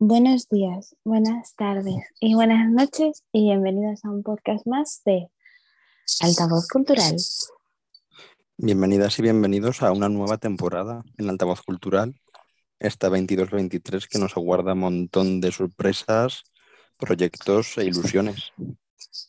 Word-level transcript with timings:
Buenos 0.00 0.48
días, 0.48 0.94
buenas 1.04 1.54
tardes 1.56 1.96
y 2.20 2.34
buenas 2.34 2.70
noches 2.70 3.24
y 3.32 3.42
bienvenidos 3.42 4.04
a 4.04 4.10
un 4.10 4.22
podcast 4.22 4.64
más 4.66 5.02
de 5.04 5.28
Altavoz 6.20 6.68
Cultural. 6.68 7.16
Bienvenidas 8.56 9.18
y 9.18 9.22
bienvenidos 9.22 9.82
a 9.82 9.90
una 9.90 10.08
nueva 10.08 10.38
temporada 10.38 11.02
en 11.16 11.28
Altavoz 11.28 11.62
Cultural, 11.62 12.14
esta 12.78 13.08
22-23 13.08 14.06
que 14.08 14.18
nos 14.18 14.36
aguarda 14.36 14.74
un 14.74 14.80
montón 14.80 15.40
de 15.40 15.50
sorpresas, 15.50 16.44
proyectos 16.98 17.76
e 17.78 17.86
ilusiones. 17.86 18.52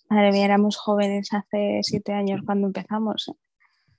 Madre 0.10 0.32
mía, 0.32 0.46
éramos 0.46 0.78
jóvenes 0.78 1.30
hace 1.34 1.80
siete 1.82 2.14
años 2.14 2.42
cuando 2.46 2.68
empezamos. 2.68 3.30
¿eh? 3.30 3.34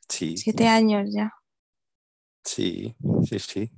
Sí, 0.09 0.37
Siete 0.37 0.69
años 0.69 1.09
ya. 1.13 1.33
sí, 2.45 2.95
sí, 3.29 3.39
sí. 3.41 3.71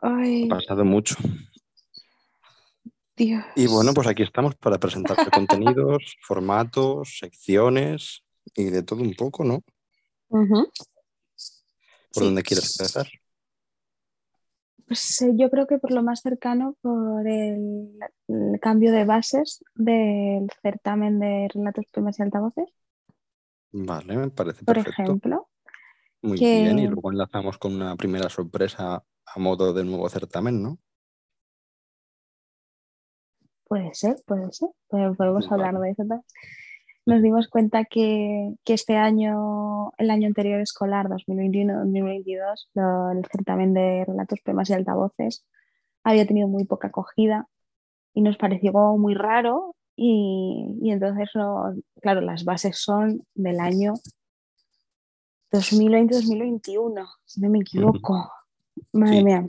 Ay, 0.00 0.46
Ha 0.46 0.56
pasado 0.56 0.84
mucho. 0.84 1.16
Dios. 3.26 3.44
Y 3.56 3.66
bueno, 3.66 3.92
pues 3.94 4.06
aquí 4.08 4.22
estamos 4.22 4.54
para 4.56 4.78
presentar 4.78 5.16
contenidos, 5.32 6.16
formatos, 6.22 7.18
secciones 7.18 8.22
y 8.54 8.64
de 8.64 8.82
todo 8.82 9.02
un 9.02 9.14
poco, 9.14 9.44
¿no? 9.44 9.60
¿Por 12.12 12.22
Sí. 12.22 12.24
dónde 12.24 12.42
quieres 12.42 12.78
empezar? 12.78 13.08
Pues 14.86 15.22
eh, 15.22 15.32
yo 15.36 15.50
creo 15.50 15.66
que 15.66 15.78
por 15.78 15.90
lo 15.92 16.02
más 16.02 16.20
cercano, 16.20 16.76
por 16.82 17.26
el, 17.26 17.98
el 18.28 18.60
cambio 18.60 18.92
de 18.92 19.04
bases 19.04 19.64
del 19.74 20.48
certamen 20.62 21.18
de 21.20 21.48
relatos, 21.52 21.86
poemas 21.92 22.18
y 22.18 22.22
altavoces, 22.22 22.68
Vale, 23.72 24.16
me 24.16 24.30
parece 24.30 24.64
por 24.64 24.76
perfecto. 24.76 25.02
ejemplo. 25.02 25.48
Muy 26.22 26.38
que- 26.38 26.62
bien, 26.62 26.78
y 26.78 26.86
luego 26.86 27.10
enlazamos 27.12 27.58
con 27.58 27.74
una 27.74 27.96
primera 27.96 28.28
sorpresa 28.28 29.04
a 29.26 29.38
modo 29.40 29.72
de 29.72 29.84
nuevo 29.84 30.08
certamen, 30.08 30.62
¿no? 30.62 30.78
Puede 33.72 33.94
ser, 33.94 34.16
puede 34.26 34.52
ser. 34.52 34.68
Pod- 34.90 35.16
Podemos 35.16 35.48
Vale. 35.48 35.64
hablar 35.64 35.80
de 35.80 35.90
eso. 35.92 36.04
Nos 37.06 37.22
dimos 37.22 37.48
cuenta 37.48 37.86
que, 37.86 38.52
que 38.64 38.74
este 38.74 38.96
año, 38.98 39.92
el 39.96 40.10
año 40.10 40.26
anterior 40.26 40.60
escolar, 40.60 41.08
2021-2022, 41.08 42.68
lo- 42.74 43.10
el 43.12 43.24
certamen 43.32 43.72
de 43.72 44.04
relatos, 44.06 44.40
poemas 44.44 44.68
y 44.68 44.74
altavoces 44.74 45.46
había 46.04 46.26
tenido 46.26 46.48
muy 46.48 46.64
poca 46.66 46.88
acogida 46.88 47.48
y 48.12 48.20
nos 48.20 48.36
pareció 48.36 48.72
como 48.74 48.98
muy 48.98 49.14
raro. 49.14 49.74
Y, 49.96 50.76
y 50.82 50.90
entonces, 50.90 51.30
no- 51.34 51.74
claro, 52.02 52.20
las 52.20 52.44
bases 52.44 52.76
son 52.76 53.22
del 53.34 53.58
año 53.58 53.94
2020-2021, 55.50 57.06
si 57.24 57.40
no 57.40 57.48
me 57.48 57.60
equivoco. 57.60 58.30
Madre 58.92 59.16
Sí. 59.18 59.24
mía. 59.24 59.46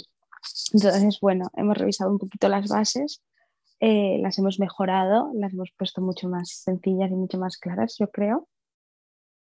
Entonces, 0.73 1.19
bueno, 1.21 1.49
hemos 1.55 1.77
revisado 1.77 2.09
un 2.11 2.19
poquito 2.19 2.47
las 2.47 2.67
bases, 2.69 3.21
eh, 3.79 4.17
las 4.21 4.38
hemos 4.39 4.59
mejorado, 4.59 5.31
las 5.35 5.53
hemos 5.53 5.71
puesto 5.77 6.02
mucho 6.02 6.27
más 6.29 6.49
sencillas 6.63 7.11
y 7.11 7.16
mucho 7.16 7.38
más 7.38 7.57
claras, 7.57 7.95
yo 7.99 8.09
creo, 8.09 8.47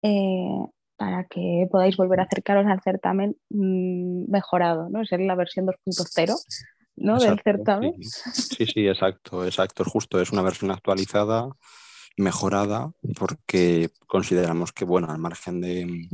eh, 0.02 0.66
para 0.96 1.24
que 1.24 1.66
podáis 1.70 1.96
volver 1.96 2.20
a 2.20 2.24
acercaros 2.24 2.66
al 2.66 2.80
certamen 2.82 3.36
mm, 3.50 4.30
mejorado, 4.30 4.88
¿no? 4.88 5.04
Ser 5.04 5.20
la 5.20 5.34
versión 5.34 5.66
2.0 5.66 6.34
¿no? 6.96 7.18
del 7.18 7.40
certamen. 7.40 7.94
Sí, 8.02 8.32
sí, 8.32 8.66
sí, 8.66 8.88
exacto, 8.88 9.44
exacto. 9.44 9.82
Es 9.82 9.88
justo, 9.88 10.20
es 10.20 10.32
una 10.32 10.42
versión 10.42 10.70
actualizada, 10.70 11.48
mejorada, 12.16 12.92
porque 13.18 13.90
consideramos 14.06 14.72
que, 14.72 14.84
bueno, 14.84 15.10
al 15.10 15.18
margen 15.18 15.60
de 15.60 16.08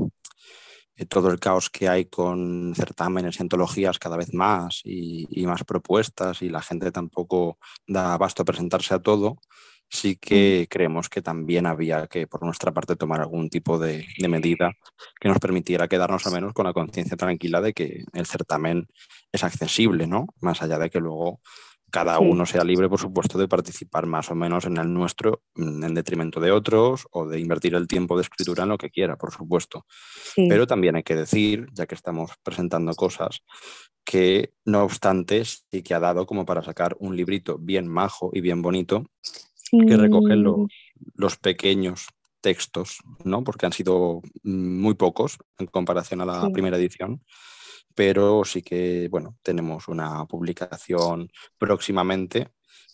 todo 1.06 1.30
el 1.30 1.40
caos 1.40 1.70
que 1.70 1.88
hay 1.88 2.06
con 2.06 2.74
certámenes 2.74 3.38
y 3.38 3.42
antologías 3.42 3.98
cada 3.98 4.16
vez 4.16 4.34
más 4.34 4.80
y, 4.84 5.26
y 5.30 5.46
más 5.46 5.64
propuestas 5.64 6.42
y 6.42 6.48
la 6.48 6.62
gente 6.62 6.90
tampoco 6.90 7.58
da 7.86 8.14
abasto 8.14 8.42
a 8.42 8.46
presentarse 8.46 8.94
a 8.94 8.98
todo, 8.98 9.38
sí 9.90 10.16
que 10.16 10.66
creemos 10.70 11.08
que 11.08 11.22
también 11.22 11.66
había 11.66 12.06
que, 12.06 12.26
por 12.26 12.44
nuestra 12.44 12.72
parte, 12.72 12.96
tomar 12.96 13.20
algún 13.20 13.48
tipo 13.48 13.78
de, 13.78 14.06
de 14.18 14.28
medida 14.28 14.72
que 15.20 15.28
nos 15.28 15.38
permitiera 15.38 15.88
quedarnos 15.88 16.26
al 16.26 16.34
menos 16.34 16.52
con 16.52 16.66
la 16.66 16.72
conciencia 16.72 17.16
tranquila 17.16 17.60
de 17.60 17.72
que 17.72 18.04
el 18.12 18.26
certamen 18.26 18.86
es 19.32 19.44
accesible, 19.44 20.06
¿no? 20.06 20.26
Más 20.40 20.62
allá 20.62 20.78
de 20.78 20.90
que 20.90 21.00
luego 21.00 21.40
cada 21.90 22.18
Sí. 22.18 22.24
uno 22.24 22.44
sea 22.46 22.64
libre, 22.64 22.88
por 22.88 22.98
supuesto, 22.98 23.38
de 23.38 23.48
participar 23.48 24.06
más 24.06 24.30
o 24.30 24.34
menos 24.34 24.64
en 24.66 24.76
el 24.76 24.92
nuestro 24.92 25.42
mm, 25.54 25.84
en 25.84 25.94
detrimento 25.94 26.40
de 26.40 26.50
otros 26.50 27.06
o 27.10 27.26
de 27.26 27.40
invertir 27.40 27.74
el 27.74 27.86
tiempo 27.86 28.16
de 28.16 28.22
escritura 28.22 28.64
en 28.64 28.68
lo 28.70 28.78
que 28.78 28.90
quiera, 28.90 29.16
por 29.16 29.32
supuesto. 29.32 29.86
Sí, 30.34 30.46
Pero 30.48 30.66
también 30.66 30.96
hay 30.96 31.02
que 31.02 31.16
decir, 31.16 31.66
ya 31.72 31.86
que 31.86 31.94
estamos 31.94 32.32
presentando 32.42 32.94
cosas, 32.94 33.40
que 34.04 34.52
no 34.64 34.84
obstante 34.84 35.44
sí 35.44 35.82
que 35.82 35.94
ha 35.94 36.00
dado 36.00 36.26
como 36.26 36.46
para 36.46 36.62
sacar 36.62 36.96
un 36.98 37.16
librito 37.16 37.58
bien 37.58 37.86
majo 37.88 38.30
y 38.32 38.40
bien 38.40 38.62
bonito 38.62 39.04
sí, 39.54 39.78
que 39.86 39.96
recoge 39.96 40.36
los, 40.36 40.66
los 41.14 41.36
pequeños 41.36 42.08
textos, 42.40 42.98
¿no? 43.24 43.44
Porque 43.44 43.66
han 43.66 43.72
sido 43.72 44.22
mm, 44.42 44.80
muy 44.80 44.94
pocos 44.94 45.38
en 45.58 45.66
comparación 45.66 46.20
a 46.20 46.24
la 46.24 46.48
primera 46.50 46.76
edición, 46.76 47.22
pero 47.94 48.44
sí 48.44 48.62
que, 48.62 49.08
bueno, 49.10 49.36
tenemos 49.42 49.88
una 49.88 50.24
publicación 50.26 51.30
próximamente 51.58 52.48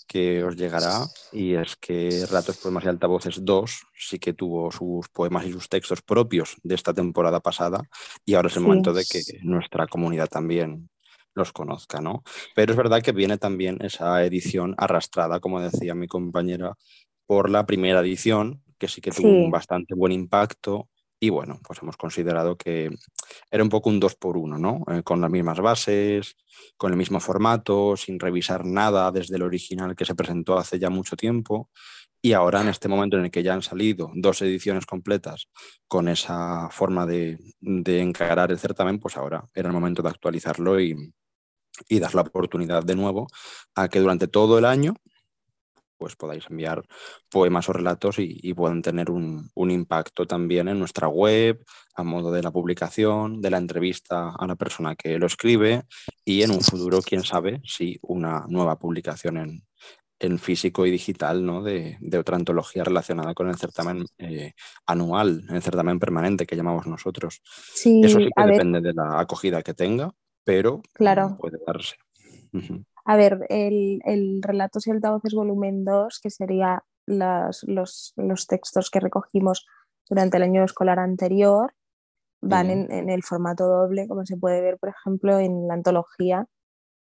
que 0.06 0.44
os 0.44 0.56
llegará 0.56 1.10
y 1.30 1.54
es 1.54 1.76
que 1.76 2.26
Ratos, 2.26 2.58
Poemas 2.58 2.84
y 2.84 2.88
Altavoces 2.88 3.44
2 3.44 3.86
sí 3.98 4.18
que 4.18 4.34
tuvo 4.34 4.70
sus 4.70 5.08
poemas 5.08 5.46
y 5.46 5.52
sus 5.52 5.68
textos 5.68 6.02
propios 6.02 6.56
de 6.62 6.74
esta 6.74 6.92
temporada 6.94 7.40
pasada 7.40 7.88
y 8.24 8.34
ahora 8.34 8.48
es 8.48 8.56
el 8.56 8.62
Sí. 8.62 8.68
momento 8.68 8.92
de 8.92 9.06
que 9.06 9.24
nuestra 9.42 9.86
comunidad 9.88 10.28
también 10.28 10.90
los 11.34 11.52
conozca, 11.52 12.00
¿no? 12.00 12.22
Pero 12.54 12.72
es 12.72 12.76
verdad 12.78 13.02
que 13.02 13.12
viene 13.12 13.38
también 13.38 13.78
esa 13.82 14.24
edición 14.24 14.74
arrastrada, 14.78 15.40
como 15.40 15.60
decía 15.60 15.94
mi 15.94 16.06
compañera, 16.08 16.74
por 17.26 17.50
la 17.50 17.66
primera 17.66 18.00
edición, 18.00 18.62
que 18.78 18.88
sí 18.88 19.00
que 19.00 19.12
tuvo 19.12 19.30
Sí. 19.30 19.38
un 19.38 19.50
bastante 19.50 19.94
buen 19.94 20.12
impacto. 20.12 20.88
Y 21.24 21.30
bueno, 21.30 21.58
pues 21.66 21.78
hemos 21.80 21.96
considerado 21.96 22.54
que 22.58 22.90
era 23.50 23.62
un 23.62 23.70
poco 23.70 23.88
un 23.88 23.98
dos 23.98 24.14
por 24.14 24.36
uno, 24.36 24.58
¿no? 24.58 24.84
Eh, 24.92 25.02
con 25.02 25.22
las 25.22 25.30
mismas 25.30 25.58
bases, 25.58 26.36
con 26.76 26.92
el 26.92 26.98
mismo 26.98 27.18
formato, 27.18 27.96
sin 27.96 28.20
revisar 28.20 28.66
nada 28.66 29.10
desde 29.10 29.36
el 29.36 29.42
original 29.42 29.96
que 29.96 30.04
se 30.04 30.14
presentó 30.14 30.58
hace 30.58 30.78
ya 30.78 30.90
mucho 30.90 31.16
tiempo. 31.16 31.70
Y 32.20 32.34
ahora, 32.34 32.60
en 32.60 32.68
este 32.68 32.88
momento 32.88 33.16
en 33.16 33.24
el 33.24 33.30
que 33.30 33.42
ya 33.42 33.54
han 33.54 33.62
salido 33.62 34.10
dos 34.14 34.42
ediciones 34.42 34.84
completas 34.84 35.48
con 35.88 36.08
esa 36.08 36.68
forma 36.70 37.06
de, 37.06 37.38
de 37.58 38.02
encarar 38.02 38.50
el 38.50 38.58
certamen, 38.58 38.98
pues 38.98 39.16
ahora 39.16 39.48
era 39.54 39.68
el 39.68 39.74
momento 39.74 40.02
de 40.02 40.10
actualizarlo 40.10 40.78
y, 40.78 40.94
y 41.88 42.00
dar 42.00 42.14
la 42.14 42.20
oportunidad 42.20 42.84
de 42.84 42.96
nuevo 42.96 43.28
a 43.74 43.88
que 43.88 44.00
durante 44.00 44.28
todo 44.28 44.58
el 44.58 44.66
año 44.66 44.94
pues 46.04 46.16
podáis 46.16 46.44
enviar 46.50 46.84
poemas 47.30 47.66
o 47.70 47.72
relatos 47.72 48.18
y, 48.18 48.38
y 48.42 48.52
puedan 48.52 48.82
tener 48.82 49.10
un, 49.10 49.48
un, 49.54 49.70
impacto 49.70 50.26
también 50.26 50.68
en 50.68 50.78
nuestra 50.78 51.08
web, 51.08 51.64
a 51.96 52.02
modo 52.02 52.30
de 52.30 52.42
la 52.42 52.50
publicación, 52.50 53.40
de 53.40 53.48
la 53.48 53.56
entrevista 53.56 54.34
a 54.38 54.46
la 54.46 54.54
persona 54.54 54.96
que 54.96 55.18
lo 55.18 55.26
escribe 55.26 55.84
y 56.22 56.42
en 56.42 56.50
un 56.50 56.60
futuro, 56.60 57.00
quién 57.00 57.24
sabe, 57.24 57.62
si 57.64 57.98
una 58.02 58.44
nueva 58.48 58.78
publicación 58.78 59.38
en, 59.38 59.62
en 60.18 60.38
físico 60.38 60.84
y 60.84 60.90
digital 60.90 61.46
¿no? 61.46 61.62
de, 61.62 61.96
de, 62.00 62.18
otra 62.18 62.36
antología 62.36 62.84
relacionada 62.84 63.32
con 63.32 63.48
el 63.48 63.56
certamen 63.56 64.04
eh, 64.18 64.52
anual, 64.84 65.46
el 65.48 65.62
certamen 65.62 65.98
permanente 65.98 66.44
que 66.44 66.54
llamamos 66.54 66.86
nosotros. 66.86 67.40
Sí, 67.46 68.02
Eso 68.04 68.18
sí 68.18 68.28
que 68.36 68.44
depende 68.44 68.80
ver, 68.80 68.92
de 68.92 69.02
la 69.02 69.20
acogida 69.20 69.62
que 69.62 69.72
tenga, 69.72 70.12
pero 70.44 70.82
claro. 70.92 71.38
puede 71.40 71.56
darse. 71.66 71.96
Uh 72.52 72.58
-huh. 72.58 72.84
A 73.04 73.16
ver, 73.16 73.46
el, 73.50 74.00
el 74.04 74.42
Relatos 74.42 74.86
y 74.86 74.90
Altavoces 74.90 75.34
volumen 75.34 75.84
2, 75.84 76.20
que 76.20 76.30
sería 76.30 76.84
las, 77.06 77.62
los, 77.66 78.14
los, 78.16 78.46
textos 78.46 78.90
que 78.90 79.00
recogimos 79.00 79.66
durante 80.08 80.38
el 80.38 80.42
año 80.42 80.64
escolar 80.64 80.98
anterior, 80.98 81.74
van 82.40 82.66
uh 82.66 82.70
-huh. 82.70 82.72
en, 82.72 82.92
en, 82.92 83.10
el 83.10 83.22
formato 83.22 83.66
doble, 83.66 84.08
como 84.08 84.24
se 84.24 84.36
puede 84.36 84.62
ver, 84.62 84.78
por 84.78 84.88
ejemplo, 84.88 85.38
en 85.38 85.68
la 85.68 85.74
antología 85.74 86.46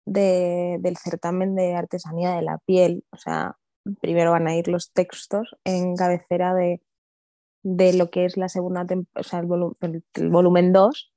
de, 0.05 0.77
del 0.81 0.97
certamen 0.97 1.55
de 1.55 1.75
artesanía 1.75 2.35
de 2.35 2.41
la 2.41 2.57
piel. 2.65 3.03
O 3.11 3.17
sea, 3.17 3.57
primero 4.01 4.31
van 4.31 4.47
a 4.47 4.55
ir 4.55 4.67
los 4.67 4.91
textos 4.93 5.57
en 5.65 5.95
cabecera 5.95 6.53
de, 6.53 6.81
de 7.63 7.93
lo 7.93 8.09
que 8.09 8.25
es 8.25 8.37
la 8.37 8.49
segunda, 8.49 8.85
o 9.15 9.23
sea, 9.23 9.39
el, 9.39 9.45
volu 9.45 9.75
el, 9.81 10.03
el 10.13 10.29
volumen 10.29 10.73
2 10.73 11.10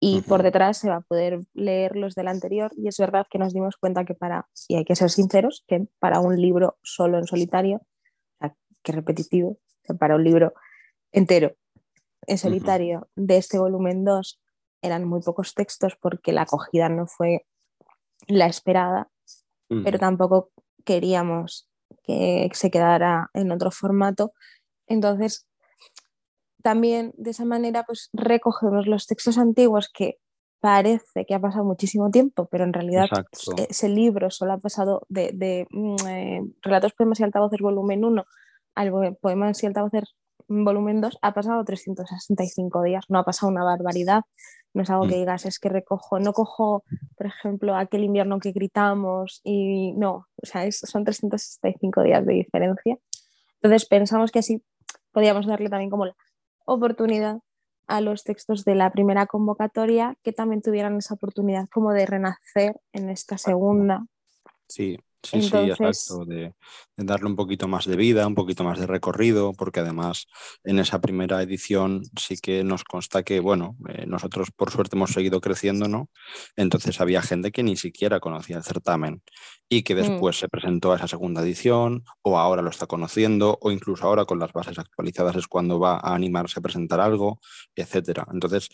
y 0.00 0.18
uh 0.18 0.20
-huh. 0.20 0.28
por 0.28 0.42
detrás 0.42 0.78
se 0.78 0.88
va 0.88 0.96
a 0.96 1.00
poder 1.00 1.40
leer 1.54 1.96
los 1.96 2.14
del 2.14 2.28
anterior 2.28 2.70
y 2.76 2.88
es 2.88 2.98
verdad 2.98 3.26
que 3.30 3.38
nos 3.38 3.52
dimos 3.52 3.76
cuenta 3.76 4.04
que 4.04 4.14
para, 4.14 4.48
y 4.68 4.76
hay 4.76 4.84
que 4.84 4.96
ser 4.96 5.10
sinceros, 5.10 5.64
que 5.66 5.86
para 5.98 6.20
un 6.20 6.36
libro 6.40 6.78
solo 6.82 7.18
en 7.18 7.26
solitario, 7.26 7.80
que 8.82 8.92
repetitivo, 8.92 9.58
para 9.98 10.14
un 10.14 10.24
libro 10.24 10.54
entero 11.12 11.56
en 12.26 12.38
solitario 12.38 12.98
uh 12.98 13.02
-huh. 13.02 13.26
de 13.26 13.36
este 13.38 13.58
volumen 13.58 14.04
2 14.04 14.40
eran 14.82 15.04
muy 15.04 15.20
pocos 15.20 15.54
textos 15.54 15.96
porque 16.00 16.32
la 16.32 16.42
acogida 16.42 16.88
no 16.88 17.06
fue 17.06 17.46
la 18.28 18.46
esperada, 18.46 19.10
uh 19.70 19.76
-huh. 19.76 19.84
pero 19.84 19.98
tampoco 19.98 20.50
queríamos 20.84 21.68
que 22.04 22.48
se 22.52 22.70
quedara 22.70 23.30
en 23.34 23.50
otro 23.50 23.70
formato. 23.70 24.32
Entonces, 24.86 25.46
también 26.62 27.12
de 27.16 27.30
esa 27.30 27.44
manera 27.44 27.84
pues 27.84 28.10
recogemos 28.12 28.86
los 28.86 29.06
textos 29.06 29.38
antiguos 29.38 29.90
que 29.92 30.18
parece 30.60 31.24
que 31.24 31.34
ha 31.34 31.40
pasado 31.40 31.64
muchísimo 31.64 32.10
tiempo, 32.10 32.48
pero 32.50 32.64
en 32.64 32.72
realidad 32.72 33.06
ese 33.68 33.88
libro 33.88 34.30
solo 34.30 34.54
ha 34.54 34.58
pasado 34.58 35.02
de, 35.08 35.66
mm, 35.70 35.96
eh, 36.08 36.40
Relatos, 36.62 36.92
Poemas 36.94 37.20
y 37.20 37.24
Altavoces 37.24 37.60
volumen 37.60 38.04
1 38.04 38.24
al 38.74 39.16
Poemas 39.20 39.62
y 39.62 39.66
Altavoces 39.66 40.14
volumen 40.48 41.00
2 41.00 41.18
ha 41.22 41.34
pasado 41.34 41.64
365 41.64 42.82
días, 42.82 43.04
no 43.08 43.18
ha 43.18 43.24
pasado 43.24 43.52
una 43.52 43.64
barbaridad, 43.64 44.22
no 44.74 44.82
es 44.82 44.90
algo 44.90 45.06
que 45.06 45.16
mm. 45.16 45.18
digas, 45.18 45.46
es 45.46 45.58
que 45.58 45.68
recojo, 45.68 46.18
no 46.18 46.32
cojo, 46.32 46.84
por 47.16 47.26
ejemplo, 47.26 47.76
aquel 47.76 48.04
invierno 48.04 48.38
que 48.38 48.52
gritamos 48.52 49.40
y 49.44 49.92
no, 49.92 50.26
o 50.42 50.46
sea, 50.46 50.70
son 50.72 51.04
365 51.04 52.02
días 52.02 52.24
de 52.26 52.34
diferencia. 52.34 52.98
Entonces 53.60 53.88
pensamos 53.88 54.30
que 54.30 54.38
así 54.40 54.62
podíamos 55.12 55.46
darle 55.46 55.68
también 55.68 55.90
como 55.90 56.06
la 56.06 56.14
oportunidad 56.68 57.40
a 57.86 58.00
los 58.00 58.22
textos 58.22 58.64
de 58.64 58.74
la 58.74 58.92
primera 58.92 59.26
convocatoria 59.26 60.16
que 60.22 60.32
también 60.32 60.62
tuvieran 60.62 60.96
esa 60.98 61.14
oportunidad 61.14 61.68
como 61.70 61.92
de 61.92 62.06
renacer 62.06 62.76
en 62.92 63.08
esta 63.08 63.38
segunda. 63.38 64.06
Sí, 64.68 64.98
Sí, 65.20 65.42
sí, 65.42 65.56
exacto, 65.56 66.24
de, 66.26 66.54
darle 66.96 67.26
un 67.26 67.34
poquito 67.34 67.66
más 67.66 67.86
de 67.86 67.96
vida, 67.96 68.26
un 68.26 68.36
poquito 68.36 68.62
más 68.62 68.78
de 68.78 68.86
recorrido, 68.86 69.52
porque 69.52 69.80
además 69.80 70.26
en 70.62 70.78
esa 70.78 71.00
primera 71.00 71.42
edición 71.42 72.02
sí 72.16 72.36
que 72.40 72.62
nos 72.62 72.84
consta 72.84 73.24
que, 73.24 73.40
bueno, 73.40 73.76
eh, 73.88 74.06
nosotros 74.06 74.50
por 74.54 74.70
suerte 74.70 74.96
hemos 74.96 75.10
seguido 75.10 75.40
creciendo, 75.40 75.88
¿no? 75.88 76.08
Entonces 76.54 77.00
había 77.00 77.20
gente 77.20 77.50
que 77.50 77.64
ni 77.64 77.76
siquiera 77.76 78.20
conocía 78.20 78.58
el 78.58 78.62
certamen 78.62 79.22
y 79.68 79.82
que 79.82 79.94
mm. 79.94 79.98
después 79.98 80.38
se 80.38 80.48
presentó 80.48 80.92
a 80.92 80.96
esa 80.96 81.08
segunda 81.08 81.42
edición 81.42 82.04
o 82.22 82.38
ahora 82.38 82.62
lo 82.62 82.70
está 82.70 82.86
conociendo 82.86 83.58
o 83.60 83.72
incluso 83.72 84.06
ahora 84.06 84.24
con 84.24 84.38
las 84.38 84.52
bases 84.52 84.78
actualizadas 84.78 85.34
es 85.34 85.48
cuando 85.48 85.80
va 85.80 85.96
a 85.96 86.14
animarse 86.14 86.60
a 86.60 86.62
presentar 86.62 87.00
algo, 87.00 87.40
etcétera. 87.74 88.26
Entonces, 88.32 88.68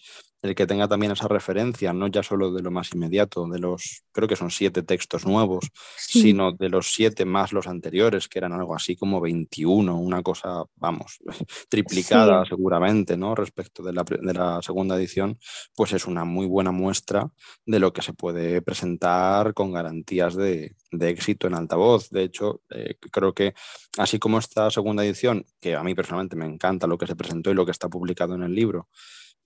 el 0.44 0.55
que 0.55 0.67
tenga 0.67 0.87
también 0.87 1.11
esa 1.11 1.26
referencia, 1.26 1.94
no 1.94 2.06
ya 2.06 2.23
solo 2.23 2.52
de 2.52 2.61
lo 2.61 2.70
más 2.70 2.93
inmediato, 2.94 3.49
de 3.49 3.58
los, 3.58 4.05
creo 4.12 4.29
que 4.29 4.37
son 4.37 4.50
siete 4.50 4.82
textos 4.82 5.25
nuevos, 5.25 5.70
sino 5.96 6.52
de 6.52 6.69
los 6.69 6.93
siete 6.93 7.25
más 7.25 7.55
los 7.55 7.67
anteriores, 7.67 8.29
que 8.29 8.41
eran 8.41 8.52
algo 8.52 8.76
así 8.76 8.94
como 8.94 9.23
21, 9.23 9.96
una 9.96 10.23
cosa, 10.23 10.64
vamos, 10.76 11.19
triplicada 11.70 12.44
seguramente, 12.44 13.17
¿no? 13.17 13.35
Respecto 13.35 13.82
de 13.82 13.94
la, 13.94 14.05
de 14.05 14.35
la, 14.35 14.61
segunda 14.61 14.96
edición, 14.96 15.38
pues 15.75 15.94
es 15.94 16.06
una 16.06 16.26
muy 16.26 16.47
buena 16.47 16.73
muestra 16.73 17.31
de 17.64 17.79
lo 17.79 17.94
que 17.94 18.02
se 18.02 18.12
puede 18.12 18.61
presentar 18.61 19.55
con 19.55 19.73
garantías 19.73 20.35
de, 20.37 20.76
de 20.90 21.08
éxito 21.08 21.47
en 21.47 21.55
altavoz. 21.55 22.11
De 22.11 22.23
hecho, 22.23 22.61
eh, 22.69 22.97
creo 23.11 23.32
que 23.32 23.55
así 23.97 24.19
como 24.19 24.38
esta 24.38 24.70
segunda 24.70 25.05
edición, 25.05 25.47
que 25.58 25.75
a 25.75 25.82
mí 25.82 25.94
personalmente 25.94 26.37
me 26.37 26.44
encanta 26.44 26.87
lo 26.87 26.99
que 26.99 27.06
se 27.06 27.17
presentó 27.17 27.50
y 27.50 27.55
lo 27.55 27.64
que 27.64 27.73
está 27.73 27.88
publicado 27.88 28.35
en 28.35 28.43
el 28.43 28.55
libro, 28.55 28.88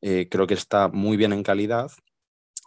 eh, 0.03 0.29
creo 0.31 0.47
que 0.47 0.55
está 0.55 0.89
muy 0.89 1.17
bien 1.17 1.33
en 1.33 1.43
calidad 1.43 1.91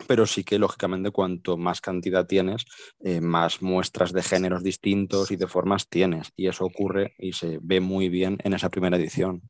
pero 0.07 0.25
sí 0.25 0.43
que 0.43 0.59
lógicamente 0.59 1.11
cuanto 1.11 1.57
más 1.57 1.81
cantidad 1.81 2.25
tienes, 2.25 2.65
eh, 2.99 3.21
más 3.21 3.61
muestras 3.61 4.11
de 4.13 4.23
géneros 4.23 4.63
distintos 4.63 5.31
y 5.31 5.35
de 5.35 5.47
formas 5.47 5.87
tienes. 5.87 6.31
Y 6.35 6.47
eso 6.47 6.65
ocurre 6.65 7.13
y 7.17 7.33
se 7.33 7.59
ve 7.61 7.79
muy 7.79 8.09
bien 8.09 8.37
en 8.43 8.53
esa 8.53 8.69
primera 8.69 8.97
edición. 8.97 9.41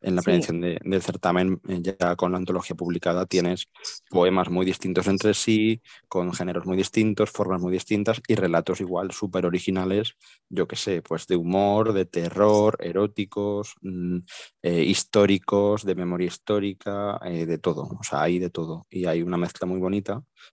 En 0.00 0.16
la 0.16 0.22
primera 0.22 0.38
edición 0.40 0.60
del 0.60 1.02
certamen, 1.02 1.60
eh, 1.68 1.80
ya 1.82 2.16
con 2.16 2.32
la 2.32 2.38
antología 2.38 2.76
publicada, 2.76 3.26
tienes 3.26 3.68
poemas 4.10 4.50
muy 4.50 4.66
distintos 4.66 5.06
entre 5.06 5.34
sí, 5.34 5.82
con 6.08 6.32
géneros 6.32 6.66
muy 6.66 6.76
distintos, 6.76 7.30
formas 7.30 7.60
muy 7.60 7.72
distintas 7.72 8.20
y 8.26 8.34
relatos 8.34 8.80
igual 8.80 9.10
súper 9.12 9.46
originales, 9.46 10.16
yo 10.48 10.66
qué 10.66 10.76
sé, 10.76 11.02
pues 11.02 11.26
de 11.26 11.36
humor, 11.36 11.92
de 11.92 12.04
terror, 12.04 12.76
eróticos, 12.80 13.74
mm, 13.82 14.18
eh, 14.62 14.82
históricos, 14.84 15.84
de 15.84 15.94
memoria 15.94 16.26
histórica, 16.26 17.18
de 17.24 17.58
todo. 17.58 17.82
O 17.98 18.02
sea, 18.02 18.22
hay 18.22 18.38
de 18.38 18.50
todo. 18.50 18.86
Y 18.90 19.06
hay 19.06 19.22
una 19.22 19.36
mezcla 19.36 19.66
muy 19.66 19.78
bonita 19.78 19.99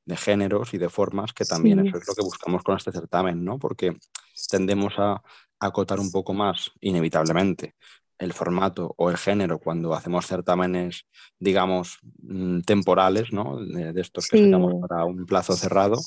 de 0.06 0.18
géneros 0.18 0.74
y 0.74 0.78
de 0.78 0.90
formas, 0.90 1.34
que 1.34 1.46
también 1.46 1.80
eso 1.80 1.98
es 1.98 2.08
lo 2.08 2.16
que 2.16 2.24
buscamos 2.24 2.64
con 2.64 2.78
este 2.78 2.92
certamen, 2.92 3.44
¿no? 3.44 3.60
Porque 3.60 3.96
tendemos 4.50 4.94
a 4.98 5.22
acotar 5.60 6.00
un 6.00 6.12
poco 6.12 6.34
más, 6.34 6.72
inevitablemente, 6.82 7.76
el 8.20 8.34
formato 8.34 8.94
o 8.98 9.10
el 9.12 9.18
género 9.18 9.60
cuando 9.60 9.94
hacemos 9.94 10.26
certámenes, 10.26 11.06
digamos, 11.40 12.00
mm, 12.24 12.62
temporales, 12.62 13.32
¿no? 13.32 13.58
De, 13.58 14.00
estos 14.02 14.28
que 14.28 14.44
sacamos 14.44 14.74
para 14.82 15.06
un 15.06 15.26
plazo 15.26 15.54
cerrado, 15.54 15.98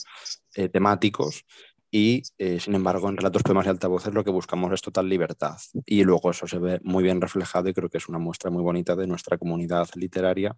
eh, 0.55 0.69
temáticos, 0.69 1.45
y 1.91 2.23
eh, 2.39 2.61
sin 2.61 2.75
embargo 2.75 3.09
en 3.09 3.17
relatos 3.17 3.43
poemas 3.43 3.67
y 3.67 3.71
altavoces 3.71 4.15
lo 4.15 4.25
que 4.25 4.31
buscamos 4.31 4.73
es 4.73 4.81
total 4.81 5.09
libertad 5.09 5.57
y 5.85 6.05
luego 6.05 6.31
eso 6.31 6.47
se 6.47 6.59
ve 6.59 6.81
muy 6.85 7.03
bien 7.03 7.21
reflejado 7.21 7.69
y 7.69 7.75
creo 7.75 7.89
que 7.89 7.99
es 7.99 8.09
una 8.09 8.19
muestra 8.19 8.51
muy 8.51 8.63
bonita 8.63 8.95
de 8.95 9.07
nuestra 9.07 9.39
comunidad 9.39 9.89
literaria 9.95 10.57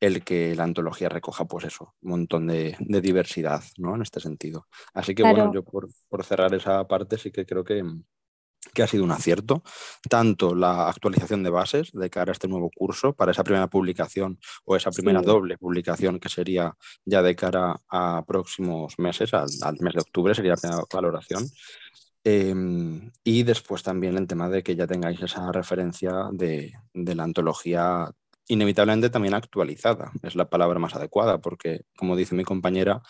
el 0.00 0.22
que 0.22 0.54
la 0.54 0.64
antología 0.64 1.08
recoja 1.08 1.46
pues 1.46 1.64
eso, 1.64 1.94
un 2.02 2.10
montón 2.10 2.46
de, 2.46 2.76
diversidad 2.80 3.62
¿no? 3.78 3.94
en 3.94 4.02
este 4.02 4.20
sentido. 4.20 4.66
Así 4.92 5.14
que 5.14 5.22
bueno, 5.22 5.52
yo 5.54 5.62
por, 5.62 5.88
por 6.08 6.24
cerrar 6.24 6.52
esa 6.54 6.86
parte 6.86 7.16
sí 7.16 7.30
que 7.30 7.46
creo 7.46 7.64
que, 7.64 7.82
que 8.74 8.82
ha 8.82 8.86
sido 8.86 9.04
un 9.04 9.12
acierto, 9.12 9.62
tanto 10.10 10.54
la 10.54 10.88
actualización 10.88 11.42
de 11.42 11.50
bases 11.50 11.92
de 11.92 12.10
cara 12.10 12.30
a 12.30 12.34
este 12.34 12.48
nuevo 12.48 12.70
curso, 12.74 13.14
para 13.14 13.32
esa 13.32 13.44
primera 13.44 13.68
publicación 13.68 14.38
o 14.64 14.76
esa 14.76 14.90
primera 14.90 15.22
doble 15.22 15.56
publicación 15.56 16.18
que 16.18 16.28
sería 16.28 16.76
ya 17.04 17.22
de 17.22 17.34
cara 17.34 17.80
a 17.88 18.24
próximos 18.26 18.98
meses, 18.98 19.32
al, 19.32 19.48
mes 19.80 19.94
de 19.94 20.00
octubre 20.00 20.34
sería 20.34 20.52
la 20.52 20.56
primera 20.56 20.82
valoración. 20.92 21.48
Em, 22.26 23.10
y 23.22 23.42
después 23.42 23.82
también 23.82 24.16
el 24.16 24.26
tema 24.26 24.48
de 24.48 24.62
que 24.62 24.74
ya 24.76 24.86
tengáis 24.86 25.20
esa 25.22 25.52
referencia 25.52 26.28
de, 26.32 26.72
de 26.94 27.14
la 27.14 27.22
antología 27.22 28.10
inevitablemente 28.48 29.10
también 29.10 29.34
actualizada, 29.34 30.12
es 30.22 30.34
la 30.34 30.48
palabra 30.48 30.78
más 30.78 30.94
adecuada, 30.94 31.38
porque 31.38 31.82
como 31.96 32.16
dice 32.16 32.34
mi 32.34 32.44
compañera, 32.44 33.02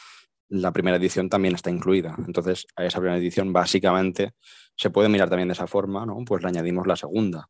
la 0.55 0.73
primera 0.73 0.97
edición 0.97 1.29
también 1.29 1.55
está 1.55 1.71
incluida. 1.71 2.15
Entonces, 2.27 2.67
a 2.77 2.85
esa 2.85 2.99
primera 2.99 3.19
edición 3.19 3.53
básicamente 3.53 4.35
se 4.77 4.91
puede 4.91 5.09
mirar 5.09 5.29
también 5.29 5.49
de 5.49 5.55
esa 5.55 5.67
forma, 5.67 6.07
¿no? 6.07 6.25
Pues 6.25 6.43
le 6.43 6.49
añadimos 6.49 6.87
la 6.87 6.97
segunda. 6.97 7.49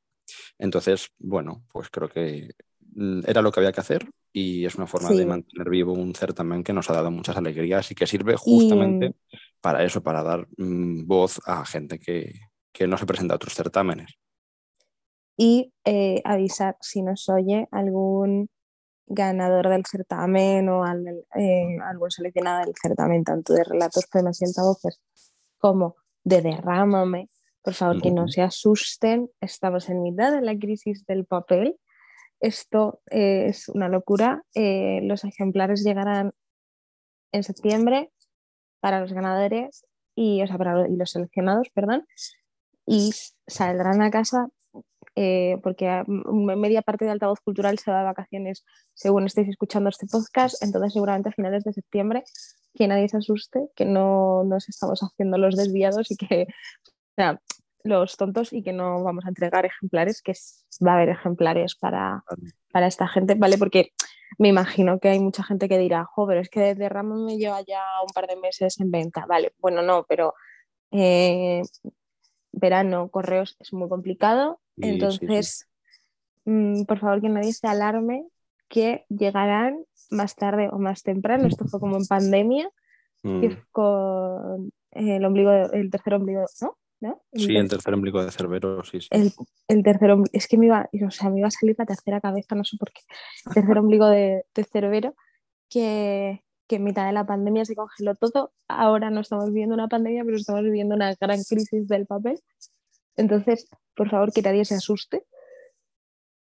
Entonces, 0.59 1.11
bueno, 1.19 1.65
pues 1.73 1.91
creo 1.91 2.09
que 2.09 2.51
mm, 2.95 3.21
era 3.27 3.43
lo 3.43 3.53
que 3.53 3.61
había 3.61 3.73
que 3.73 3.81
hacer 3.81 4.09
y 4.33 4.65
es 4.65 4.77
una 4.77 4.87
forma 4.87 5.11
de 5.11 5.27
mantener 5.27 5.69
vivo 5.69 5.93
un 5.93 6.15
certamen 6.15 6.65
que 6.65 6.73
nos 6.73 6.89
ha 6.91 6.95
dado 6.95 7.11
muchas 7.11 7.37
alegrías 7.37 7.91
y 7.91 7.95
que 7.95 8.07
sirve 8.07 8.37
justamente 8.37 9.15
para 9.61 9.85
eso, 9.85 10.03
para 10.03 10.23
dar 10.23 10.49
mm, 10.57 11.07
voz 11.07 11.41
a 11.45 11.65
gente 11.67 11.99
que, 11.99 12.33
que 12.73 12.87
no 12.87 12.97
se 12.97 13.07
presenta 13.07 13.35
a 13.35 13.37
otros 13.37 13.55
certámenes. 13.55 14.19
Y 15.37 15.73
eh, 15.85 16.23
avisar 16.25 16.77
si 16.81 17.03
nos 17.03 17.29
oye 17.29 17.69
algún 17.71 18.49
ganador 19.07 19.69
del 19.69 19.85
certamen 19.85 20.69
o 20.69 20.85
eh, 20.87 21.79
algún 21.85 22.11
seleccionado 22.11 22.65
del 22.65 22.75
certamen, 22.81 23.25
tanto 23.25 23.53
de 23.53 23.65
relatos, 23.65 24.07
poemas 24.07 24.41
y 24.41 24.47
altavoces 24.47 25.01
como 25.59 25.97
de 26.23 26.43
derrámame. 26.43 27.29
Por 27.63 27.75
favor, 27.75 28.03
que 28.03 28.11
no 28.11 28.29
se 28.29 28.43
asusten, 28.43 29.31
estamos 29.41 29.89
en 29.89 30.03
mitad 30.03 30.33
de 30.33 30.43
la 30.43 30.57
crisis 30.57 31.07
del 31.07 31.25
papel. 31.25 31.79
Esto 32.41 33.01
es 33.07 33.71
una 33.71 33.89
locura. 33.89 34.43
Eh, 34.55 35.01
los 35.03 35.25
ejemplares 35.25 35.83
llegarán 35.83 36.33
en 37.33 37.43
septiembre 37.43 38.13
para 38.81 39.01
los 39.01 39.15
ganadores 39.15 39.87
y, 40.15 40.43
o 40.43 40.47
sea, 40.47 40.59
para 40.59 40.87
y 40.87 40.97
los 40.97 41.11
seleccionados, 41.11 41.71
perdón, 41.71 42.07
y 42.87 43.13
saldrán 43.47 44.03
a 44.03 44.11
casa 44.11 44.49
eh, 45.17 45.59
porque 45.63 46.03
media 46.07 46.83
parte 46.83 47.05
de 47.05 47.13
altavoz 47.13 47.41
cultural 47.41 47.79
se 47.79 47.91
va 47.91 47.99
de 47.99 48.05
vacaciones 48.05 48.65
según 48.95 49.27
estéis 49.27 49.49
escuchando 49.49 49.89
este 49.89 50.07
podcast, 50.07 50.63
entonces 50.63 50.93
seguramente 50.93 51.29
a 51.29 51.33
finales 51.33 51.65
de 51.65 51.73
septiembre 51.73 52.25
que 52.75 52.89
nadie 52.89 53.09
se 53.09 53.19
asuste, 53.19 53.69
que 53.77 53.85
no 53.85 54.43
nos 54.45 54.69
estamos 54.69 55.01
haciendo 55.01 55.39
los 55.39 55.57
desviados 55.57 56.11
y 56.11 56.17
que, 56.17 56.47
o 56.49 57.15
sea, 57.17 57.41
los 57.85 58.17
tontos 58.17 58.53
y 58.53 58.63
que 58.63 58.73
no 58.73 59.05
vamos 59.05 59.25
a 59.27 59.29
entregar 59.29 59.67
ejemplares, 59.67 60.23
que 60.23 60.33
va 60.85 60.93
a 60.93 60.95
haber 60.97 61.11
ejemplares 61.11 61.77
para, 61.77 62.25
para 62.73 62.87
esta 62.87 63.07
gente, 63.07 63.35
¿vale? 63.35 63.59
Porque 63.59 63.93
me 64.39 64.49
imagino 64.49 64.99
que 64.99 65.11
hay 65.11 65.21
mucha 65.21 65.45
gente 65.45 65.69
que 65.69 65.79
dirá, 65.79 66.05
joder, 66.05 66.39
es 66.39 66.49
que 66.49 66.61
desde 66.61 66.89
Ramón 66.89 67.25
me 67.27 67.37
lleva 67.37 67.61
ya 67.61 67.83
un 68.03 68.13
par 68.13 68.27
de 68.27 68.37
meses 68.37 68.81
en 68.81 68.91
venta, 68.91 69.27
vale, 69.27 69.53
bueno, 69.59 69.83
no, 69.83 70.05
pero 70.09 70.35
eh, 70.91 71.63
verano, 72.53 73.09
correos 73.11 73.57
es 73.61 73.73
muy 73.73 73.89
complicado, 73.89 74.61
entonces, 74.77 75.69
mm, 76.45 76.85
por 76.85 76.99
favor 76.99 77.21
que 77.21 77.29
nadie 77.29 77.53
se 77.53 77.67
alarme 77.67 78.27
que 78.69 79.05
llegarán 79.09 79.85
más 80.11 80.35
tarde 80.37 80.69
o 80.73 80.79
más 80.79 81.03
temprano, 81.03 81.47
esto 81.47 81.67
fue 81.67 81.81
como 81.81 81.97
en 81.97 82.07
pandemia, 82.07 82.69
mm. 83.23 83.47
con 83.71 84.73
el 84.93 85.25
ombligo, 85.25 85.51
el 85.51 85.91
tercer 85.91 86.15
ombligo, 86.15 86.45
¿no? 86.61 87.23
sí, 87.35 87.55
el 87.55 87.69
tercer 87.69 87.95
ombligo 87.95 88.25
de 88.25 88.31
Cerbero, 88.31 88.83
sí, 88.83 89.01
sí. 89.01 89.09
El, 89.11 89.33
el, 89.69 89.83
tercer 89.83 90.11
ombligo, 90.11 90.31
es 90.33 90.49
que 90.49 90.57
me 90.57 90.67
iba, 90.67 90.89
o 91.07 91.11
sea, 91.11 91.31
me 91.31 91.39
iba 91.39 91.49
a 91.49 91.51
salir 91.51 91.77
la 91.79 91.87
tercera 91.87 92.21
cabeza, 92.21 92.55
no 92.55 92.65
sé 92.65 92.77
por 92.79 92.93
qué. 92.93 93.03
El 93.47 93.55
tercer 93.55 93.79
ombligo 93.79 94.07
de, 94.07 94.45
de 94.55 94.65
Cerbero, 94.65 95.15
que, 95.69 96.43
que 96.67 96.77
en 96.77 96.85
mitad 96.85 97.07
de 97.07 97.13
la 97.13 97.27
pandemia 97.27 97.65
se 97.65 97.75
congeló 97.75 98.15
todo. 98.15 98.53
Ahora 98.69 99.11
no 99.11 99.21
estamos 99.21 99.47
viviendo 99.47 99.75
una 99.75 99.89
pandemia, 99.89 100.25
pero 100.25 100.37
estamos 100.37 100.63
viviendo 100.63 100.95
una 100.95 101.15
gran 101.15 101.43
crisis 101.43 101.87
del 101.89 102.07
papel. 102.07 102.41
Entonces, 103.17 103.69
por 103.95 104.11
favor, 104.11 104.33
que 104.33 104.43
nadie 104.43 104.65
se 104.65 104.75
asuste. 104.75 105.25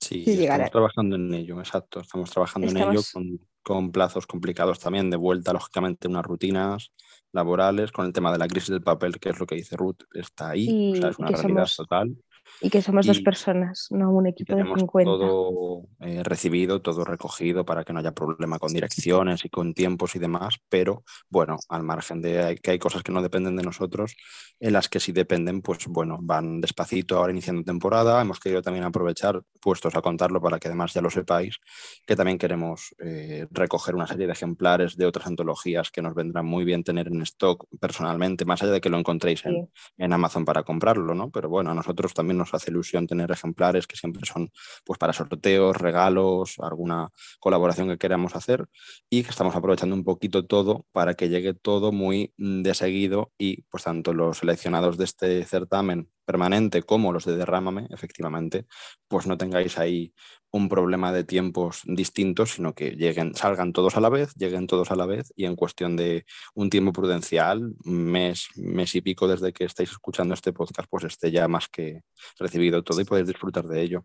Sí, 0.01 0.25
estamos 0.27 0.71
trabajando 0.71 1.17
en 1.17 1.35
ello, 1.35 1.59
exacto. 1.59 2.01
Estamos 2.01 2.31
trabajando 2.31 2.69
en 2.69 2.77
ello 2.79 3.01
con, 3.13 3.41
con 3.63 3.93
plazos 3.93 4.27
complicados 4.27 4.79
también, 4.79 5.11
de 5.11 5.17
vuelta, 5.17 5.53
lógicamente, 5.53 6.09
unas 6.09 6.25
rutinas 6.25 6.93
laborales, 7.33 7.93
con 7.93 8.07
el 8.07 8.13
tema 8.13 8.33
de 8.33 8.39
la 8.39 8.49
crisis 8.49 8.71
del 8.71 8.83
papel, 8.83 9.19
que 9.21 9.31
es 9.31 9.39
lo 9.39 9.47
que 9.47 9.57
dice 9.57 9.77
Ruth, 9.77 10.03
está 10.15 10.51
ahí, 10.51 10.93
o 10.93 10.97
sea, 10.97 11.11
es 11.11 11.19
una 11.19 11.29
realidad 11.29 11.69
total. 11.77 12.17
Y 12.61 12.71
que 12.71 12.83
somos 12.83 13.07
dos 13.07 13.21
personas, 13.21 13.87
no 13.91 14.11
un 14.11 14.27
equipo 14.27 14.55
de 14.55 14.65
50. 14.65 15.05
Todo 15.05 15.83
eh, 16.01 16.23
recibido, 16.23 16.83
todo 16.83 17.05
recogido 17.05 17.65
para 17.65 17.85
que 17.85 17.93
no 17.93 18.01
haya 18.01 18.13
problema 18.13 18.59
con 18.59 18.73
direcciones 18.73 19.45
y 19.45 19.49
con 19.49 19.73
tiempos 19.75 20.15
y 20.17 20.19
demás, 20.19 20.57
pero 20.69 21.05
bueno, 21.29 21.57
al 21.69 21.83
margen 21.83 22.21
de 22.21 22.59
que 22.63 22.73
hay 22.73 22.79
cosas 22.79 23.03
que 23.03 23.13
no 23.13 23.23
dependen 23.23 23.57
de 23.57 23.63
nosotros, 23.63 24.15
en 24.59 24.73
las 24.73 24.89
que 24.89 25.01
sí 25.01 25.13
dependen, 25.13 25.63
pues 25.63 25.87
bueno, 25.87 26.19
van 26.21 26.61
despacito 26.61 27.17
ahora 27.17 27.33
iniciando 27.33 27.63
temporada. 27.63 28.21
Hemos 28.21 28.41
querido 28.41 28.63
también 28.63 28.85
aprovechar, 28.85 29.43
puestos 29.61 29.95
a 29.97 30.03
contarlo 30.03 30.41
para 30.41 30.59
que 30.59 30.69
además 30.69 30.93
ya 30.93 31.01
lo 31.01 31.11
sepáis, 31.11 31.59
que 32.07 32.17
también 32.17 32.39
queremos 32.39 32.95
eh, 32.99 33.47
recoger 33.51 33.95
una 33.95 34.07
serie 34.07 34.27
de 34.27 34.33
ejemplares 34.33 34.97
de 34.97 35.07
otras 35.07 35.27
antologías 35.27 35.91
que 35.91 36.03
nos 36.03 36.15
vendrán 36.15 36.47
muy 36.47 36.65
bien 36.65 36.85
tener 36.85 37.09
en 37.09 37.23
stock 37.23 37.67
personalmente, 37.79 38.45
más 38.45 38.63
allá 38.63 38.73
de 38.73 38.81
que 38.81 38.91
lo 38.91 38.99
encontréis 38.99 39.45
en, 39.47 39.71
en 39.97 40.13
Amazon 40.13 40.45
para 40.45 40.63
comprarlo, 40.63 41.15
¿no? 41.15 41.31
Pero 41.31 41.49
bueno, 41.49 41.71
a 41.71 41.75
nosotros 41.75 42.13
también 42.13 42.39
nos 42.41 42.53
hace 42.55 42.71
ilusión 42.71 43.07
tener 43.07 43.31
ejemplares 43.31 43.87
que 43.87 43.97
siempre 43.97 44.23
son 44.27 44.51
pues 44.85 44.99
para 44.99 45.13
sorteos, 45.13 45.77
regalos, 45.77 46.57
alguna 46.59 47.11
colaboración 47.39 47.89
que 47.89 47.99
queramos 47.99 48.35
hacer 48.35 48.67
y 49.09 49.23
que 49.23 49.31
estamos 49.31 49.55
aprovechando 49.55 49.95
un 49.95 50.05
poquito 50.05 50.47
todo 50.47 50.87
para 50.93 51.15
que 51.15 51.29
llegue 51.29 51.55
todo 51.55 51.93
muy 51.93 52.35
mm, 52.37 52.63
de 52.63 52.75
seguido 52.75 53.33
y 53.39 53.63
pues 53.71 53.85
tanto 53.85 54.13
los 54.13 54.39
seleccionados 54.39 54.99
de 54.99 55.05
este 55.05 55.45
certamen 55.45 56.11
permanente 56.25 56.83
como 56.83 57.13
los 57.13 57.25
de 57.25 57.37
Derrámame, 57.37 57.87
efectivamente, 57.91 58.67
pues 59.09 59.27
no 59.27 59.37
tengáis 59.39 59.79
ahí 59.79 60.15
un 60.53 60.69
problema 60.69 61.13
de 61.13 61.25
tiempos 61.25 61.83
distintos, 61.85 62.53
sino 62.53 62.75
que 62.75 62.91
lleguen, 62.93 63.35
salgan 63.35 63.73
todos 63.73 63.97
a 63.97 64.01
la 64.01 64.09
vez, 64.09 64.35
lleguen 64.35 64.67
todos 64.67 64.91
a 64.91 64.97
la 64.97 65.07
vez 65.07 65.33
y 65.37 65.45
en 65.45 65.57
cuestión 65.57 65.97
de 65.97 66.25
un 66.55 66.71
tiempo 66.71 66.93
prudencial, 66.93 67.75
mes, 67.85 68.49
mes 68.57 68.95
y 68.95 69.01
pico 69.01 69.29
desde 69.29 69.53
que 69.53 69.65
estáis 69.65 69.91
escuchando 69.91 70.35
este 70.35 70.53
podcast, 70.53 70.89
pues 70.91 71.05
esté 71.05 71.31
ya 71.31 71.49
más 71.49 71.69
que 71.69 72.03
recibido 72.39 72.83
todo 72.83 73.01
y 73.01 73.05
podéis 73.05 73.29
disfrutar 73.29 73.67
de 73.67 73.83
ello. 73.83 74.05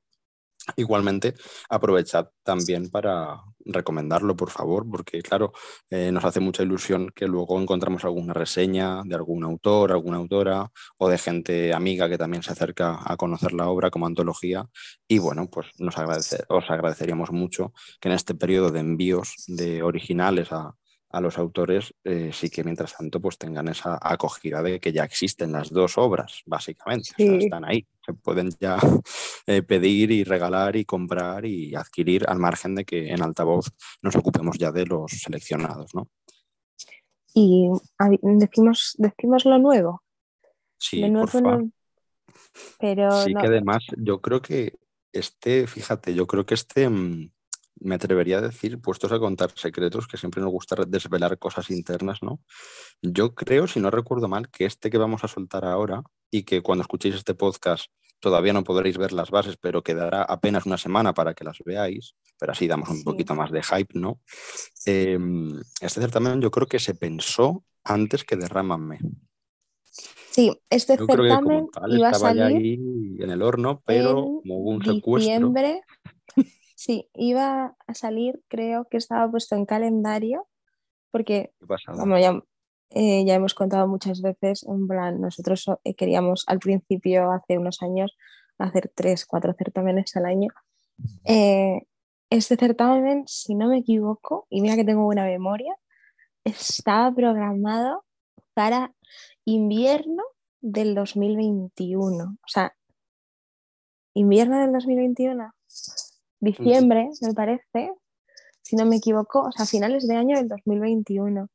Igualmente, 0.75 1.35
aprovechad 1.69 2.29
también 2.43 2.89
para 2.89 3.41
recomendarlo, 3.65 4.35
por 4.35 4.49
favor, 4.49 4.85
porque 4.89 5.21
claro, 5.21 5.53
eh, 5.89 6.11
nos 6.11 6.25
hace 6.25 6.39
mucha 6.39 6.63
ilusión 6.63 7.11
que 7.15 7.27
luego 7.27 7.59
encontramos 7.59 8.03
alguna 8.03 8.33
reseña 8.33 9.01
de 9.03 9.15
algún 9.15 9.43
autor, 9.43 9.91
alguna 9.91 10.17
autora 10.17 10.71
o 10.97 11.09
de 11.09 11.17
gente 11.17 11.73
amiga 11.73 12.09
que 12.09 12.17
también 12.17 12.43
se 12.43 12.51
acerca 12.51 12.99
a 13.03 13.17
conocer 13.17 13.53
la 13.53 13.69
obra 13.69 13.91
como 13.91 14.07
antología. 14.07 14.67
Y 15.07 15.19
bueno, 15.19 15.49
pues 15.49 15.67
nos 15.77 15.95
os 16.49 16.69
agradeceríamos 16.69 17.31
mucho 17.31 17.73
que 17.99 18.09
en 18.09 18.15
este 18.15 18.35
periodo 18.35 18.71
de 18.71 18.79
envíos 18.79 19.33
de 19.47 19.83
originales 19.83 20.51
a, 20.51 20.75
a 21.15 21.21
los 21.21 21.37
autores 21.37 21.93
eh, 22.03 22.31
sí 22.33 22.49
que 22.49 22.63
mientras 22.63 22.97
tanto 22.97 23.21
pues 23.21 23.37
tengan 23.37 23.69
esa 23.69 23.97
acogida 24.01 24.61
de 24.61 24.81
que 24.81 24.91
ya 24.91 25.05
existen 25.05 25.53
las 25.53 25.69
dos 25.69 25.97
obras, 25.97 26.41
básicamente. 26.45 27.11
están 27.17 27.63
ahí, 27.63 27.87
se 28.05 28.13
pueden 28.13 28.49
ya 28.59 28.77
eh, 29.47 29.61
pedir 29.61 30.11
y 30.11 30.23
regalar 30.23 30.75
y 30.75 30.85
comprar 30.85 31.45
y 31.45 31.75
adquirir 31.75 32.25
al 32.27 32.39
margen 32.39 32.75
de 32.75 32.85
que 32.85 33.09
en 33.09 33.21
altavoz 33.21 33.67
nos 34.01 34.15
ocupemos 34.15 34.57
ya 34.57 34.71
de 34.71 34.85
los 34.85 35.11
seleccionados, 35.11 35.93
¿no? 35.95 36.07
Y 37.33 37.69
decimos, 38.21 38.95
decimos 38.97 39.43
lo 39.43 39.57
nuevo. 39.57 40.03
Sí, 40.77 41.03
por 41.11 41.69
Pero 42.79 43.11
sí 43.23 43.33
que 43.33 43.47
además 43.47 43.83
yo 43.97 44.21
creo 44.21 44.41
que 44.41 44.77
este, 45.15 45.65
fíjate, 45.67 46.13
yo 46.13 46.27
creo 46.27 46.45
que 46.45 46.53
este 46.53 46.89
mm, 46.89 47.31
me 47.81 47.95
atrevería 47.95 48.39
a 48.39 48.41
decir, 48.41 48.79
puestos 48.79 49.11
a 49.11 49.19
contar 49.19 49.51
secretos, 49.55 50.07
que 50.07 50.17
siempre 50.17 50.41
nos 50.41 50.51
gusta 50.51 50.75
desvelar 50.87 51.37
cosas 51.37 51.69
internas, 51.71 52.21
¿no? 52.21 52.39
Yo 53.01 53.33
creo, 53.35 53.67
si 53.67 53.79
no 53.79 53.91
recuerdo 53.91 54.27
mal, 54.27 54.49
que 54.49 54.65
este 54.65 54.89
que 54.89 54.97
vamos 54.97 55.23
a 55.23 55.27
soltar 55.27 55.65
ahora 55.65 56.03
y 56.35 56.43
que 56.43 56.61
cuando 56.61 56.81
escuchéis 56.81 57.15
este 57.15 57.33
podcast 57.33 57.85
todavía 58.19 58.51
no 58.51 58.65
podréis 58.65 58.97
ver 58.97 59.13
las 59.13 59.31
bases, 59.31 59.55
pero 59.55 59.83
quedará 59.83 60.23
apenas 60.23 60.65
una 60.65 60.77
semana 60.77 61.13
para 61.13 61.33
que 61.33 61.45
las 61.45 61.59
veáis, 61.63 62.15
pero 62.37 62.51
así 62.51 62.67
damos 62.67 62.89
un 62.89 63.03
poquito 63.05 63.35
más 63.35 63.51
de 63.51 63.63
hype, 63.63 63.97
¿no? 63.97 64.19
Em, 64.85 65.61
este 65.79 66.01
certamen 66.01 66.41
yo 66.41 66.51
creo 66.51 66.67
que 66.67 66.79
se 66.79 66.93
pensó 66.93 67.63
antes 67.85 68.25
que 68.25 68.35
Derrámame. 68.35 68.99
Sí, 70.31 70.51
este 70.69 70.97
certamen 70.97 71.69
iba 71.87 72.09
a 72.09 72.13
salir 72.13 72.43
ahí 72.43 72.73
en 73.19 73.29
el 73.29 73.41
horno, 73.41 73.81
pero 73.85 74.15
como 74.15 74.57
hubo 74.59 74.71
un 74.71 74.83
secuestro. 74.83 75.53
Sí, 76.75 77.09
iba 77.13 77.77
a 77.87 77.93
salir, 77.93 78.41
creo 78.49 78.85
que 78.91 78.97
estaba 78.97 79.31
puesto 79.31 79.55
en 79.55 79.65
calendario, 79.65 80.45
porque 81.11 81.53
ya, 82.19 82.43
eh, 82.95 83.23
ya, 83.25 83.35
hemos 83.35 83.53
contado 83.53 83.87
muchas 83.87 84.21
veces, 84.21 84.63
en 84.63 84.87
plan, 84.87 85.21
nosotros 85.21 85.65
eh, 85.83 85.93
queríamos 85.93 86.43
al 86.47 86.59
principio, 86.59 87.31
hace 87.31 87.57
unos 87.57 87.83
años, 87.83 88.17
hacer 88.57 88.91
tres, 88.95 89.25
cuatro 89.25 89.53
certámenes 89.53 90.15
al 90.15 90.25
año. 90.25 90.49
Eh, 91.25 91.81
este 92.29 92.55
certamen, 92.55 93.23
si 93.27 93.53
no 93.53 93.67
me 93.67 93.79
equivoco, 93.79 94.47
y 94.49 94.61
mira 94.61 94.75
que 94.75 94.85
tengo 94.85 95.03
buena 95.03 95.25
memoria, 95.25 95.75
estaba 96.43 97.13
programado 97.13 98.03
para 98.53 98.93
invierno 99.45 100.23
del 100.61 100.95
2021. 100.95 102.23
O 102.23 102.47
sea, 102.47 102.73
invierno 104.13 104.59
del 104.59 104.71
2021 104.71 105.53
diciembre, 106.45 107.09
me 107.21 107.33
parece, 107.33 107.91
si 108.61 108.75
no 108.75 108.85
me 108.85 108.97
equivoco, 108.97 109.41
o 109.41 109.51
sea, 109.51 109.65
finales 109.65 110.07
de 110.07 110.15
año 110.15 110.37
del 110.37 110.47
2021. 110.47 111.47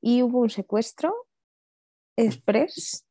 Y 0.00 0.22
hubo 0.22 0.40
un 0.40 0.50
secuestro 0.50 1.14
express, 2.16 3.06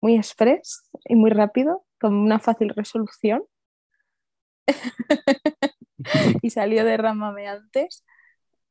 muy 0.00 0.16
express 0.16 0.88
y 1.04 1.14
muy 1.14 1.30
rápido, 1.30 1.84
con 2.00 2.14
una 2.14 2.38
fácil 2.38 2.70
resolución. 2.70 3.44
y 6.42 6.50
salió 6.50 6.84
de 6.84 6.96
Ramame 6.96 7.48
antes. 7.48 8.04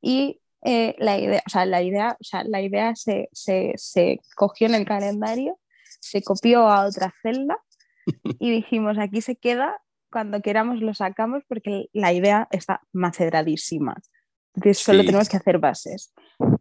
Y 0.01 0.41
eh, 0.63 0.95
la 0.99 1.17
idea, 1.17 1.41
o 1.45 1.49
sea, 1.49 1.65
la 1.65 1.81
idea, 1.81 2.17
o 2.19 2.23
sea, 2.23 2.43
la 2.43 2.61
idea 2.61 2.95
se, 2.95 3.29
se, 3.31 3.73
se 3.77 4.19
cogió 4.35 4.67
en 4.67 4.75
el 4.75 4.85
calendario, 4.85 5.59
se 5.99 6.21
copió 6.21 6.67
a 6.67 6.85
otra 6.85 7.13
celda 7.21 7.57
y 8.39 8.51
dijimos, 8.51 8.97
aquí 8.97 9.21
se 9.21 9.35
queda 9.35 9.81
cuando 10.11 10.41
queramos 10.41 10.81
lo 10.81 10.93
sacamos 10.93 11.43
porque 11.47 11.87
la 11.93 12.13
idea 12.13 12.47
está 12.51 12.81
macedradísima. 12.91 13.95
Entonces 14.55 14.79
solo 14.79 15.03
tenemos 15.03 15.29
que 15.29 15.37
hacer 15.37 15.59
bases. 15.59 16.13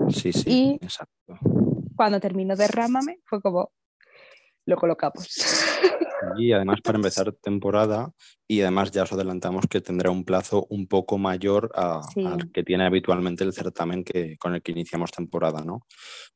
Sí, 0.09 0.33
sí, 0.33 0.79
exacto. 0.81 1.39
Cuando 1.97 2.21
terminó 2.21 2.57
Derrámame 2.57 3.19
fue 3.25 3.41
como, 3.41 3.73
lo 4.67 4.77
colocamos. 4.77 5.29
Y 6.37 6.53
además 6.53 6.81
para 6.83 6.97
empezar 6.97 7.33
temporada 7.33 8.13
y 8.51 8.63
además 8.63 8.91
ya 8.91 9.05
os 9.05 9.13
adelantamos 9.13 9.67
que 9.71 9.81
tendrá 9.81 10.11
un 10.11 10.25
plazo 10.25 10.67
un 10.71 10.89
poco 10.89 11.19
mayor 11.19 11.71
al 11.77 12.51
que 12.53 12.65
tiene 12.65 12.85
habitualmente 12.85 13.45
el 13.45 13.53
certamen 13.53 14.03
que, 14.03 14.37
con 14.39 14.57
el 14.57 14.61
que 14.61 14.73
iniciamos 14.73 15.13
temporada, 15.13 15.63
¿no? 15.65 15.87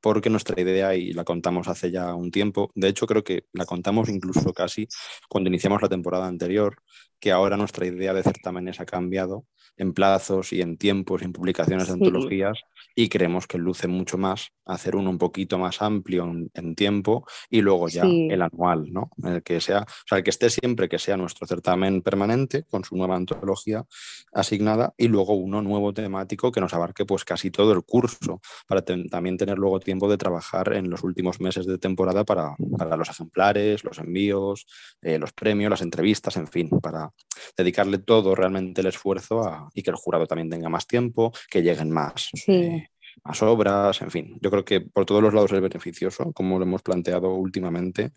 Porque 0.00 0.30
nuestra 0.30 0.60
idea, 0.62 0.94
y 0.94 1.12
la 1.12 1.24
contamos 1.24 1.66
hace 1.66 1.90
ya 1.90 2.14
un 2.14 2.30
tiempo, 2.30 2.70
de 2.76 2.86
hecho 2.86 3.08
creo 3.08 3.24
que 3.24 3.46
la 3.52 3.66
contamos 3.66 4.08
incluso 4.08 4.52
casi 4.52 4.86
cuando 5.28 5.48
iniciamos 5.48 5.82
la 5.82 5.88
temporada 5.88 6.28
anterior, 6.28 6.76
que 7.18 7.32
ahora 7.32 7.56
nuestra 7.56 7.84
idea 7.84 8.14
de 8.14 8.22
certámenes 8.22 8.78
ha 8.78 8.86
cambiado 8.86 9.46
en 9.76 9.92
plazos 9.92 10.52
y 10.52 10.60
en 10.60 10.76
tiempos 10.76 11.22
en 11.22 11.32
publicaciones 11.32 11.88
de 11.88 11.94
antologías 11.94 12.58
y 12.94 13.08
creemos 13.08 13.46
que 13.46 13.58
luce 13.58 13.88
mucho 13.88 14.18
más 14.18 14.52
hacer 14.64 14.94
uno 14.94 15.10
un 15.10 15.18
poquito 15.18 15.58
más 15.58 15.82
amplio 15.82 16.30
en, 16.54 16.74
tiempo 16.74 17.26
y 17.50 17.60
luego 17.60 17.88
ya 17.88 18.02
el 18.02 18.40
anual, 18.40 18.92
¿no? 18.92 19.10
El 19.22 19.42
que 19.42 19.60
sea, 19.60 19.80
o 19.80 20.06
sea, 20.06 20.18
el 20.18 20.24
que 20.24 20.30
esté 20.30 20.50
siempre 20.50 20.88
que 20.88 20.98
sea 20.98 21.16
nuestro 21.16 21.46
certamen 21.46 22.02
permanente 22.04 22.62
con 22.62 22.84
su 22.84 22.96
nueva 22.96 23.16
antología 23.16 23.84
asignada 24.32 24.94
y 24.96 25.08
luego 25.08 25.34
uno 25.34 25.62
nuevo 25.62 25.92
temático 25.92 26.52
que 26.52 26.60
nos 26.60 26.74
abarque 26.74 27.04
pues 27.04 27.24
casi 27.24 27.50
todo 27.50 27.72
el 27.72 27.82
curso 27.82 28.40
para 28.68 28.82
también 28.82 29.36
tener 29.36 29.58
luego 29.58 29.80
tiempo 29.80 30.08
de 30.08 30.18
trabajar 30.18 30.74
en 30.74 30.90
los 30.90 31.02
últimos 31.02 31.40
meses 31.40 31.66
de 31.66 31.78
temporada 31.78 32.24
para, 32.24 32.54
para 32.78 32.96
los 32.96 33.08
ejemplares, 33.08 33.82
los 33.84 33.98
envíos, 33.98 34.66
eh, 35.02 35.18
los 35.18 35.32
premios, 35.32 35.70
las 35.70 35.82
entrevistas, 35.82 36.36
en 36.36 36.46
fin, 36.46 36.68
para 36.80 37.10
dedicarle 37.56 37.98
todo 37.98 38.34
realmente 38.34 38.80
el 38.80 38.88
esfuerzo 38.88 39.42
a, 39.42 39.68
y 39.74 39.82
que 39.82 39.90
el 39.90 39.96
jurado 39.96 40.26
también 40.26 40.50
tenga 40.50 40.68
más 40.68 40.86
tiempo, 40.86 41.32
que 41.50 41.62
lleguen 41.62 41.90
más. 41.90 42.30
Eh, 42.46 42.88
más 43.22 43.42
obras, 43.42 44.02
en 44.02 44.10
fin, 44.10 44.38
yo 44.40 44.50
creo 44.50 44.64
que 44.64 44.80
por 44.80 45.06
todos 45.06 45.22
los 45.22 45.32
lados 45.32 45.52
es 45.52 45.60
beneficioso, 45.60 46.32
como 46.32 46.58
lo 46.58 46.64
hemos 46.64 46.82
planteado 46.82 47.34
últimamente, 47.34 48.12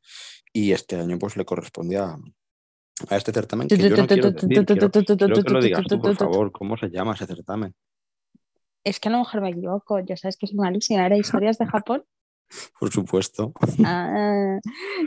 y 0.51 0.71
este 0.71 0.95
año 0.95 1.19
pues 1.19 1.37
le 1.37 1.45
corresponde 1.45 1.97
a, 1.97 2.17
este 3.09 3.31
certamen 3.31 3.67
que 3.67 3.77
yo 3.77 3.95
no 3.97 4.07
quiero 4.07 4.31
decir, 4.31 4.65
que 4.65 5.49
lo 5.49 5.61
digas 5.61 5.85
tú, 5.87 6.01
por 6.01 6.15
favor, 6.15 6.51
¿cómo 6.51 6.77
se 6.77 6.89
llama 6.89 7.13
ese 7.13 7.25
certamen? 7.25 7.73
Es 8.83 8.99
que 8.99 9.09
a 9.09 9.11
lo 9.11 9.19
mejor 9.19 9.41
me 9.41 9.49
equivoco, 9.49 9.99
ya 9.99 10.15
sabes 10.15 10.37
que 10.37 10.45
es 10.45 10.53
malísima, 10.53 11.05
era 11.05 11.17
historias 11.17 11.57
de 11.57 11.65
Japón. 11.65 12.03
Por 12.79 12.89
supuesto. 12.89 13.51
Ah, 13.83 14.57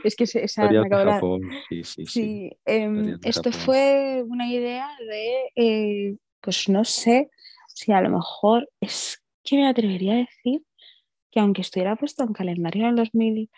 es 0.05 0.15
que 0.15 0.25
esa 0.25 0.71
me 0.71 0.79
acabo 0.79 1.39
Sí, 1.69 1.85
sí, 1.85 2.05
sí. 2.05 2.51
Em, 2.67 3.19
esto 3.25 3.51
fue 3.51 4.23
una 4.27 4.47
idea 4.47 4.87
de, 5.09 5.53
eh, 5.57 6.17
pues 6.43 6.69
no 6.69 6.85
sé, 6.85 7.31
si 7.69 7.93
a 7.93 8.03
lo 8.03 8.11
mejor 8.11 8.69
es 8.81 9.23
que 9.43 9.57
me 9.57 9.69
atrevería 9.69 10.13
a 10.13 10.17
decir 10.17 10.63
que 11.31 11.41
aunque 11.41 11.63
estuviera 11.63 11.97
puesto 11.97 12.25
en 12.25 12.33
calendario 12.35 12.83
en 12.83 12.99
el 12.99 13.51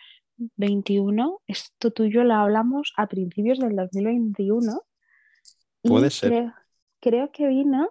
2021, 0.57 1.41
esto 1.47 1.91
tuyo 1.91 2.23
lo 2.23 2.33
hablamos 2.35 2.93
a 2.97 3.07
principios 3.07 3.59
del 3.59 3.75
2021. 3.75 4.81
Puede 5.83 6.09
ser. 6.09 6.53
Creo, 6.99 7.31
que 7.31 7.47
vino, 7.47 7.89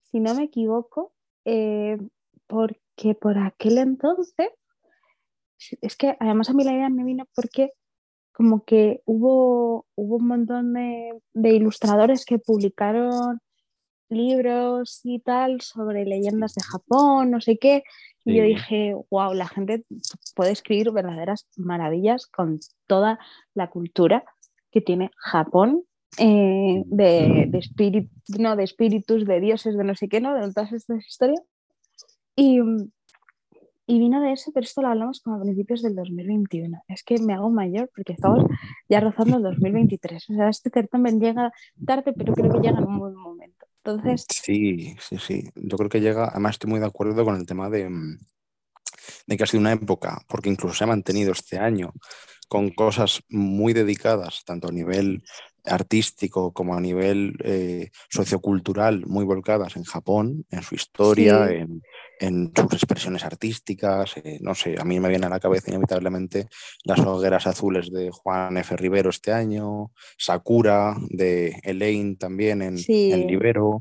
si 0.00 0.20
no 0.20 0.34
me 0.34 0.44
equivoco, 0.44 1.12
eh, 1.44 1.98
porque 2.46 3.14
por 3.14 3.38
aquel 3.38 3.78
entonces, 3.78 4.48
es 5.80 5.96
que 5.96 6.16
además 6.18 6.48
a 6.48 6.54
mí 6.54 6.64
la 6.64 6.72
idea 6.72 6.88
me 6.88 7.04
vino 7.04 7.26
porque 7.34 7.72
como 8.32 8.64
que 8.64 9.02
hubo, 9.04 9.86
hubo 9.96 10.16
un 10.16 10.26
montón 10.26 10.72
de, 10.72 11.10
de 11.34 11.50
ilustradores 11.50 12.24
que 12.24 12.38
publicaron 12.38 13.40
libros 14.08 15.00
y 15.04 15.20
tal 15.20 15.60
sobre 15.60 16.04
leyendas 16.04 16.54
de 16.54 16.62
Japón, 16.62 17.30
no 17.30 17.40
sé 17.40 17.58
qué. 17.58 17.82
Y 18.28 18.36
yo 18.36 18.42
dije, 18.44 18.94
wow, 19.10 19.32
la 19.32 19.48
gente 19.48 19.84
puede 20.34 20.52
escribir 20.52 20.90
verdaderas 20.92 21.46
maravillas 21.56 22.26
con 22.26 22.60
toda 22.86 23.18
la 23.54 23.70
cultura 23.70 24.24
que 24.70 24.82
tiene 24.82 25.10
Japón, 25.16 25.84
eh, 26.18 26.82
de, 26.86 27.46
de, 27.48 28.08
no, 28.38 28.54
de 28.54 28.64
espíritus, 28.64 29.24
de 29.24 29.40
dioses, 29.40 29.76
de 29.76 29.84
no 29.84 29.94
sé 29.94 30.08
qué, 30.08 30.20
¿no? 30.20 30.34
De 30.34 30.52
todas 30.52 30.72
estas 30.72 31.06
historias. 31.06 31.40
Y, 32.36 32.60
y 33.86 33.98
vino 33.98 34.20
de 34.20 34.32
eso, 34.32 34.50
pero 34.52 34.64
esto 34.64 34.82
lo 34.82 34.88
hablamos 34.88 35.20
como 35.20 35.36
a 35.36 35.40
principios 35.40 35.80
del 35.80 35.94
2021. 35.94 36.82
Es 36.88 37.02
que 37.02 37.18
me 37.18 37.32
hago 37.32 37.48
mayor 37.48 37.90
porque 37.94 38.12
estamos 38.12 38.44
ya 38.90 39.00
rozando 39.00 39.38
el 39.38 39.42
2023. 39.42 40.30
O 40.30 40.34
sea, 40.34 40.48
este 40.50 40.68
certamen 40.68 41.18
llega 41.18 41.50
tarde, 41.86 42.12
pero 42.12 42.34
creo 42.34 42.52
que 42.52 42.58
llega 42.58 42.78
en 42.78 42.86
un 42.86 42.98
buen 42.98 43.14
momento. 43.14 43.57
Entonces... 43.88 44.26
Sí, 44.28 44.96
sí, 45.00 45.18
sí. 45.18 45.50
Yo 45.54 45.76
creo 45.76 45.88
que 45.88 46.00
llega, 46.00 46.28
además 46.28 46.52
estoy 46.52 46.70
muy 46.70 46.80
de 46.80 46.86
acuerdo 46.86 47.24
con 47.24 47.36
el 47.36 47.46
tema 47.46 47.70
de, 47.70 47.88
mm, 47.88 48.18
de 49.26 49.36
que 49.36 49.42
ha 49.42 49.46
sido 49.46 49.60
una 49.60 49.72
época, 49.72 50.20
porque 50.28 50.48
incluso 50.48 50.74
se 50.74 50.84
ha 50.84 50.88
mantenido 50.88 51.32
este 51.32 51.58
año 51.58 51.92
con 52.48 52.70
cosas 52.70 53.22
muy 53.28 53.72
dedicadas, 53.72 54.42
tanto 54.44 54.68
a 54.68 54.72
nivel 54.72 55.22
artístico 55.64 56.52
como 56.52 56.74
a 56.74 56.80
nivel 56.80 57.36
eh, 57.44 57.90
sociocultural, 58.08 59.06
muy 59.06 59.24
volcadas 59.24 59.76
en 59.76 59.84
Japón, 59.84 60.46
en 60.50 60.62
su 60.62 60.74
historia, 60.74 61.50
en, 61.50 61.82
en, 62.20 62.52
sus 62.54 62.72
expresiones 62.72 63.24
artísticas. 63.24 64.16
Eh, 64.18 64.38
no 64.40 64.54
sé, 64.54 64.76
a 64.78 64.84
mí 64.84 65.00
me 65.00 65.08
viene 65.08 65.26
a 65.26 65.30
la 65.30 65.40
cabeza 65.40 65.70
inevitablemente 65.70 66.48
las 66.84 67.00
hogueras 67.00 67.46
azules 67.46 67.90
de 67.90 68.10
Juan 68.10 68.56
F. 68.56 68.76
Rivero 68.76 69.10
este 69.10 69.32
año, 69.32 69.92
Sakura 70.16 70.96
de 71.10 71.60
Elaine 71.62 72.16
también 72.16 72.62
en, 72.62 72.76
en 72.88 73.26
Libero. 73.26 73.80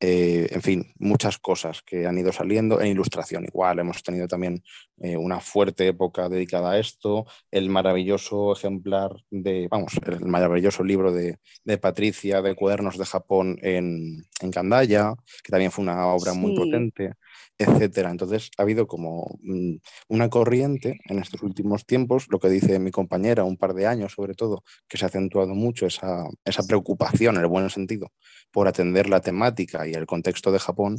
Eh, 0.00 0.46
en 0.52 0.62
fin, 0.62 0.92
muchas 0.98 1.38
cosas 1.38 1.82
que 1.82 2.06
han 2.06 2.18
ido 2.18 2.32
saliendo. 2.32 2.80
En 2.80 2.88
ilustración 2.88 3.44
igual, 3.44 3.80
hemos 3.80 4.02
tenido 4.02 4.28
también 4.28 4.62
eh, 4.98 5.16
una 5.16 5.40
fuerte 5.40 5.88
época 5.88 6.28
dedicada 6.28 6.72
a 6.72 6.78
esto. 6.78 7.26
El 7.50 7.68
maravilloso 7.68 8.52
ejemplar 8.52 9.10
de, 9.30 9.66
vamos, 9.68 9.92
el 10.06 10.26
maravilloso 10.26 10.84
libro 10.84 11.12
de, 11.12 11.38
Patricia 11.80 12.42
de 12.42 12.54
Cuadernos 12.54 12.96
de 12.96 13.06
Japón 13.06 13.58
en, 13.62 14.24
en 14.40 14.50
Candaya, 14.50 15.14
que 15.42 15.50
también 15.50 15.72
fue 15.72 15.82
una 15.82 16.06
obra 16.06 16.32
muy 16.32 16.56
potente 16.56 17.14
etcétera. 17.58 18.10
Entonces 18.10 18.50
ha 18.56 18.62
habido 18.62 18.86
como 18.86 19.38
mm, 19.42 19.76
una 20.08 20.30
corriente 20.30 21.00
en 21.06 21.18
estos 21.18 21.42
últimos 21.42 21.84
tiempos, 21.84 22.26
lo 22.30 22.38
que 22.38 22.48
dice 22.48 22.78
mi 22.78 22.90
compañera, 22.90 23.44
un 23.44 23.56
par 23.56 23.74
de 23.74 23.86
años 23.86 24.12
sobre 24.12 24.34
todo, 24.34 24.62
que 24.88 24.96
se 24.96 25.04
ha 25.04 25.08
acentuado 25.08 25.54
mucho 25.54 25.86
esa, 25.86 26.24
esa 26.44 26.62
preocupación, 26.62 27.36
en 27.36 27.42
el 27.42 27.48
buen 27.48 27.68
sentido, 27.70 28.12
por 28.52 28.68
atender 28.68 29.08
la 29.08 29.20
temática 29.20 29.86
y 29.90 29.94
el 29.94 30.06
contexto 30.06 30.52
de 30.52 30.58
Japón. 30.58 30.98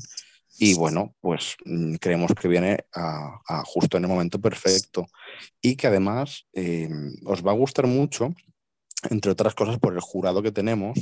Y 0.57 0.73
bueno, 0.73 1.15
pues 1.21 1.55
mm, 1.65 1.95
creemos 1.95 2.33
que 2.33 2.47
viene 2.47 2.85
a, 2.93 3.63
justo 3.65 3.97
en 3.97 4.03
el 4.03 4.09
momento 4.09 4.41
perfecto 4.41 5.07
y 5.61 5.75
que 5.75 5.87
además 5.87 6.47
em, 6.53 7.13
os 7.25 7.45
va 7.45 7.51
a 7.51 7.55
gustar 7.55 7.87
mucho, 7.87 8.33
entre 9.09 9.31
otras 9.31 9.55
cosas, 9.55 9.79
por 9.79 9.93
el 9.93 10.01
jurado 10.01 10.41
que 10.41 10.51
tenemos, 10.51 10.99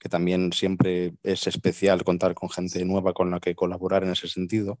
que 0.00 0.08
también 0.08 0.52
siempre 0.52 1.12
es 1.22 1.46
especial 1.46 2.02
contar 2.02 2.34
con 2.34 2.48
gente 2.48 2.84
nueva 2.84 3.12
con 3.12 3.30
la 3.30 3.38
que 3.38 3.54
colaborar 3.54 4.02
en 4.02 4.10
ese 4.10 4.28
sentido. 4.28 4.80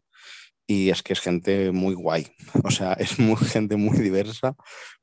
Y 0.66 0.90
es 0.90 1.02
que 1.02 1.12
es 1.14 1.20
gente 1.20 1.72
muy 1.72 1.94
guay, 1.94 2.28
o 2.64 2.70
sea, 2.70 2.92
es 2.92 3.16
gente 3.50 3.74
muy 3.76 3.98
diversa, 3.98 4.54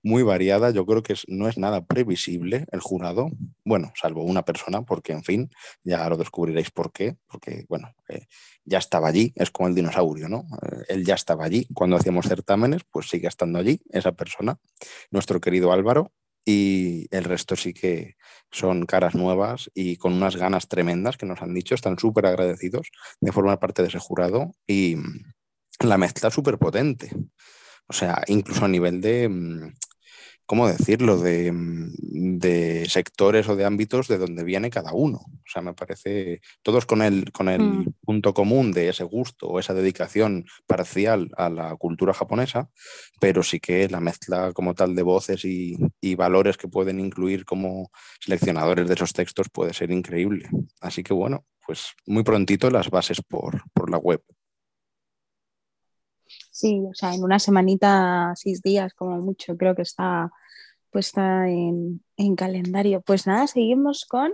muy 0.02 0.24
variada. 0.24 0.72
Yo 0.72 0.86
creo 0.86 1.04
que 1.04 1.14
no 1.28 1.50
es 1.50 1.58
nada 1.58 1.86
previsible 1.86 2.66
el 2.72 2.80
jurado, 2.80 3.30
bueno, 3.66 3.92
salvo 3.94 4.24
una 4.24 4.44
persona, 4.44 4.84
porque 4.84 5.12
en 5.12 5.24
fin, 5.24 5.50
ya 5.84 6.08
lo 6.08 6.16
descubriréis 6.16 6.72
por 6.72 6.94
qué, 6.94 7.18
porque 7.28 7.66
bueno, 7.68 7.94
eh, 8.08 8.28
ya 8.64 8.78
estaba 8.78 9.10
allí, 9.10 9.34
es 9.36 9.52
como 9.52 9.68
el 9.68 9.76
dinosaurio, 9.76 10.30
¿no? 10.30 10.48
Eh, 10.62 10.86
él 10.88 11.06
ya 11.06 11.16
estaba 11.16 11.44
allí 11.44 11.68
cuando 11.74 11.98
hacíamos 11.98 12.28
certámenes, 12.28 12.84
pues 12.90 13.10
sigue 13.10 13.28
estando 13.28 13.60
allí 13.60 13.82
esa 13.90 14.14
persona, 14.14 14.58
nuestro 15.12 15.42
querido 15.42 15.74
Álvaro, 15.74 16.14
y 16.48 17.08
el 17.12 17.26
resto 17.26 17.58
sí 17.58 17.74
que 17.74 18.16
son 18.50 18.86
caras 18.86 19.16
nuevas 19.16 19.70
y 19.74 19.98
con 19.98 20.14
unas 20.14 20.38
ganas 20.38 20.70
tremendas 20.70 21.18
que 21.18 21.26
nos 21.26 21.42
han 21.42 21.54
dicho, 21.54 21.76
están 21.76 22.00
súper 22.00 22.26
agradecidos 22.26 22.88
de 23.20 23.34
formar 23.34 23.60
parte 23.60 23.82
de 23.82 23.90
ese 23.90 24.00
jurado 24.00 24.54
y 24.66 24.96
la 25.82 25.98
mezcla 25.98 26.32
súper 26.32 26.58
potente. 26.58 27.12
O 27.90 27.94
sea, 27.94 28.24
incluso 28.28 28.64
a 28.64 28.70
nivel 28.70 29.02
de, 29.02 29.28
mm, 29.28 29.74
¿cómo 30.48 30.68
decirlo?, 30.68 31.18
mm, 31.18 32.40
de, 32.40 32.86
sectores 32.90 33.48
o 33.50 33.56
de 33.56 33.66
ámbitos 33.66 34.08
de 34.08 34.18
donde 34.18 34.44
viene 34.44 34.72
cada 34.72 34.94
uno. 34.94 35.18
O 35.18 35.50
sea, 35.50 35.62
me 35.62 35.74
parece, 35.74 36.42
todos 36.64 36.86
con 36.86 37.02
el, 37.02 37.32
con 37.32 37.50
el 37.50 37.62
mm. 37.62 37.94
punto 38.04 38.34
común 38.34 38.72
de 38.72 38.90
ese 38.90 39.04
gusto 39.04 39.48
o 39.48 39.60
esa 39.60 39.74
dedicación 39.74 40.46
parcial 40.66 41.30
a 41.38 41.50
la 41.50 41.76
cultura 41.76 42.14
japonesa, 42.14 42.70
pero 43.20 43.44
sí 43.44 43.60
que 43.60 43.88
la 43.90 44.00
mezcla 44.00 44.54
como 44.54 44.74
tal 44.74 44.96
de 44.96 45.04
voces 45.04 45.46
y, 45.46 45.78
valores 46.16 46.58
que 46.58 46.68
pueden 46.68 47.00
incluir 47.00 47.46
como 47.46 47.92
seleccionadores 48.22 48.88
de 48.88 48.94
esos 48.96 49.14
textos 49.14 49.50
puede 49.50 49.74
ser 49.74 49.92
increíble. 49.92 50.50
Así 50.82 51.04
que 51.04 51.14
bueno, 51.14 51.46
pues 51.66 51.94
muy 52.08 52.24
prontito 52.24 52.72
las 52.72 52.90
bases 52.90 53.22
por, 53.22 53.62
por 53.74 53.92
la 53.92 53.98
web. 53.98 54.24
Sí, 56.58 56.82
o 56.90 56.94
sea, 56.96 57.14
en 57.14 57.24
una 57.24 57.38
semanita, 57.38 58.34
seis 58.36 58.64
días 58.64 58.92
como 58.96 59.16
mucho, 59.22 59.56
creo 59.56 59.76
que 59.76 59.84
está 59.84 60.32
puesta 60.90 61.48
en, 61.48 62.02
calendario. 62.36 63.02
Pues 63.02 63.28
nada, 63.28 63.46
seguimos 63.46 64.06
con 64.06 64.34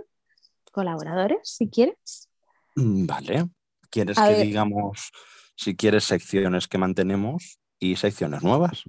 colaboradores, 0.72 1.40
si 1.42 1.68
quieres. 1.68 2.30
Mm, 2.76 3.04
vale. 3.04 3.50
¿Quieres 3.90 4.18
que 4.18 4.42
digamos, 4.42 5.12
si 5.54 5.76
quieres, 5.76 6.04
secciones 6.04 6.66
que 6.66 6.78
mantenemos 6.78 7.60
y 7.78 7.96
secciones 7.96 8.42
nuevas? 8.42 8.84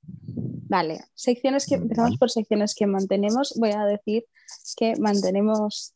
Vale, 0.00 1.04
secciones 1.12 1.66
que 1.66 1.74
empezamos 1.74 2.16
por 2.16 2.30
secciones 2.30 2.74
que 2.74 2.86
mantenemos. 2.86 3.52
Voy 3.58 3.72
a 3.72 3.84
decir 3.84 4.24
que 4.74 4.94
mantenemos 4.96 5.92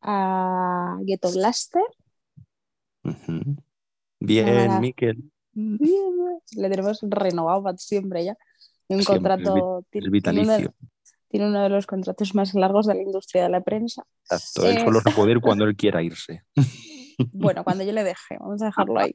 a 0.00 0.98
Ghetto 1.02 1.30
Blaster. 1.30 1.84
Bien, 4.18 4.80
Miquel. 4.80 5.30
Le 6.56 6.70
tenemos 6.70 7.00
renovado 7.02 7.62
para 7.62 7.76
siempre 7.76 8.24
ya. 8.24 8.36
Un 8.88 9.02
contrato. 9.02 9.84
tiene, 9.90 10.10
vitalicio. 10.10 10.74
Tiene 11.28 11.48
uno, 11.48 11.62
de 11.62 11.68
los 11.68 11.86
contratos 11.86 12.34
más 12.34 12.54
largos 12.54 12.86
de 12.86 12.94
la 12.94 13.02
industria 13.02 13.44
de 13.44 13.48
la 13.48 13.60
prensa. 13.60 14.04
Exacto, 14.30 14.68
él 14.68 14.80
solo 14.84 15.00
se 15.00 15.10
puede 15.10 15.32
ir 15.32 15.40
cuando 15.40 15.64
él 15.64 15.76
quiera 15.76 16.02
irse. 16.02 16.42
Bueno, 17.32 17.62
cuando 17.62 17.84
yo 17.84 17.92
le 17.92 18.02
deje, 18.02 18.36
vamos 18.40 18.60
a 18.60 18.64
dejarlo 18.64 18.98
ahí. 18.98 19.14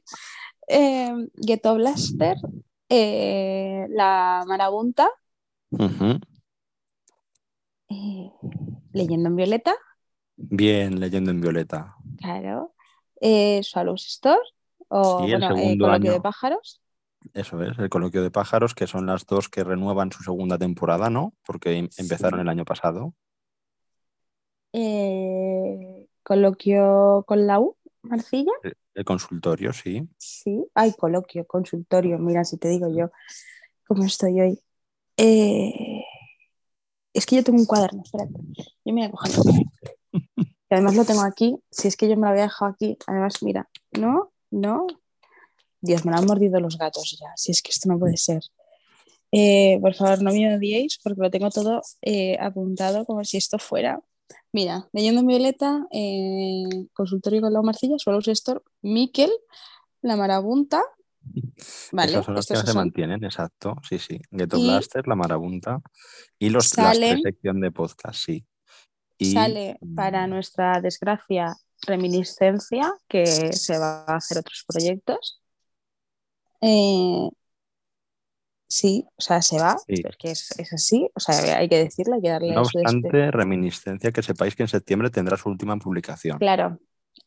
Eh, 0.68 1.12
Ghetto 1.34 1.74
Blaster, 1.74 2.38
eh, 2.88 3.86
La 3.90 4.42
Marabunta, 4.46 5.10
eh, 7.90 8.32
Leyendo 8.92 9.28
en 9.28 9.36
Violeta. 9.36 9.76
Bien, 10.36 10.98
Leyendo 10.98 11.30
en 11.30 11.40
Violeta. 11.40 11.94
Claro. 12.18 12.74
Eh, 13.20 13.60
Swallows 13.62 14.06
Store, 14.06 14.40
o 14.90 15.18
sí, 15.18 15.32
el 15.32 15.40
bueno, 15.40 15.56
segundo 15.56 15.84
Coloquio 15.86 16.10
año. 16.10 16.12
de 16.12 16.20
Pájaros. 16.20 16.82
Eso 17.34 17.62
es, 17.62 17.78
el 17.78 17.88
Coloquio 17.88 18.22
de 18.22 18.30
Pájaros, 18.30 18.74
que 18.74 18.86
son 18.86 19.06
las 19.06 19.26
dos 19.26 19.48
que 19.48 19.64
renuevan 19.64 20.12
su 20.12 20.22
segunda 20.22 20.58
temporada, 20.58 21.10
¿no? 21.10 21.34
Porque 21.46 21.72
em- 21.76 21.88
empezaron 21.96 22.40
el 22.40 22.48
año 22.48 22.64
pasado. 22.64 23.14
Eh, 24.72 26.06
coloquio 26.22 27.24
con 27.26 27.46
la 27.46 27.60
U, 27.60 27.76
Marcilla. 28.02 28.52
El, 28.62 28.76
el 28.94 29.04
consultorio, 29.04 29.72
sí. 29.72 30.08
Sí. 30.18 30.64
Ay, 30.74 30.92
coloquio, 30.92 31.46
consultorio. 31.46 32.18
Mira, 32.18 32.44
si 32.44 32.56
te 32.56 32.68
digo 32.68 32.88
yo 32.94 33.10
cómo 33.86 34.04
estoy 34.04 34.40
hoy. 34.40 34.60
Eh, 35.16 36.04
es 37.12 37.26
que 37.26 37.36
yo 37.36 37.44
tengo 37.44 37.58
un 37.58 37.66
cuaderno, 37.66 38.02
espérate. 38.04 38.32
Yo 38.84 38.94
me 38.94 39.00
voy 39.00 39.04
a 39.04 39.10
coger. 39.10 39.32
Y 40.72 40.74
además 40.74 40.94
lo 40.94 41.04
tengo 41.04 41.22
aquí. 41.22 41.58
Si 41.72 41.88
es 41.88 41.96
que 41.96 42.08
yo 42.08 42.14
me 42.14 42.22
lo 42.22 42.28
había 42.28 42.42
dejado 42.44 42.70
aquí. 42.70 42.96
Además, 43.08 43.42
mira, 43.42 43.68
no, 43.90 44.29
no. 44.50 44.86
Dios, 45.80 46.04
me 46.04 46.12
lo 46.12 46.18
han 46.18 46.26
mordido 46.26 46.60
los 46.60 46.76
gatos 46.76 47.16
ya. 47.18 47.28
Si 47.36 47.52
es 47.52 47.62
que 47.62 47.70
esto 47.70 47.88
no 47.88 47.98
puede 47.98 48.16
ser. 48.16 48.42
Eh, 49.32 49.78
por 49.80 49.94
favor, 49.94 50.22
no 50.22 50.32
me 50.32 50.56
odiéis 50.56 50.98
porque 51.02 51.22
lo 51.22 51.30
tengo 51.30 51.50
todo 51.50 51.82
eh, 52.02 52.36
apuntado 52.40 53.04
como 53.06 53.22
si 53.24 53.36
esto 53.36 53.58
fuera 53.58 54.00
Mira, 54.52 54.88
leyendo 54.92 55.20
en 55.20 55.26
Violeta, 55.26 55.86
eh, 55.92 56.64
consultorio 56.92 57.40
con 57.40 57.52
la 57.52 57.62
Marcilla, 57.62 57.96
Swallows 57.98 58.28
Store, 58.28 58.60
Miquel, 58.82 59.30
La 60.02 60.16
Marabunta. 60.16 60.82
Vale, 61.92 62.12
Esas 62.12 62.24
son 62.24 62.34
las 62.34 62.46
que 62.46 62.56
se 62.56 62.74
mantienen, 62.74 63.22
exacto. 63.22 63.76
Sí, 63.88 63.98
sí. 63.98 64.20
Ghetto 64.30 64.60
Blaster, 64.60 65.06
La 65.06 65.14
Marabunta 65.14 65.80
y 66.38 66.48
los, 66.48 66.70
tres 66.70 67.20
sección 67.22 67.60
de 67.60 67.70
podcast, 67.70 68.24
sí. 68.24 68.44
Y, 69.18 69.32
sale, 69.32 69.78
para 69.94 70.26
mm, 70.26 70.30
nuestra 70.30 70.80
desgracia, 70.80 71.54
Reminiscencia, 71.86 72.92
que 73.08 73.52
se 73.52 73.78
va 73.78 74.04
a 74.06 74.16
hacer 74.16 74.38
otros 74.38 74.64
proyectos. 74.66 75.40
Eh, 76.60 77.28
sí, 78.66 79.06
o 79.16 79.20
sea, 79.20 79.40
se 79.42 79.58
va, 79.58 79.76
es 79.86 80.16
que 80.18 80.30
es, 80.30 80.72
así, 80.72 81.08
o 81.14 81.20
sea, 81.20 81.58
hay 81.58 81.68
que 81.68 81.78
decirlo, 81.78 82.16
hay 82.16 82.22
que 82.22 82.28
darle 82.28 82.54
No 82.54 82.62
obstante, 82.62 83.30
reminiscencia, 83.30 84.12
que 84.12 84.22
sepáis 84.22 84.54
que 84.54 84.62
en 84.64 84.68
septiembre 84.68 85.10
tendrá 85.10 85.36
su 85.36 85.48
última 85.48 85.76
publicación. 85.78 86.38
Claro, 86.38 86.78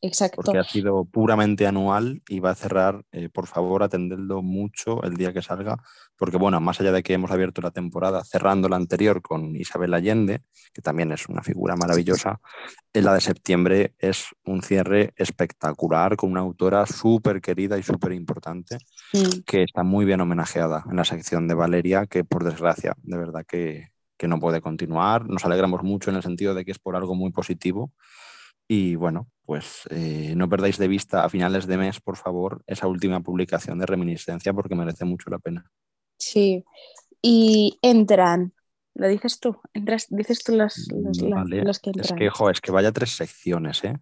Exacto. 0.01 0.41
Porque 0.43 0.59
ha 0.59 0.63
sido 0.63 1.05
puramente 1.05 1.65
anual 1.65 2.21
y 2.27 2.39
va 2.39 2.51
a 2.51 2.55
cerrar, 2.55 3.05
eh, 3.13 3.29
por 3.29 3.47
favor, 3.47 3.83
atendedlo 3.83 4.41
mucho 4.41 5.01
el 5.03 5.15
día 5.15 5.31
que 5.31 5.41
salga, 5.41 5.77
porque 6.17 6.37
bueno, 6.37 6.59
más 6.59 6.81
allá 6.81 6.91
de 6.91 7.03
que 7.03 7.13
hemos 7.13 7.31
abierto 7.31 7.61
la 7.61 7.71
temporada 7.71 8.23
cerrando 8.23 8.67
la 8.67 8.75
anterior 8.75 9.21
con 9.21 9.55
Isabel 9.55 9.93
Allende, 9.93 10.41
que 10.73 10.81
también 10.81 11.11
es 11.13 11.29
una 11.29 11.41
figura 11.41 11.77
maravillosa, 11.77 12.41
en 12.91 13.05
la 13.05 13.13
de 13.13 13.21
septiembre 13.21 13.95
es 13.97 14.25
un 14.45 14.61
cierre 14.61 15.13
espectacular 15.15 16.17
con 16.17 16.31
una 16.31 16.41
autora 16.41 16.85
súper 16.85 17.39
querida 17.39 17.77
y 17.77 17.83
súper 17.83 18.11
importante, 18.11 18.77
mm. 19.13 19.43
que 19.45 19.63
está 19.63 19.83
muy 19.83 20.03
bien 20.03 20.19
homenajeada 20.19 20.83
en 20.89 20.97
la 20.97 21.05
sección 21.05 21.47
de 21.47 21.53
Valeria, 21.53 22.07
que 22.07 22.25
por 22.25 22.43
desgracia, 22.43 22.93
de 23.03 23.17
verdad 23.17 23.45
que, 23.47 23.91
que 24.17 24.27
no 24.27 24.39
puede 24.39 24.59
continuar. 24.59 25.29
Nos 25.29 25.45
alegramos 25.45 25.81
mucho 25.83 26.09
en 26.09 26.17
el 26.17 26.23
sentido 26.23 26.53
de 26.53 26.65
que 26.65 26.71
es 26.71 26.79
por 26.79 26.97
algo 26.97 27.15
muy 27.15 27.31
positivo 27.31 27.93
y 28.67 28.95
bueno, 28.95 29.29
pues 29.45 29.81
eh, 29.89 30.33
no 30.35 30.49
perdáis 30.49 30.77
de 30.77 30.87
vista 30.87 31.23
a 31.23 31.29
finales 31.29 31.67
de 31.67 31.77
mes, 31.77 31.99
por 31.99 32.17
favor, 32.17 32.63
esa 32.67 32.87
última 32.87 33.21
publicación 33.21 33.79
de 33.79 33.85
reminiscencia 33.85 34.53
porque 34.53 34.75
merece 34.75 35.05
mucho 35.05 35.29
la 35.29 35.39
pena. 35.39 35.69
Sí, 36.17 36.63
y 37.21 37.77
entran, 37.81 38.53
lo 38.95 39.07
dices 39.07 39.39
tú, 39.39 39.59
Entras, 39.73 40.07
dices 40.09 40.43
tú 40.43 40.55
los, 40.55 40.87
los, 40.91 41.79
que 41.79 41.89
entran. 41.89 42.05
Es 42.05 42.13
que, 42.13 42.29
jo, 42.29 42.49
es 42.49 42.61
que 42.61 42.71
vaya 42.71 42.91
tres 42.91 43.11
secciones, 43.15 43.83
¿eh? 43.83 43.97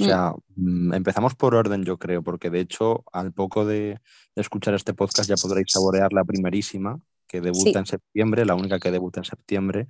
O 0.00 0.04
mm. 0.04 0.06
sea, 0.06 0.34
mm, 0.56 0.94
empezamos 0.94 1.34
por 1.34 1.54
orden, 1.54 1.84
yo 1.84 1.98
creo, 1.98 2.22
porque 2.22 2.50
de 2.50 2.60
hecho, 2.60 3.04
al 3.12 3.32
poco 3.32 3.64
de, 3.64 4.00
escuchar 4.34 4.74
este 4.74 4.94
podcast 4.94 5.28
ya 5.28 5.36
podréis 5.36 5.66
saborear 5.70 6.12
la 6.12 6.24
primerísima, 6.24 7.00
que 7.26 7.40
debuta 7.40 7.78
en 7.78 7.86
septiembre, 7.86 8.44
la 8.44 8.54
única 8.54 8.78
que 8.78 8.90
debuta 8.90 9.20
en 9.20 9.24
septiembre, 9.24 9.88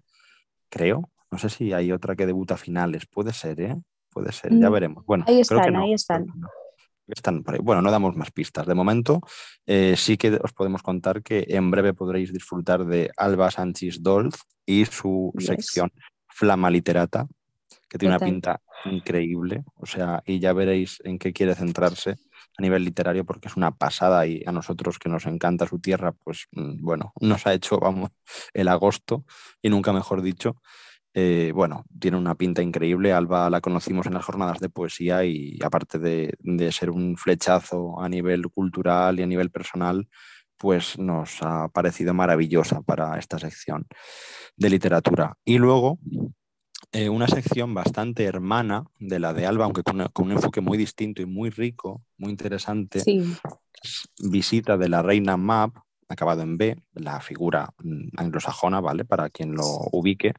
creo. 0.69 1.11
No 1.33 1.39
sé 1.39 1.49
si 1.49 1.73
hay 1.73 1.91
otra 1.91 2.15
que 2.15 2.27
debuta 2.27 2.55
a 2.55 2.59
finales, 2.59 3.07
puede 3.07 3.33
ser, 3.33 3.61
¿eh? 3.61 3.77
Puede 4.11 4.33
ser, 4.33 4.53
ya 4.53 4.69
mm, 4.69 4.73
veremos. 4.73 5.07
Bueno, 5.07 5.25
ahí 5.27 5.41
están, 5.41 5.75
ahí 5.77 5.95
están. 5.95 6.27
Están 7.09 7.43
Bueno, 7.63 7.81
no 7.81 7.91
damos 7.91 8.15
más 8.17 8.31
pistas. 8.31 8.67
De 8.67 8.75
momento, 8.75 9.23
eh, 9.67 9.95
sí 9.97 10.19
que 10.19 10.39
os 10.43 10.53
podemos 10.53 10.83
contar 10.83 11.23
que 11.23 11.47
en 11.49 11.71
breve 11.71 11.95
podréis 11.95 12.35
disfrutar 12.35 12.85
de 12.85 13.11
Alba 13.17 13.51
Sánchez 13.51 14.03
Dolz 14.03 14.37
y 14.67 14.85
su 14.85 15.33
sección 15.39 15.91
Flama 16.29 16.71
Literata, 16.71 17.27
que 17.89 17.97
tiene 17.97 18.17
una 18.17 18.25
pinta 18.25 18.61
increíble. 18.85 19.65
O 19.77 19.87
sea, 19.87 20.23
y 20.27 20.39
ya 20.39 20.53
veréis 20.53 20.99
en 21.03 21.19
qué 21.19 21.33
quiere 21.33 21.55
centrarse 21.55 22.19
a 22.59 22.63
nivel 22.63 22.85
literario, 22.85 23.25
porque 23.25 23.49
es 23.49 23.57
una 23.57 23.71
pasada 23.71 24.27
y 24.27 24.43
a 24.45 24.53
nosotros 24.53 24.99
que 24.99 25.09
nos 25.09 25.25
encanta 25.25 25.67
su 25.67 25.79
tierra, 25.79 26.13
pues 26.13 26.47
mm, 26.53 26.85
bueno, 26.85 27.15
nos 27.21 27.47
ha 27.47 27.55
hecho, 27.55 27.79
vamos, 27.79 28.11
el 28.53 28.69
agosto 28.69 29.25
y 29.63 29.71
nunca 29.71 29.95
mejor 29.95 30.21
dicho. 30.21 30.57
Eh, 31.15 31.53
bueno, 31.55 31.85
tiene 31.99 32.17
una 32.17 32.35
pinta 32.35 32.63
increíble. 32.63 33.13
Alba 33.13 33.51
la 33.51 33.61
conocimos 33.61 34.07
en 34.07 34.15
las 34.15 34.25
jornadas 34.25 34.61
de 34.61 34.71
poesía 34.71 35.25
y 35.25 35.59
aparte 35.63 35.99
de, 35.99 36.73
ser 36.73 36.91
un 36.91 37.17
flechazo 37.17 38.01
a 38.01 38.09
nivel 38.09 38.49
cultural 38.49 39.19
y 39.19 39.23
a 39.23 39.27
nivel 39.27 39.51
personal, 39.51 40.09
pues 40.57 40.99
nos 40.99 41.43
ha 41.43 41.69
parecido 41.69 42.15
maravillosa 42.15 42.83
para 42.83 43.19
esta 43.19 43.39
sección 43.39 43.87
de 44.57 44.71
literatura. 44.71 45.37
Y 45.45 45.59
luego, 45.59 45.99
eh, 46.93 47.09
una 47.09 47.27
sección 47.27 47.75
bastante 47.75 48.25
hermana 48.25 48.85
de 48.99 49.19
la 49.19 49.35
de 49.35 49.47
Alba, 49.47 49.65
aunque 49.65 49.83
con, 49.83 50.01
un 50.01 50.33
enfoque 50.33 50.61
muy 50.61 50.79
distinto 50.79 51.21
y 51.21 51.27
muy 51.27 51.51
rico, 51.51 52.03
muy 52.17 52.31
interesante, 52.31 53.03
visita 54.19 54.79
de 54.79 54.89
la 54.89 55.03
reina 55.03 55.37
Map, 55.37 55.77
acabado 56.13 56.43
en 56.43 56.57
B, 56.57 56.77
la 56.95 57.21
figura 57.21 57.75
mm, 57.79 58.09
anglosajona, 58.17 58.81
¿vale? 58.81 59.05
Para 59.05 59.31
quien 59.31 59.55
lo 59.55 59.67
ubique, 59.93 60.35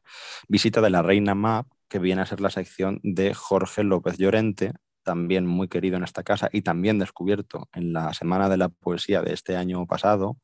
visita 0.48 0.80
de 0.80 0.90
la 0.90 1.02
Reina 1.02 1.34
Map, 1.34 1.66
que 1.88 1.98
viene 1.98 2.22
a 2.22 2.26
ser 2.26 2.40
la 2.40 2.50
sección 2.50 3.00
de 3.02 3.34
Jorge 3.34 3.84
López 3.84 4.16
Llorente, 4.18 4.72
también 5.04 5.46
muy 5.46 5.68
querido 5.68 5.96
en 5.96 6.02
esta 6.02 6.24
casa 6.24 6.48
y 6.52 6.62
también 6.62 6.98
descubierto 6.98 7.68
en 7.72 7.92
la 7.92 8.12
Semana 8.14 8.48
de 8.48 8.56
la 8.56 8.68
Poesía 8.68 9.22
de 9.22 9.32
este 9.32 9.56
año 9.56 9.86
pasado, 9.86 10.38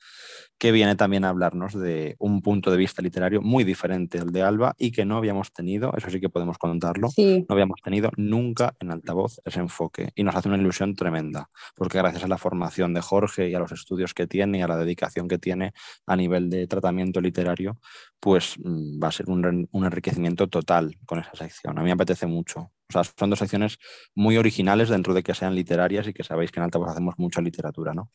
que 0.58 0.72
viene 0.72 0.94
también 0.94 1.24
a 1.24 1.30
hablarnos 1.30 1.74
de 1.74 2.16
un 2.18 2.42
punto 2.42 2.70
de 2.70 2.76
vista 2.76 3.02
literario 3.02 3.40
muy 3.42 3.64
diferente 3.64 4.18
al 4.18 4.30
de 4.30 4.42
Alba 4.42 4.74
y 4.78 4.92
que 4.92 5.04
no 5.04 5.16
habíamos 5.16 5.52
tenido, 5.52 5.92
eso 5.96 6.10
sí 6.10 6.20
que 6.20 6.28
podemos 6.28 6.58
contarlo, 6.58 7.08
no 7.16 7.46
habíamos 7.48 7.80
tenido 7.82 8.10
nunca 8.16 8.74
en 8.78 8.92
altavoz 8.92 9.40
ese 9.44 9.60
enfoque 9.60 10.10
y 10.14 10.22
nos 10.22 10.36
hace 10.36 10.48
una 10.48 10.58
ilusión 10.58 10.94
tremenda, 10.94 11.48
porque 11.74 11.98
gracias 11.98 12.24
a 12.24 12.28
la 12.28 12.38
formación 12.38 12.94
de 12.94 13.00
Jorge 13.00 13.48
y 13.48 13.54
a 13.54 13.58
los 13.58 13.72
estudios 13.72 14.14
que 14.14 14.26
tiene 14.26 14.58
y 14.58 14.62
a 14.62 14.68
la 14.68 14.76
dedicación 14.76 15.28
que 15.28 15.38
tiene 15.38 15.72
a 16.06 16.14
nivel 16.14 16.50
de 16.50 16.66
tratamiento 16.66 17.20
literario, 17.20 17.78
pues 18.20 18.56
mm, 18.58 19.02
va 19.02 19.08
a 19.08 19.12
ser 19.12 19.30
un, 19.30 19.68
un 19.70 19.84
enriquecimiento 19.84 20.48
total 20.48 20.98
con 21.06 21.18
esa 21.20 21.34
sección. 21.34 21.78
A 21.78 21.82
mí 21.82 21.86
me 21.86 21.92
apetece 21.92 22.26
mucho 22.26 22.70
son 22.90 23.30
dos 23.30 23.38
secciones 23.38 23.78
muy 24.14 24.36
originales 24.36 24.88
dentro 24.88 25.14
de 25.14 25.22
que 25.22 25.34
sean 25.34 25.54
literarias 25.54 26.06
y 26.08 26.12
que 26.12 26.24
sabéis 26.24 26.50
que 26.50 26.60
en 26.60 26.64
Altavoz 26.64 26.90
hacemos 26.90 27.14
mucha 27.18 27.40
literatura, 27.40 27.94
¿no? 27.94 28.10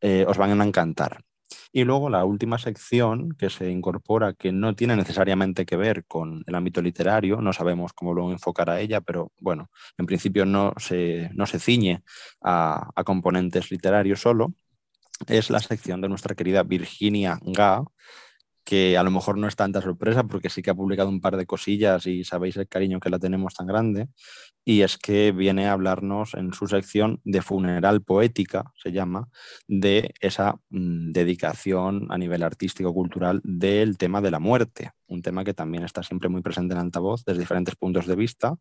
Eh, 0.00 0.24
os 0.26 0.36
van 0.36 0.60
a 0.60 0.64
encantar. 0.64 1.22
Y 1.72 1.84
luego 1.84 2.08
la 2.08 2.24
última 2.24 2.58
sección 2.58 3.30
que 3.38 3.50
se 3.50 3.70
incorpora, 3.70 4.32
que 4.32 4.52
no 4.52 4.74
tiene 4.74 4.96
necesariamente 4.96 5.66
que 5.66 5.76
ver 5.76 6.04
con 6.06 6.42
el 6.46 6.54
ámbito 6.54 6.80
literario, 6.80 7.40
no 7.40 7.52
sabemos 7.52 7.92
cómo 7.92 8.14
lo 8.14 8.30
enfocará 8.30 8.80
ella, 8.80 9.00
pero 9.00 9.32
bueno, 9.40 9.70
en 9.98 10.06
principio 10.06 10.46
no 10.46 10.72
se, 10.76 11.30
no 11.34 11.46
se 11.46 11.58
ciñe 11.58 12.02
a, 12.42 12.90
a 12.94 13.04
componentes 13.04 13.70
literarios 13.70 14.20
solo, 14.20 14.54
es 15.26 15.50
la 15.50 15.60
sección 15.60 16.00
de 16.00 16.08
nuestra 16.08 16.34
querida 16.34 16.62
Virginia 16.62 17.38
Ga, 17.42 17.84
que 18.64 18.96
a 18.96 19.02
lo 19.02 19.10
mejor 19.10 19.38
no 19.38 19.46
es 19.46 19.56
tanta 19.56 19.82
sorpresa 19.82 20.24
porque 20.24 20.48
sí 20.48 20.62
que 20.62 20.70
ha 20.70 20.74
publicado 20.74 21.08
un 21.08 21.20
par 21.20 21.36
de 21.36 21.46
cosillas 21.46 22.06
y 22.06 22.24
sabéis 22.24 22.56
el 22.56 22.68
cariño 22.68 23.00
que 23.00 23.10
la 23.10 23.18
tenemos 23.18 23.54
tan 23.54 23.66
grande, 23.66 24.08
y 24.64 24.80
es 24.80 24.96
que 24.96 25.32
viene 25.32 25.66
a 25.68 25.72
hablarnos 25.72 26.34
en 26.34 26.52
su 26.54 26.66
sección 26.66 27.20
de 27.24 27.42
funeral 27.42 28.02
poética, 28.02 28.72
se 28.82 28.92
llama, 28.92 29.28
de 29.68 30.14
esa 30.20 30.56
mm, 30.70 31.12
dedicación 31.12 32.06
a 32.10 32.18
nivel 32.18 32.42
artístico-cultural 32.42 33.40
del 33.44 33.98
tema 33.98 34.22
de 34.22 34.30
la 34.30 34.38
muerte, 34.38 34.92
un 35.06 35.22
tema 35.22 35.44
que 35.44 35.54
también 35.54 35.84
está 35.84 36.02
siempre 36.02 36.28
muy 36.28 36.42
presente 36.42 36.74
en 36.74 36.80
altavoz 36.80 37.24
desde 37.24 37.40
diferentes 37.40 37.76
puntos 37.76 38.06
de 38.06 38.16
vista 38.16 38.56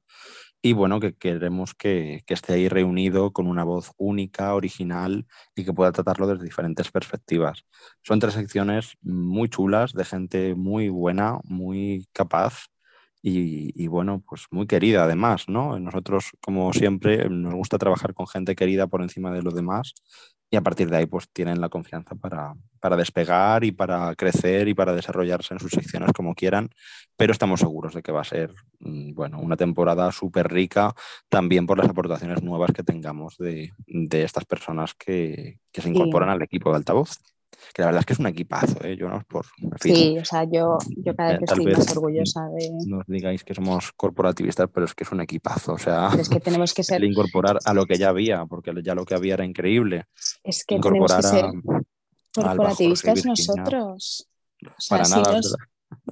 y 0.62 0.74
bueno, 0.74 1.00
que 1.00 1.14
queremos 1.14 1.74
que, 1.74 2.24
esté 2.28 2.54
ahí 2.54 2.70
reunido 2.70 3.34
con 3.34 3.48
una 3.48 3.64
voz 3.64 3.92
única, 3.98 4.56
original 4.56 5.26
y 5.56 5.66
que 5.66 5.74
pueda 5.74 5.92
tratarlo 5.92 6.26
desde 6.28 6.46
diferentes 6.46 6.90
perspectivas. 6.90 7.66
Son 8.02 8.20
tres 8.20 8.34
secciones 8.34 8.94
muy 9.02 9.50
chulas, 9.50 9.94
de 9.94 10.06
gente 10.06 10.56
muy 10.56 10.90
buena, 10.90 11.40
muy 11.44 12.08
capaz 12.14 12.68
y, 13.22 13.88
bueno, 13.88 14.22
pues 14.28 14.48
muy 14.52 14.68
querida 14.68 15.06
además, 15.06 15.48
¿no? 15.48 15.80
Nosotros, 15.80 16.32
como 16.42 16.74
siempre, 16.74 17.30
nos 17.30 17.54
gusta 17.54 17.78
trabajar 17.78 18.14
con 18.14 18.28
gente 18.28 18.56
querida 18.56 18.88
por 18.88 19.02
encima 19.02 19.32
de 19.32 19.42
los 19.42 19.56
demás 19.56 19.94
y 20.54 20.56
a 20.56 20.62
partir 20.62 20.88
de 20.88 20.98
ahí 20.98 21.08
pues 21.08 21.28
tienen 21.34 21.60
la 21.60 21.68
confianza 21.68 22.14
para, 22.14 22.54
para, 22.80 22.96
despegar 22.96 23.64
y 23.64 23.72
para 23.72 24.14
crecer 24.14 24.68
y 24.68 24.76
para 24.76 24.94
desarrollarse 24.94 25.56
en 25.56 25.60
sus 25.60 25.72
secciones 25.72 26.14
como 26.14 26.36
quieran, 26.36 26.70
pero 27.18 27.32
estamos 27.32 27.62
seguros 27.62 27.96
de 27.96 28.04
que 28.04 28.12
va 28.12 28.22
a 28.22 28.24
ser 28.24 28.54
mm, 28.80 29.16
bueno, 29.16 29.40
una 29.40 29.58
temporada 29.58 30.12
súper 30.12 30.54
rica 30.54 30.94
también 31.28 31.66
por 31.66 31.80
las 31.80 31.90
aportaciones 31.90 32.44
nuevas 32.44 32.72
que 32.72 32.84
tengamos 32.84 33.36
de, 33.40 33.72
de 33.88 34.22
estas 34.22 34.46
personas 34.46 34.94
que, 34.94 35.58
que 35.72 35.82
se 35.82 35.90
incorporan 35.90 36.30
al 36.30 36.44
equipo 36.44 36.70
de 36.70 36.78
altavoz 36.78 37.18
que 37.74 37.82
la 37.82 37.88
verdad 37.88 38.00
es 38.02 38.06
que 38.06 38.14
es 38.14 38.20
un 38.20 38.28
equipazo, 38.28 38.84
¿eh? 38.84 38.96
yo 38.98 39.08
no 39.10 39.18
es 39.18 39.26
por... 39.26 39.46
sí, 39.80 40.18
o 40.18 40.26
sea, 40.26 40.44
yo, 40.44 40.78
yo 40.98 41.16
cada 41.16 41.34
vez 41.34 41.42
eh, 41.42 41.46
estoy 41.46 41.66
más 41.66 41.92
orgullosa 41.92 42.48
de... 42.50 42.72
No 42.88 43.00
os 43.00 43.08
digáis 43.08 43.44
que 43.44 43.54
somos 43.54 43.92
corporativistas, 43.94 44.70
pero 44.74 44.86
es 44.86 44.94
que 44.94 45.04
es 45.04 45.12
un 45.12 45.22
equipazo, 45.22 45.74
o 45.74 45.78
sea... 45.78 46.10
es 46.18 46.30
que 46.30 46.40
tenemos 46.40 46.74
que 46.74 46.84
ser... 46.84 47.04
incorporar 47.04 47.60
a 47.64 47.74
lo 47.74 47.86
que 47.86 47.98
ya 47.98 48.10
había, 48.10 48.46
porque 48.46 48.74
ya 48.84 48.96
lo 48.96 49.06
que 49.06 49.16
había 49.16 49.36
era 49.36 49.46
increíble. 49.46 50.06
Es 50.44 50.66
que 50.66 50.80
tenemos 50.80 51.14
que 51.14 51.24
ser 51.24 51.46
corporativistas 52.34 53.26
nosotros. 53.26 54.30
Para 54.90 55.08
nada, 55.08 55.42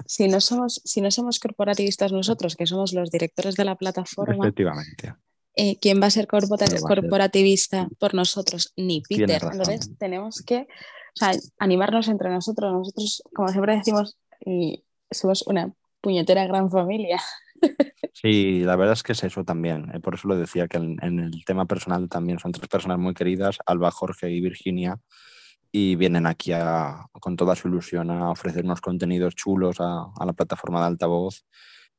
si 0.06 0.28
no, 0.28 0.42
somos, 0.42 0.82
si 0.84 1.02
no 1.02 1.10
somos 1.12 1.40
corporativistas 1.40 2.12
nosotros, 2.12 2.56
que 2.56 2.68
somos 2.68 2.94
los 2.94 3.10
directores 3.10 3.56
de 3.56 3.66
la 3.66 3.76
plataforma... 3.76 4.46
Efectivamente. 4.46 5.16
Eh, 5.56 5.78
¿Quién 5.82 6.02
va 6.02 6.08
a 6.08 6.12
ser 6.12 6.28
corporativista 6.28 7.90
por 8.00 8.14
nosotros? 8.14 8.72
Ni 8.78 9.02
Peter. 9.02 9.42
Entonces 9.52 9.92
tenemos 9.98 10.42
que 10.42 10.68
o 11.14 11.16
sea, 11.16 11.32
animarnos 11.60 12.08
entre 12.08 12.30
nosotros. 12.30 12.72
Nosotros, 12.74 13.24
como 13.34 13.48
siempre 13.50 13.76
decimos, 13.78 14.18
somos 15.12 15.44
una 15.48 15.74
puñetera 16.02 16.46
gran 16.48 16.70
familia. 16.70 17.22
Sí, 18.14 18.62
la 18.62 18.76
verdad 18.76 18.94
es 18.94 19.04
que 19.04 19.12
es 19.14 19.24
eso 19.24 19.44
también. 19.44 19.92
eh, 19.94 20.00
Por 20.00 20.16
eso 20.16 20.28
lo 20.28 20.36
decía 20.36 20.68
que 20.68 20.78
en, 20.78 20.98
en 21.02 21.20
el 21.20 21.46
tema 21.46 21.66
personal 21.66 22.10
también 22.10 22.40
son 22.40 22.52
tres 22.52 22.68
personas 22.68 22.98
muy 23.00 23.14
queridas, 23.14 23.58
Alba, 23.66 23.92
Jorge 23.92 24.30
y 24.32 24.42
Virginia, 24.42 25.00
y 25.72 25.96
vienen 25.96 26.26
aquí 26.28 26.52
a- 26.54 27.06
con 27.20 27.36
toda 27.36 27.56
su 27.56 27.68
ilusión 27.68 28.10
a 28.12 28.32
ofrecer 28.32 28.66
unos 28.66 28.82
contenidos 28.82 29.36
chulos 29.36 29.80
a, 29.80 30.08
a 30.18 30.26
la 30.26 30.34
plataforma 30.34 30.82
de 30.82 30.88
altavoz. 30.88 31.46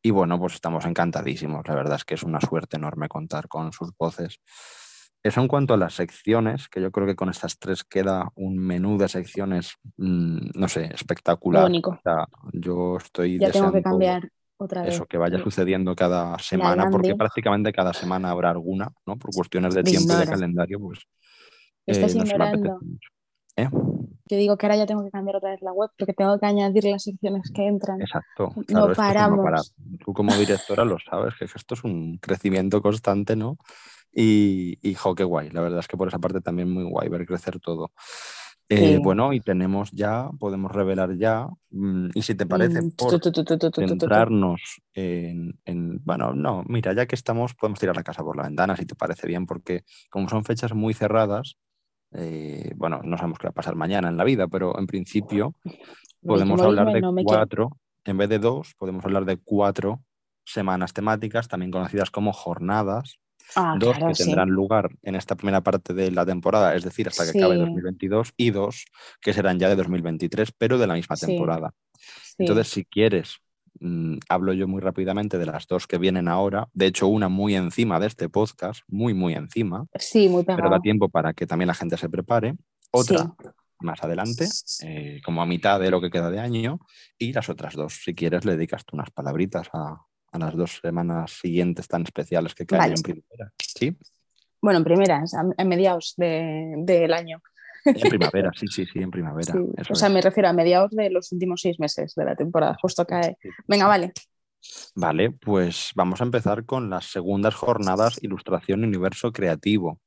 Y 0.02 0.10
bueno, 0.10 0.38
pues 0.38 0.54
estamos 0.54 0.84
encantadísimos. 0.84 1.62
La 1.68 1.76
verdad 1.76 1.96
es 1.96 2.04
que 2.04 2.14
es 2.14 2.24
una 2.24 2.40
suerte 2.40 2.76
enorme 2.76 3.08
contar 3.08 3.46
con 3.46 3.72
sus 3.72 3.90
voces. 3.96 4.40
Eso 5.22 5.40
en 5.40 5.48
cuanto 5.48 5.74
a 5.74 5.76
las 5.76 5.94
secciones, 5.94 6.68
que 6.68 6.80
yo 6.80 6.90
creo 6.90 7.06
que 7.06 7.14
con 7.14 7.28
estas 7.28 7.58
tres 7.58 7.84
queda 7.84 8.30
un 8.34 8.58
menú 8.58 8.98
de 8.98 9.08
secciones, 9.08 9.76
mm, 9.96 10.50
no 10.54 10.68
sé, 10.68 10.90
espectacular. 10.92 11.66
Único. 11.66 11.90
O 11.90 12.00
sea, 12.02 12.26
yo 12.52 12.96
estoy 12.96 13.38
Ya 13.38 13.52
tengo 13.52 13.70
que 13.70 13.78
deseando 13.78 13.82
cambiar 13.82 14.28
otra 14.56 14.82
vez. 14.82 14.94
eso 14.94 15.06
que 15.06 15.18
vaya 15.18 15.38
sucediendo 15.38 15.94
cada 15.94 16.38
semana, 16.38 16.90
porque 16.90 17.14
prácticamente 17.14 17.72
cada 17.72 17.92
semana 17.92 18.30
habrá 18.30 18.50
alguna, 18.50 18.90
¿no? 19.06 19.16
Por 19.16 19.30
cuestiones 19.32 19.74
de 19.74 19.84
tiempo 19.84 20.12
y 20.12 20.16
de 20.16 20.26
calendario, 20.26 20.80
pues 20.80 21.00
Estás 21.86 22.14
eh, 22.14 22.18
no 22.18 22.24
ignorando. 22.24 22.78
¿Eh? 23.56 23.68
Yo 24.26 24.36
digo 24.36 24.56
que 24.56 24.66
ahora 24.66 24.76
ya 24.76 24.86
tengo 24.86 25.04
que 25.04 25.10
cambiar 25.10 25.36
otra 25.36 25.50
vez 25.50 25.60
la 25.62 25.72
web 25.72 25.90
porque 25.98 26.14
tengo 26.14 26.38
que 26.38 26.46
añadir 26.46 26.84
las 26.84 27.02
secciones 27.02 27.50
que 27.52 27.66
entran. 27.66 28.00
Exacto. 28.00 28.54
Claro, 28.66 28.88
no 28.88 28.94
paramos. 28.94 29.74
Tú 30.04 30.12
como 30.12 30.34
directora 30.34 30.84
lo 30.84 30.96
sabes, 30.98 31.34
que 31.34 31.44
esto 31.44 31.74
es 31.74 31.84
un 31.84 32.18
crecimiento 32.18 32.80
constante, 32.80 33.36
¿no? 33.36 33.58
Y, 34.14 34.78
y 34.82 34.94
jo, 34.94 35.14
qué 35.14 35.24
guay. 35.24 35.50
La 35.50 35.60
verdad 35.62 35.80
es 35.80 35.88
que 35.88 35.96
por 35.96 36.08
esa 36.08 36.18
parte 36.18 36.40
también 36.40 36.70
muy 36.70 36.84
guay 36.84 37.08
ver 37.08 37.26
crecer 37.26 37.58
todo. 37.60 37.92
Eh, 38.68 38.94
Sí. 38.96 38.98
Bueno, 39.02 39.32
y 39.32 39.40
tenemos 39.40 39.90
ya, 39.92 40.30
podemos 40.38 40.72
revelar 40.72 41.16
ya, 41.16 41.46
mm, 41.70 42.10
y 42.14 42.22
si 42.22 42.34
te 42.34 42.46
parece, 42.46 42.80
por 42.96 43.10
centrarnos 44.00 44.60
en, 44.94 45.58
en- 45.64 46.00
bueno, 46.04 46.32
no, 46.34 46.62
mira, 46.68 46.92
ya 46.94 47.04
que 47.06 47.14
estamos, 47.14 47.54
podemos 47.54 47.78
tirar 47.80 47.96
la 47.96 48.02
casa 48.02 48.22
por 48.22 48.36
la 48.36 48.44
ventana, 48.44 48.76
si 48.76 48.86
te 48.86 48.94
parece 48.94 49.26
bien, 49.26 49.44
porque 49.46 49.84
como 50.10 50.28
son 50.28 50.44
fechas 50.44 50.72
muy 50.74 50.94
cerradas, 50.94 51.56
eh, 52.12 52.72
bueno, 52.76 53.00
no 53.04 53.16
sabemos 53.16 53.38
qué 53.38 53.46
va 53.48 53.50
a 53.50 53.54
pasar 53.54 53.74
mañana 53.76 54.08
en 54.08 54.16
la 54.16 54.24
vida, 54.24 54.46
pero 54.48 54.78
en 54.78 54.86
principio 54.86 55.54
podemos 56.24 56.60
hablar 56.68 56.86
de 56.94 57.00
no 57.02 57.12
cuatro, 57.24 57.70
en 58.04 58.16
vez 58.18 58.28
de 58.28 58.38
dos, 58.38 58.74
podemos 58.78 59.04
hablar 59.04 59.24
de 59.26 59.36
cuatro 59.38 60.02
semanas 60.44 60.92
temáticas, 60.92 61.48
también 61.48 61.70
conocidas 61.72 62.10
como 62.10 62.32
jornadas, 62.32 63.18
Ah, 63.56 63.76
dos 63.78 63.96
claro, 63.96 64.08
que 64.08 64.14
sí. 64.14 64.24
tendrán 64.24 64.48
lugar 64.50 64.90
en 65.02 65.14
esta 65.14 65.34
primera 65.36 65.60
parte 65.60 65.94
de 65.94 66.10
la 66.10 66.24
temporada, 66.26 66.74
es 66.74 66.84
decir, 66.84 67.08
hasta 67.08 67.24
que 67.30 67.38
acabe 67.38 67.54
Sí. 67.56 67.60
2022, 67.60 68.32
y 68.36 68.50
dos 68.50 68.84
que 69.20 69.32
serán 69.32 69.58
ya 69.58 69.68
de 69.68 69.76
2023, 69.76 70.52
pero 70.52 70.78
de 70.78 70.86
la 70.86 70.94
misma 70.94 71.16
Sí. 71.16 71.26
temporada. 71.26 71.74
Entonces, 72.38 72.68
si 72.68 72.84
quieres, 72.84 73.38
mm, 73.80 74.18
hablo 74.28 74.52
yo 74.52 74.66
muy 74.68 74.80
rápidamente 74.80 75.38
de 75.38 75.46
las 75.46 75.66
dos 75.66 75.86
que 75.86 75.98
vienen 75.98 76.28
ahora. 76.28 76.68
De 76.72 76.86
hecho, 76.86 77.08
una 77.08 77.28
muy 77.28 77.54
encima 77.54 78.00
de 78.00 78.06
este 78.06 78.28
podcast, 78.28 78.82
muy, 78.88 79.14
muy 79.14 79.34
encima, 79.34 79.86
sí, 79.98 80.28
muy 80.28 80.44
pero 80.44 80.68
da 80.70 80.80
tiempo 80.80 81.08
para 81.08 81.32
que 81.34 81.46
también 81.46 81.68
la 81.68 81.74
gente 81.74 81.96
se 81.96 82.08
prepare. 82.08 82.54
Otra 82.90 83.34
más 83.80 84.02
adelante, 84.04 84.46
eh, 84.84 85.20
como 85.24 85.42
a 85.42 85.46
mitad 85.46 85.80
de 85.80 85.90
lo 85.90 86.00
que 86.00 86.08
queda 86.10 86.30
de 86.30 86.38
año, 86.38 86.78
y 87.18 87.32
las 87.32 87.48
otras 87.48 87.74
dos, 87.74 88.00
si 88.04 88.14
quieres, 88.14 88.44
le 88.44 88.52
dedicas 88.52 88.84
tú 88.84 88.94
unas 88.96 89.10
palabritas 89.10 89.68
a, 89.72 90.06
a 90.32 90.38
las 90.38 90.56
dos 90.56 90.80
semanas 90.82 91.30
siguientes 91.40 91.86
tan 91.86 92.02
especiales 92.02 92.54
que 92.54 92.66
caen 92.66 92.80
Vale. 92.80 92.94
en 92.96 93.02
primavera. 93.02 93.52
¿Sí? 93.58 93.96
Bueno, 94.60 94.78
en 94.78 94.84
primeras, 94.84 95.34
a, 95.34 95.44
a 95.56 95.64
mediados 95.64 96.14
de- 96.16 96.74
del 96.78 97.12
año. 97.12 97.40
En 97.84 97.94
primavera, 98.08 98.50
sí, 98.54 98.66
sí, 98.68 98.86
sí, 98.86 99.00
en 99.00 99.10
primavera. 99.10 99.52
Sí. 99.52 99.58
O 99.90 99.94
sea, 99.94 100.08
es. 100.08 100.14
me 100.14 100.20
refiero 100.20 100.48
a 100.48 100.52
mediados 100.52 100.90
de 100.92 101.10
los 101.10 101.30
últimos 101.32 101.60
seis 101.60 101.78
meses 101.80 102.14
de 102.14 102.24
la 102.24 102.34
temporada. 102.36 102.76
Justo 102.80 103.04
cae. 103.04 103.36
Venga, 103.66 103.86
vale. 103.86 104.12
Vale, 104.94 105.30
pues 105.32 105.90
vamos 105.96 106.20
a 106.20 106.24
empezar 106.24 106.64
con 106.64 106.88
las 106.88 107.06
segundas 107.06 107.54
jornadas 107.56 108.22
Ilustración 108.22 108.84
Universo 108.84 109.32
Creativo, 109.32 109.98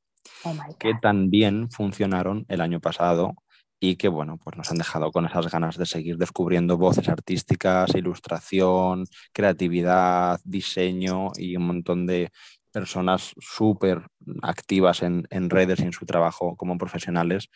Oh 0.44 0.54
que 0.78 0.92
también 1.00 1.70
funcionaron 1.70 2.46
el 2.48 2.62
año 2.62 2.80
pasado 2.80 3.34
y 3.80 3.96
que, 3.96 4.08
bueno, 4.08 4.38
pues 4.42 4.56
nos 4.56 4.70
han 4.70 4.78
dejado 4.78 5.12
con 5.12 5.26
esas 5.26 5.50
ganas 5.50 5.76
de 5.76 5.86
seguir 5.86 6.16
descubriendo 6.16 6.78
voces 6.78 7.08
artísticas, 7.08 7.94
ilustración, 7.94 9.04
creatividad, 9.32 10.40
diseño 10.44 11.32
y 11.36 11.56
un 11.56 11.66
montón 11.66 12.06
de 12.06 12.30
personas 12.72 13.32
súper 13.38 14.02
activas 14.42 15.02
en, 15.02 15.26
en 15.30 15.50
redes 15.50 15.80
y 15.80 15.84
en 15.84 15.92
su 15.92 16.04
trabajo 16.04 16.56
como 16.56 16.76
profesionales 16.78 17.48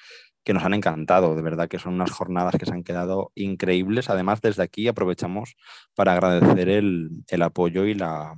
que 0.44 0.54
nos 0.54 0.64
han 0.64 0.74
encantado. 0.74 1.34
De 1.34 1.42
verdad 1.42 1.68
que 1.68 1.78
son 1.78 1.94
unas 1.94 2.10
jornadas 2.10 2.54
que 2.58 2.66
se 2.66 2.72
han 2.72 2.84
quedado 2.84 3.30
increíbles. 3.34 4.08
Además, 4.08 4.40
desde 4.40 4.62
aquí 4.62 4.88
aprovechamos 4.88 5.56
para 5.94 6.12
agradecer 6.12 6.68
el, 6.68 7.10
el 7.28 7.42
apoyo 7.42 7.84
y 7.84 7.94
la, 7.94 8.34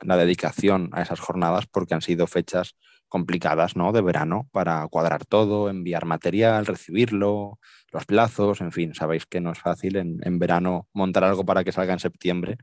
la 0.00 0.16
dedicación 0.16 0.88
a 0.92 1.02
esas 1.02 1.20
jornadas 1.20 1.66
porque 1.66 1.94
han 1.94 2.02
sido 2.02 2.26
fechas 2.26 2.76
complicadas, 3.12 3.76
¿no? 3.76 3.92
De 3.92 4.00
verano 4.00 4.48
para 4.52 4.88
cuadrar 4.88 5.26
todo, 5.26 5.68
enviar 5.68 6.06
material, 6.06 6.64
recibirlo, 6.64 7.58
los 7.92 8.06
plazos, 8.06 8.62
en 8.62 8.72
fin, 8.72 8.94
sabéis 8.94 9.26
que 9.26 9.42
no 9.42 9.52
es 9.52 9.58
fácil 9.58 9.96
en, 9.96 10.18
en 10.22 10.38
verano 10.38 10.88
montar 10.94 11.22
algo 11.24 11.44
para 11.44 11.62
que 11.62 11.72
salga 11.72 11.92
en 11.92 11.98
septiembre, 11.98 12.56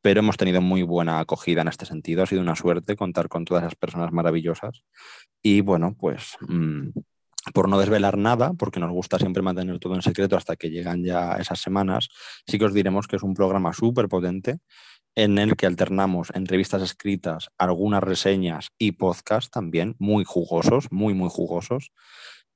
pero 0.00 0.20
hemos 0.20 0.36
tenido 0.36 0.60
muy 0.60 0.84
buena 0.84 1.18
acogida 1.18 1.62
en 1.62 1.68
este 1.68 1.84
sentido, 1.84 2.22
ha 2.22 2.26
sido 2.26 2.42
una 2.42 2.54
suerte 2.54 2.94
contar 2.94 3.28
con 3.28 3.44
todas 3.44 3.64
esas 3.64 3.74
personas 3.74 4.12
maravillosas 4.12 4.84
y 5.42 5.62
bueno, 5.62 5.96
pues 5.98 6.36
mm, 6.46 6.90
por 7.52 7.68
no 7.68 7.80
desvelar 7.80 8.18
nada, 8.18 8.52
porque 8.52 8.78
nos 8.78 8.92
gusta 8.92 9.18
siempre 9.18 9.42
mantener 9.42 9.80
todo 9.80 9.96
en 9.96 10.02
secreto 10.02 10.36
hasta 10.36 10.54
que 10.54 10.70
llegan 10.70 11.02
ya 11.02 11.32
esas 11.40 11.60
semanas, 11.60 12.08
sí 12.46 12.56
que 12.56 12.66
os 12.66 12.72
diremos 12.72 13.08
que 13.08 13.16
es 13.16 13.24
un 13.24 13.34
programa 13.34 13.72
súper 13.72 14.08
potente 14.08 14.60
en 15.14 15.38
el 15.38 15.56
que 15.56 15.66
alternamos 15.66 16.30
entrevistas 16.34 16.82
escritas, 16.82 17.50
algunas 17.58 18.02
reseñas 18.02 18.68
y 18.78 18.92
podcast 18.92 19.52
también, 19.52 19.96
muy 19.98 20.24
jugosos, 20.24 20.90
muy, 20.92 21.14
muy 21.14 21.28
jugosos. 21.30 21.92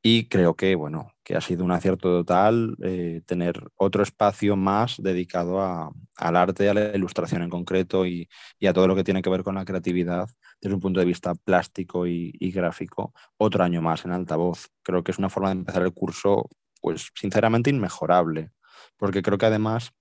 Y 0.04 0.28
creo 0.28 0.54
que, 0.56 0.74
bueno, 0.74 1.12
que 1.22 1.36
ha 1.36 1.40
sido 1.40 1.64
un 1.64 1.70
acierto 1.70 2.08
total 2.10 2.76
eh, 2.82 3.22
tener 3.24 3.62
otro 3.76 4.02
espacio 4.02 4.56
más 4.56 4.96
dedicado 4.98 5.60
a- 5.60 5.92
al 6.16 6.36
arte, 6.36 6.68
a 6.68 6.74
la 6.74 6.96
ilustración 6.96 7.42
en 7.42 7.50
concreto 7.50 8.04
y, 8.06 8.28
y 8.58 8.66
a 8.66 8.72
todo 8.72 8.88
lo 8.88 8.96
que 8.96 9.04
tiene 9.04 9.22
que 9.22 9.30
ver 9.30 9.44
con 9.44 9.54
la 9.54 9.64
creatividad 9.64 10.28
desde 10.60 10.74
un 10.74 10.80
punto 10.80 10.98
de 11.00 11.06
vista 11.06 11.34
plástico 11.36 12.06
y, 12.08 12.32
y 12.40 12.50
gráfico, 12.50 13.12
otro 13.36 13.62
año 13.62 13.80
más 13.80 14.04
en 14.04 14.10
altavoz. 14.12 14.68
Creo 14.82 15.04
que 15.04 15.12
es 15.12 15.18
una 15.18 15.30
forma 15.30 15.50
de 15.50 15.58
empezar 15.60 15.82
el 15.82 15.92
curso, 15.94 16.48
pues 16.80 17.10
sinceramente 17.14 17.70
inmejorable, 17.70 18.50
porque 18.96 19.22
creo 19.22 19.38
que 19.38 19.46
además 19.46 19.92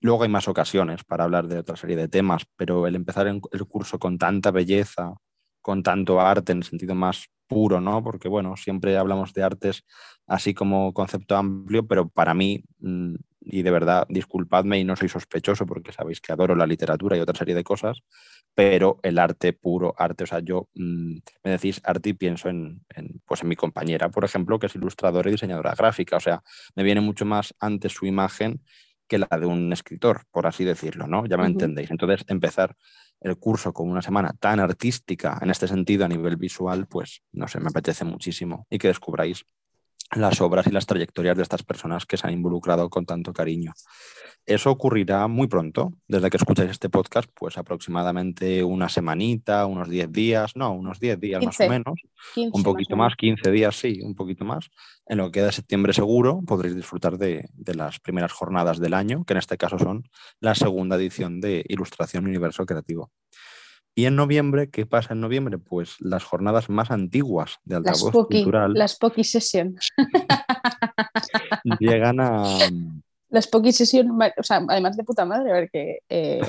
Luego 0.00 0.22
hay 0.22 0.28
más 0.28 0.48
ocasiones 0.48 1.04
para 1.04 1.24
hablar 1.24 1.48
de 1.48 1.58
otra 1.58 1.76
serie 1.76 1.96
de 1.96 2.08
temas, 2.08 2.44
pero 2.56 2.86
el 2.86 2.94
empezar 2.94 3.26
el 3.26 3.40
curso 3.66 3.98
con 3.98 4.16
tanta 4.18 4.50
belleza, 4.52 5.14
con 5.60 5.82
tanto 5.82 6.20
arte 6.20 6.52
en 6.52 6.62
sentido 6.62 6.94
más 6.94 7.28
puro, 7.48 7.80
¿no? 7.80 8.02
Porque, 8.04 8.28
bueno, 8.28 8.56
siempre 8.56 8.96
hablamos 8.96 9.32
de 9.32 9.42
artes 9.42 9.84
así 10.26 10.54
como 10.54 10.92
concepto 10.92 11.36
amplio, 11.36 11.86
pero 11.86 12.08
para 12.08 12.34
mí, 12.34 12.62
mm, 12.80 13.14
y 13.40 13.62
de 13.62 13.70
verdad, 13.70 14.06
disculpadme 14.10 14.78
y 14.78 14.84
no 14.84 14.94
soy 14.96 15.08
sospechoso 15.08 15.66
porque 15.66 15.92
sabéis 15.92 16.20
que 16.20 16.32
adoro 16.32 16.54
la 16.54 16.66
literatura 16.66 17.16
y 17.16 17.20
otra 17.20 17.34
serie 17.36 17.54
de 17.54 17.64
cosas, 17.64 17.98
pero 18.54 18.98
el 19.02 19.18
arte 19.18 19.52
puro, 19.52 19.94
arte, 19.98 20.24
o 20.24 20.26
sea, 20.26 20.40
yo 20.40 20.68
mm, 20.74 21.16
me 21.44 21.50
decís 21.52 21.80
arte 21.84 22.10
y 22.10 22.14
pienso 22.14 22.48
en, 22.48 22.84
en, 22.94 23.20
pues 23.26 23.42
en 23.42 23.48
mi 23.48 23.56
compañera, 23.56 24.10
por 24.10 24.24
ejemplo, 24.24 24.58
que 24.58 24.66
es 24.66 24.74
ilustradora 24.74 25.28
y 25.28 25.32
diseñadora 25.32 25.74
gráfica, 25.76 26.16
o 26.16 26.20
sea, 26.20 26.42
me 26.76 26.82
viene 26.82 27.00
mucho 27.00 27.24
más 27.24 27.54
antes 27.60 27.92
su 27.92 28.06
imagen 28.06 28.62
que 29.08 29.18
la 29.18 29.28
de 29.38 29.46
un 29.46 29.72
escritor, 29.72 30.22
por 30.30 30.46
así 30.46 30.64
decirlo, 30.64 31.06
¿no? 31.06 31.26
Ya 31.26 31.36
me 31.36 31.46
entendéis. 31.46 31.90
Entonces, 31.90 32.24
empezar 32.28 32.76
el 33.20 33.36
curso 33.36 33.72
con 33.72 33.88
una 33.88 34.02
semana 34.02 34.32
tan 34.38 34.60
artística 34.60 35.38
en 35.42 35.50
este 35.50 35.66
sentido 35.66 36.04
a 36.04 36.08
nivel 36.08 36.36
visual, 36.36 36.86
pues 36.86 37.22
no 37.32 37.48
sé, 37.48 37.58
me 37.58 37.68
apetece 37.68 38.04
muchísimo 38.04 38.66
y 38.70 38.78
que 38.78 38.88
descubráis 38.88 39.44
las 40.16 40.40
obras 40.40 40.66
y 40.66 40.70
las 40.70 40.86
trayectorias 40.86 41.36
de 41.36 41.42
estas 41.42 41.62
personas 41.62 42.06
que 42.06 42.16
se 42.16 42.26
han 42.26 42.32
involucrado 42.32 42.88
con 42.88 43.04
tanto 43.04 43.32
cariño. 43.32 43.74
Eso 44.46 44.70
ocurrirá 44.70 45.28
muy 45.28 45.46
pronto, 45.46 45.92
desde 46.06 46.30
que 46.30 46.38
escucháis 46.38 46.70
este 46.70 46.88
podcast, 46.88 47.28
pues 47.34 47.58
aproximadamente 47.58 48.64
una 48.64 48.88
semanita, 48.88 49.66
unos 49.66 49.90
10 49.90 50.10
días, 50.10 50.56
no, 50.56 50.72
unos 50.72 50.98
10 51.00 51.20
días 51.20 51.44
más 51.44 51.56
o 51.56 51.58
15, 51.58 51.68
menos, 51.68 52.00
15 52.34 52.56
un 52.56 52.62
poquito 52.62 52.96
más, 52.96 53.14
menos. 53.22 53.42
15 53.42 53.50
días, 53.50 53.76
sí, 53.76 54.00
un 54.02 54.14
poquito 54.14 54.46
más. 54.46 54.70
En 55.06 55.18
lo 55.18 55.26
que 55.26 55.32
queda 55.32 55.46
de 55.46 55.52
septiembre 55.52 55.92
seguro 55.92 56.40
podréis 56.46 56.74
disfrutar 56.74 57.18
de, 57.18 57.50
de 57.52 57.74
las 57.74 58.00
primeras 58.00 58.32
jornadas 58.32 58.78
del 58.78 58.94
año, 58.94 59.24
que 59.26 59.34
en 59.34 59.38
este 59.38 59.58
caso 59.58 59.78
son 59.78 60.08
la 60.40 60.54
segunda 60.54 60.96
edición 60.96 61.42
de 61.42 61.64
Ilustración 61.68 62.24
Universo 62.24 62.64
Creativo. 62.64 63.10
Y 63.98 64.06
en 64.06 64.14
noviembre, 64.14 64.70
¿qué 64.70 64.86
pasa 64.86 65.14
en 65.14 65.20
noviembre? 65.20 65.58
Pues 65.58 65.96
las 65.98 66.22
jornadas 66.22 66.70
más 66.70 66.92
antiguas 66.92 67.58
de 67.64 67.80
Las 67.80 67.94
altavoz 67.94 68.12
Poki, 68.12 68.36
cultural 68.36 68.72
las 68.74 68.96
Poki 68.96 69.24
Session. 69.24 69.74
llegan 71.80 72.20
a, 72.20 72.44
Las 73.28 73.48
Poki 73.48 73.72
Session, 73.72 74.16
o 74.36 74.42
sea, 74.44 74.64
además 74.68 74.96
de 74.96 75.02
puta 75.02 75.24
madre, 75.24 75.50
a 75.50 75.54
ver 75.54 75.68
que 75.68 75.98
eh, 76.08 76.40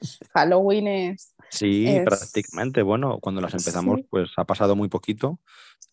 Halloween 0.34 0.88
es. 0.88 1.34
Sí, 1.50 1.86
Es- 1.86 2.04
prácticamente. 2.04 2.82
Bueno, 2.82 3.20
cuando 3.20 3.40
las 3.40 3.52
empezamos, 3.54 4.00
Sí. 4.00 4.06
pues 4.10 4.30
ha 4.36 4.44
pasado 4.44 4.74
muy 4.74 4.88
poquito 4.88 5.38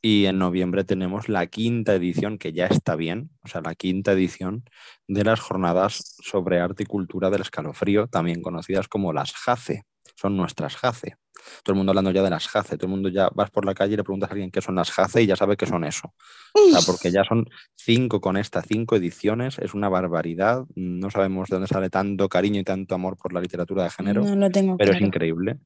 Y 0.01 0.25
en 0.25 0.39
noviembre 0.39 0.85
tenemos 0.85 1.29
la 1.29 1.45
quinta 1.45 1.93
edición, 1.93 2.39
que 2.39 2.51
ya 2.51 2.65
está 2.65 2.95
bien, 2.95 3.29
o 3.43 3.47
sea, 3.47 3.61
la 3.61 3.75
quinta 3.75 4.13
edición 4.13 4.63
de 5.07 5.23
las 5.23 5.39
jornadas 5.39 6.15
sobre 6.23 6.59
arte 6.61 6.81
y 6.81 6.87
cultura 6.87 7.29
del 7.29 7.41
escalofrío, 7.41 8.07
también 8.07 8.41
conocidas 8.41 8.87
como 8.87 9.13
las 9.13 9.33
JACE. 9.33 9.83
Son 10.15 10.35
nuestras 10.35 10.75
JACE. 10.77 11.17
Todo 11.63 11.73
el 11.73 11.77
mundo 11.77 11.91
hablando 11.91 12.11
ya 12.11 12.23
de 12.23 12.29
las 12.29 12.47
JACE, 12.47 12.77
todo 12.77 12.87
el 12.87 12.91
mundo 12.91 13.09
ya 13.09 13.29
vas 13.33 13.51
por 13.51 13.65
la 13.65 13.73
calle 13.73 13.93
y 13.93 13.97
le 13.97 14.03
preguntas 14.03 14.29
a 14.29 14.33
alguien 14.33 14.51
qué 14.51 14.61
son 14.61 14.75
las 14.75 14.89
JACE 14.91 15.23
y 15.23 15.25
ya 15.27 15.35
sabe 15.35 15.57
qué 15.57 15.65
son 15.65 15.83
eso. 15.83 16.13
O 16.53 16.71
sea, 16.71 16.79
porque 16.85 17.11
ya 17.11 17.23
son 17.23 17.45
cinco 17.75 18.21
con 18.21 18.37
esta, 18.37 18.61
cinco 18.61 18.95
ediciones, 18.95 19.59
es 19.59 19.73
una 19.73 19.89
barbaridad. 19.89 20.65
No 20.75 21.11
sabemos 21.11 21.49
de 21.49 21.57
dónde 21.57 21.67
sale 21.67 21.89
tanto 21.89 22.29
cariño 22.29 22.61
y 22.61 22.63
tanto 22.63 22.95
amor 22.95 23.17
por 23.17 23.33
la 23.33 23.41
literatura 23.41 23.83
de 23.83 23.89
género, 23.89 24.23
No 24.23 24.35
lo 24.35 24.49
tengo 24.49 24.77
pero 24.77 24.93
es 24.93 25.01
increíble. 25.01 25.59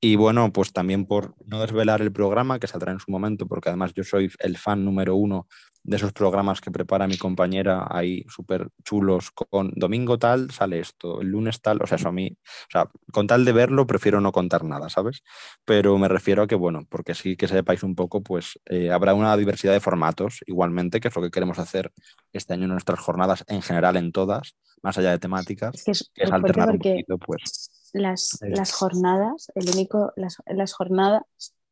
Y 0.00 0.14
bueno, 0.14 0.52
pues 0.52 0.72
también 0.72 1.06
por 1.06 1.34
no 1.44 1.60
desvelar 1.60 2.00
el 2.02 2.12
programa 2.12 2.60
que 2.60 2.68
saldrá 2.68 2.92
en 2.92 3.00
su 3.00 3.10
momento, 3.10 3.48
porque 3.48 3.68
además 3.68 3.92
yo 3.94 4.04
soy 4.04 4.30
el 4.38 4.56
fan 4.56 4.84
número 4.84 5.16
uno 5.16 5.48
de 5.82 5.96
esos 5.96 6.12
programas 6.12 6.60
que 6.60 6.70
prepara 6.70 7.06
mi 7.06 7.16
compañera 7.16 7.86
ahí 7.90 8.24
súper 8.28 8.68
chulos 8.84 9.30
con 9.30 9.72
domingo 9.74 10.18
tal 10.18 10.50
sale 10.50 10.80
esto, 10.80 11.20
el 11.20 11.28
lunes 11.28 11.62
tal, 11.62 11.80
o 11.82 11.86
sea, 11.86 11.96
eso 11.96 12.08
a 12.08 12.12
mí, 12.12 12.30
o 12.30 12.70
sea, 12.70 12.90
con 13.10 13.26
tal 13.26 13.44
de 13.44 13.52
verlo 13.52 13.86
prefiero 13.86 14.20
no 14.20 14.30
contar 14.30 14.64
nada, 14.64 14.90
¿sabes? 14.90 15.22
Pero 15.64 15.96
me 15.98 16.08
refiero 16.08 16.42
a 16.42 16.46
que, 16.46 16.54
bueno, 16.54 16.84
porque 16.88 17.14
sí 17.14 17.36
que 17.36 17.48
sepáis 17.48 17.82
un 17.82 17.94
poco, 17.94 18.22
pues 18.22 18.58
eh, 18.66 18.90
habrá 18.90 19.14
una 19.14 19.36
diversidad 19.36 19.72
de 19.72 19.80
formatos 19.80 20.40
igualmente, 20.46 21.00
que 21.00 21.08
es 21.08 21.16
lo 21.16 21.22
que 21.22 21.30
queremos 21.30 21.58
hacer 21.58 21.92
este 22.32 22.52
año 22.52 22.64
en 22.64 22.70
nuestras 22.70 23.00
jornadas, 23.00 23.44
en 23.48 23.62
general 23.62 23.96
en 23.96 24.12
todas, 24.12 24.56
más 24.82 24.98
allá 24.98 25.10
de 25.10 25.18
temáticas, 25.18 25.74
Es 25.74 25.84
que 25.84 25.90
es, 25.92 26.10
que 26.14 26.24
es 26.24 26.32
alternar 26.32 26.68
un 26.68 26.74
Porque 26.76 26.90
poquito, 26.90 27.18
pues 27.18 27.70
las, 27.92 28.38
las 28.42 28.72
jornadas, 28.72 29.50
el 29.54 29.68
único, 29.70 30.12
las, 30.16 30.36
las 30.46 30.72
jornadas 30.72 31.22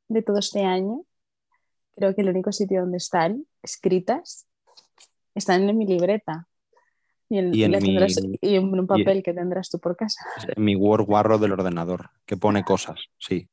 de 0.08 0.22
todo 0.22 0.38
este 0.38 0.64
año, 0.64 1.02
creo 1.96 2.14
que 2.14 2.22
el 2.22 2.28
único 2.30 2.52
sitio 2.52 2.80
donde 2.82 2.98
están 2.98 3.46
escritas 3.62 4.46
están 5.34 5.68
en 5.68 5.76
mi 5.76 5.86
libreta. 5.86 6.48
Y 7.28 7.38
en, 7.38 7.54
Y 7.54 7.64
en 7.64 7.72
las 7.72 7.82
mi- 7.82 7.88
tendrás- 7.96 8.22
y 8.40 8.54
en 8.54 8.78
un 8.78 8.86
papel 8.86 9.22
que 9.22 9.32
tendrás 9.34 9.68
tú 9.68 9.80
por 9.80 9.96
casa. 9.96 10.24
en 10.56 10.62
mi 10.64 10.76
Word 10.76 11.06
Warro 11.08 11.38
del 11.38 11.52
ordenador, 11.52 12.10
que 12.24 12.36
pone 12.36 12.62
cosas, 12.64 13.00
sí. 13.18 13.48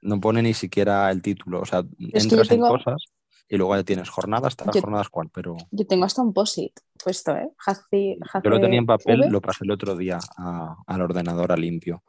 No 0.00 0.20
pone 0.20 0.42
ni 0.42 0.54
siquiera 0.54 1.10
el 1.10 1.22
título, 1.22 1.60
o 1.62 1.64
sea, 1.64 1.82
entras 1.98 2.46
tengo- 2.48 2.66
en 2.68 2.72
cosas 2.72 3.02
y 3.48 3.56
luego 3.56 3.74
ya 3.76 3.84
tienes 3.84 4.08
jornadas, 4.10 4.52
estas 4.52 4.74
Yo- 4.74 4.80
jornadas 4.80 5.08
cuál, 5.08 5.30
pero 5.32 5.56
Yo 5.70 5.86
tengo 5.86 6.04
hasta 6.04 6.22
un 6.22 6.32
post-it 6.32 6.78
puesto, 7.02 7.34
¿eh? 7.36 7.48
Jaci- 7.64 8.18
yo 8.44 8.50
lo 8.50 8.60
tenía 8.60 8.78
en 8.78 8.86
papel, 8.86 9.20
lo 9.30 9.40
pasé 9.40 9.64
el 9.64 9.70
otro 9.70 9.96
día 9.96 10.18
a- 10.36 10.76
al 10.86 11.00
ordenador 11.00 11.52
a 11.52 11.56
limpio. 11.56 12.02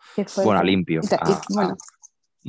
Bueno, 0.44 0.60
a 0.60 0.64
limpio, 0.64 1.02
y 1.04 1.14
a- 1.14 1.42
bueno, 1.50 1.78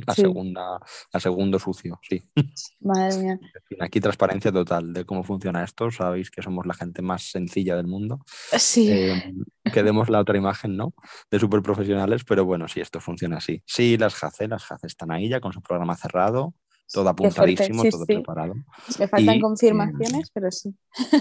La 0.07 0.15
sí. 0.15 0.21
segunda, 0.21 0.79
la 1.13 1.19
segundo 1.19 1.59
sucio, 1.59 1.99
sí. 2.01 2.23
madre 2.79 3.17
mía. 3.17 3.39
Aquí 3.81 3.99
transparencia 3.99 4.49
total 4.51 4.93
de 4.93 5.05
cómo 5.05 5.21
funciona 5.23 5.63
esto. 5.65 5.91
Sabéis 5.91 6.31
que 6.31 6.41
somos 6.41 6.65
la 6.65 6.73
gente 6.73 7.01
más 7.01 7.23
sencilla 7.29 7.75
del 7.75 7.87
mundo. 7.87 8.19
Sí, 8.57 8.89
Eh, 8.89 9.33
que 9.71 9.83
demos 9.83 10.09
la 10.09 10.19
otra 10.21 10.37
imagen, 10.37 10.77
¿no? 10.77 10.93
De 11.29 11.39
súper 11.39 11.61
profesionales, 11.61 12.23
pero 12.23 12.45
bueno, 12.45 12.69
sí, 12.69 12.79
esto 12.79 13.01
funciona 13.01 13.37
así. 13.37 13.61
Sí, 13.65 13.97
las 13.97 14.15
JACE, 14.15 14.47
las 14.47 14.63
JACE 14.63 14.87
están 14.87 15.11
ahí 15.11 15.27
ya 15.27 15.41
con 15.41 15.51
su 15.51 15.61
programa 15.61 15.95
cerrado, 15.97 16.53
todo 16.91 17.09
apuntadísimo, 17.09 17.83
sí, 17.83 17.89
todo 17.89 18.05
sí. 18.05 18.13
preparado. 18.15 18.53
me 18.99 19.07
faltan 19.07 19.35
y, 19.35 19.39
confirmaciones, 19.39 20.31
pero 20.33 20.51
sí. 20.51 20.75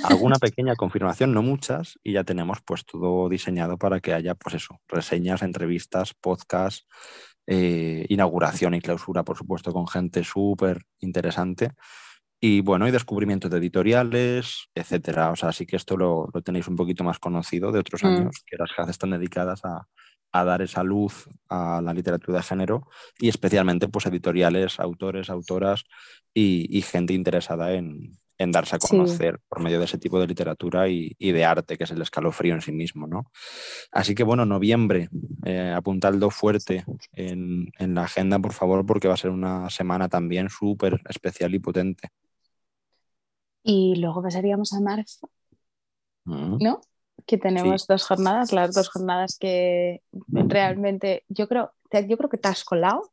Alguna 0.05 0.37
pequeña 0.41 0.75
confirmación, 0.77 1.33
no 1.33 1.43
muchas, 1.43 1.99
y 2.03 2.13
ya 2.13 2.25
tenemos 2.25 2.59
pues 2.65 2.85
todo 2.85 3.29
diseñado 3.29 3.79
para 3.79 4.01
que 4.01 4.13
haya, 4.13 4.35
pues 4.35 4.57
eso, 4.57 4.81
reseñas, 4.89 5.43
entrevistas, 5.43 6.15
podcasts, 6.15 6.87
eh, 7.47 8.07
inauguración 8.09 8.75
y 8.75 8.81
clausura, 8.81 9.25
por 9.25 9.37
supuesto, 9.37 9.73
con 9.73 9.87
gente 9.87 10.25
súper 10.25 10.85
interesante. 10.99 11.73
Y 12.43 12.63
bueno, 12.63 12.89
y 12.89 12.91
descubrimientos 12.91 13.51
de 13.51 13.59
editoriales, 13.59 14.69
etcétera. 14.75 15.31
O 15.31 15.37
sea, 15.37 15.53
sí 15.53 15.67
que 15.67 15.77
esto 15.77 15.97
lo, 15.97 16.29
lo 16.33 16.43
tenéis 16.43 16.69
un 16.69 16.77
poquito 16.77 17.05
más 17.05 17.19
conocido 17.19 17.71
de 17.71 17.81
otros 17.81 18.03
Mm. 18.03 18.07
años, 18.07 18.43
que 18.47 18.57
las 18.57 18.71
JACE 18.73 18.93
están 18.93 19.11
dedicadas 19.11 19.65
a, 19.65 19.87
a 20.33 20.45
dar 20.45 20.63
esa 20.63 20.83
luz 20.83 21.29
a 21.49 21.81
la 21.83 21.93
literatura 21.95 22.39
de 22.39 22.45
género 22.45 22.89
y 23.19 23.29
especialmente 23.29 23.89
pues 23.89 24.07
editoriales, 24.07 24.79
autores, 24.81 25.29
autoras 25.31 25.85
y, 26.33 26.67
y 26.77 26.83
gente 26.83 27.13
interesada 27.15 27.73
en, 27.73 28.19
en 28.39 28.53
darse 28.53 28.77
a 28.77 28.81
Sí. 28.81 28.89
conocer 28.89 29.41
por 29.49 29.61
medio 29.61 29.79
de 29.79 29.85
ese 29.87 29.99
tipo 29.99 30.19
de 30.21 30.27
literatura 30.27 30.89
y, 30.89 31.15
y 31.19 31.33
de 31.33 31.45
arte, 31.45 31.77
que 31.77 31.85
es 31.85 31.91
el 31.91 32.01
escalofrío 32.01 32.55
en 32.55 32.63
sí 32.63 32.73
mismo, 32.73 33.07
¿no? 33.07 33.31
Así 33.93 34.15
que 34.15 34.23
bueno, 34.23 34.47
noviembre, 34.47 35.09
eh, 35.45 35.75
apuntadlo 35.77 36.31
fuerte 36.31 36.85
en, 37.13 37.71
en 37.79 37.95
la 37.95 38.05
agenda, 38.05 38.39
por 38.39 38.53
favor, 38.53 38.87
porque 38.87 39.09
va 39.09 39.15
a 39.15 39.19
ser 39.19 39.31
una 39.31 39.69
semana 39.69 40.09
también 40.09 40.49
súper 40.49 41.03
especial 41.09 41.55
y 41.55 41.59
potente. 41.59 42.09
Y 43.63 43.97
luego 43.97 44.23
pasaríamos 44.23 44.73
a 44.73 44.81
marzo, 44.81 45.29
Mm. 46.25 46.59
¿no? 46.61 46.81
Que 47.27 47.39
tenemos 47.39 47.87
dos 47.87 48.07
jornadas, 48.07 48.53
las 48.53 48.75
dos 48.75 48.89
jornadas 48.89 49.37
que 49.39 50.03
realmente 50.27 51.25
yo 51.29 51.49
creo, 51.49 51.73
yo 52.07 52.17
creo 52.17 52.31
que 52.31 52.39
te 52.39 52.49
has 52.49 52.65
colado. 52.65 53.11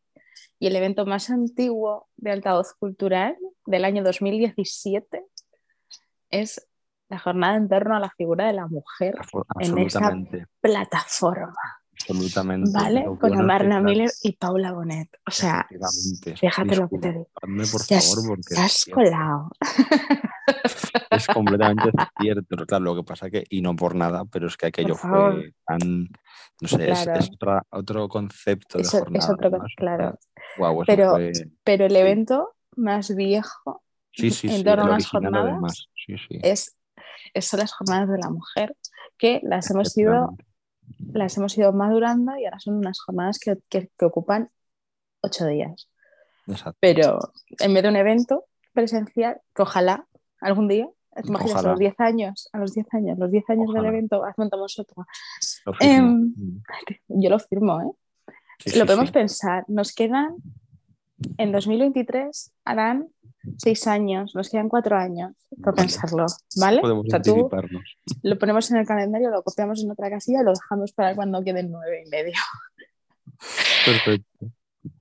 Y 0.60 0.68
el 0.68 0.76
evento 0.76 1.06
más 1.06 1.30
antiguo 1.30 2.08
de 2.18 2.32
altavoz 2.32 2.74
cultural 2.80 3.38
del 3.66 3.86
año 3.86 4.04
2017 4.04 5.24
es 6.30 6.68
la 7.10 7.20
jornada 7.20 7.56
en 7.56 7.70
torno 7.70 7.96
a 7.96 8.00
la 8.00 8.10
figura 8.10 8.48
de 8.48 8.54
la 8.54 8.68
mujer 8.68 9.16
en 9.60 9.78
esta 9.78 10.14
plataforma, 10.60 11.56
absolutamente. 11.94 12.72
¿vale? 12.74 13.06
Con 13.20 13.40
Amarna 13.40 13.80
Miller 13.80 14.10
y 14.24 14.34
Paula 14.34 14.74
Bonet. 14.74 15.10
O 15.26 15.32
sea, 15.32 15.68
fíjate 16.36 16.76
lo 16.76 16.90
que 16.90 16.98
te 16.98 17.12
digo. 17.12 17.30
por 17.72 17.86
te 17.86 17.96
has, 17.96 18.16
favor, 18.16 18.28
porque 18.28 18.56
te 18.56 18.62
has 18.62 18.86
colado. 18.86 19.50
es 21.12 21.28
completamente 21.28 21.92
cierto. 22.20 22.66
Claro, 22.66 22.84
lo 22.86 22.96
que 22.96 23.04
pasa 23.04 23.30
que, 23.30 23.44
y 23.50 23.62
no 23.62 23.76
por 23.76 23.96
nada, 23.96 24.26
pero 24.26 24.48
es 24.48 24.58
que 24.58 24.68
aquello 24.68 24.96
fue 24.96 25.54
tan, 25.66 26.10
no 26.62 26.68
sé, 26.68 26.90
es- 26.92 27.04
Claro. 27.04 27.20
es, 27.20 27.30
otra- 27.32 27.64
otro 27.72 28.08
concepto 28.10 28.78
de 28.78 28.84
Eso- 28.84 28.98
es 28.98 29.04
jornada. 29.04 29.34
otro 29.34 29.66
claro. 29.76 30.20
Pero- 30.86 31.12
fue- 31.12 31.32
Pero 31.64 31.86
el 31.86 31.92
Sí. 31.92 31.98
evento 31.98 32.56
más 32.76 33.16
viejo 33.16 33.84
sí, 34.12 34.32
sí, 34.32 34.48
en 34.50 34.64
torno 34.64 34.86
a 34.86 34.90
las 34.90 35.08
jornadas 35.08 35.88
es, 36.08 36.76
es- 37.34 37.48
son 37.48 37.60
las 37.60 37.74
jornadas 37.74 38.10
de 38.10 38.18
la 38.20 38.30
mujer, 38.30 38.76
que 39.18 39.40
las 39.44 39.70
hemos 39.72 39.96
ido, 39.98 40.36
las 41.12 41.38
hemos 41.38 41.58
ido 41.58 41.74
madurando 41.74 42.36
y 42.38 42.46
ahora 42.46 42.60
son 42.60 42.76
unas 42.76 43.00
jornadas 43.02 43.40
que, 43.40 43.58
que- 43.70 43.90
que 43.98 44.06
ocupan 44.06 44.50
ocho 45.22 45.46
días. 45.46 45.90
Exacto. 46.48 46.78
Pero 46.80 47.20
en 47.60 47.74
vez 47.74 47.84
de 47.84 47.90
un 47.90 47.96
evento 47.98 48.46
presencial, 48.74 49.42
que 49.54 49.64
ojalá 49.64 50.07
algún 50.42 50.68
día, 50.68 50.88
¿te 51.16 51.28
imaginas 51.28 51.66
a 51.66 51.70
los 51.70 51.80
10 51.80 52.00
años, 52.00 52.50
a 52.54 52.60
los 52.60 52.74
10 52.74 52.94
años, 52.94 53.18
los 53.18 53.32
10 53.32 53.50
años 53.50 53.70
Ojalá. 53.70 53.84
del 53.84 53.94
evento, 53.94 54.24
montamos 54.38 54.80
otro. 54.80 55.06
Mm. 55.82 56.34
Yo 57.22 57.30
lo 57.30 57.40
firmo, 57.40 57.82
¿eh? 57.82 57.92
Sí, 58.60 58.72
lo 58.72 58.84
sí, 58.84 58.88
podemos 58.88 59.08
sí. 59.08 59.14
pensar, 59.14 59.66
nos 59.68 59.94
quedan, 59.94 60.36
en 61.38 61.52
2023 61.52 62.52
harán 62.66 63.08
seis 63.58 63.88
años, 63.88 64.36
nos 64.36 64.50
quedan 64.50 64.68
cuatro 64.68 64.98
años 64.98 65.34
por 65.64 65.76
Vale. 65.76 65.88
pensarlo, 65.88 66.26
¿vale? 66.60 66.82
Podemos 66.82 67.06
O 67.08 67.10
sea, 67.10 67.22
tú 67.22 67.50
lo 68.24 68.40
ponemos 68.40 68.70
en 68.72 68.78
el 68.78 68.86
calendario, 68.86 69.30
lo 69.30 69.44
copiamos 69.44 69.84
en 69.84 69.92
otra 69.92 70.10
casilla 70.10 70.42
y 70.42 70.44
lo 70.44 70.54
dejamos 70.54 70.92
para 70.92 71.16
cuando 71.16 71.44
queden 71.44 71.72
nueve 71.72 72.04
y 72.06 72.10
medio. 72.10 72.34
Perfecto. 73.86 74.52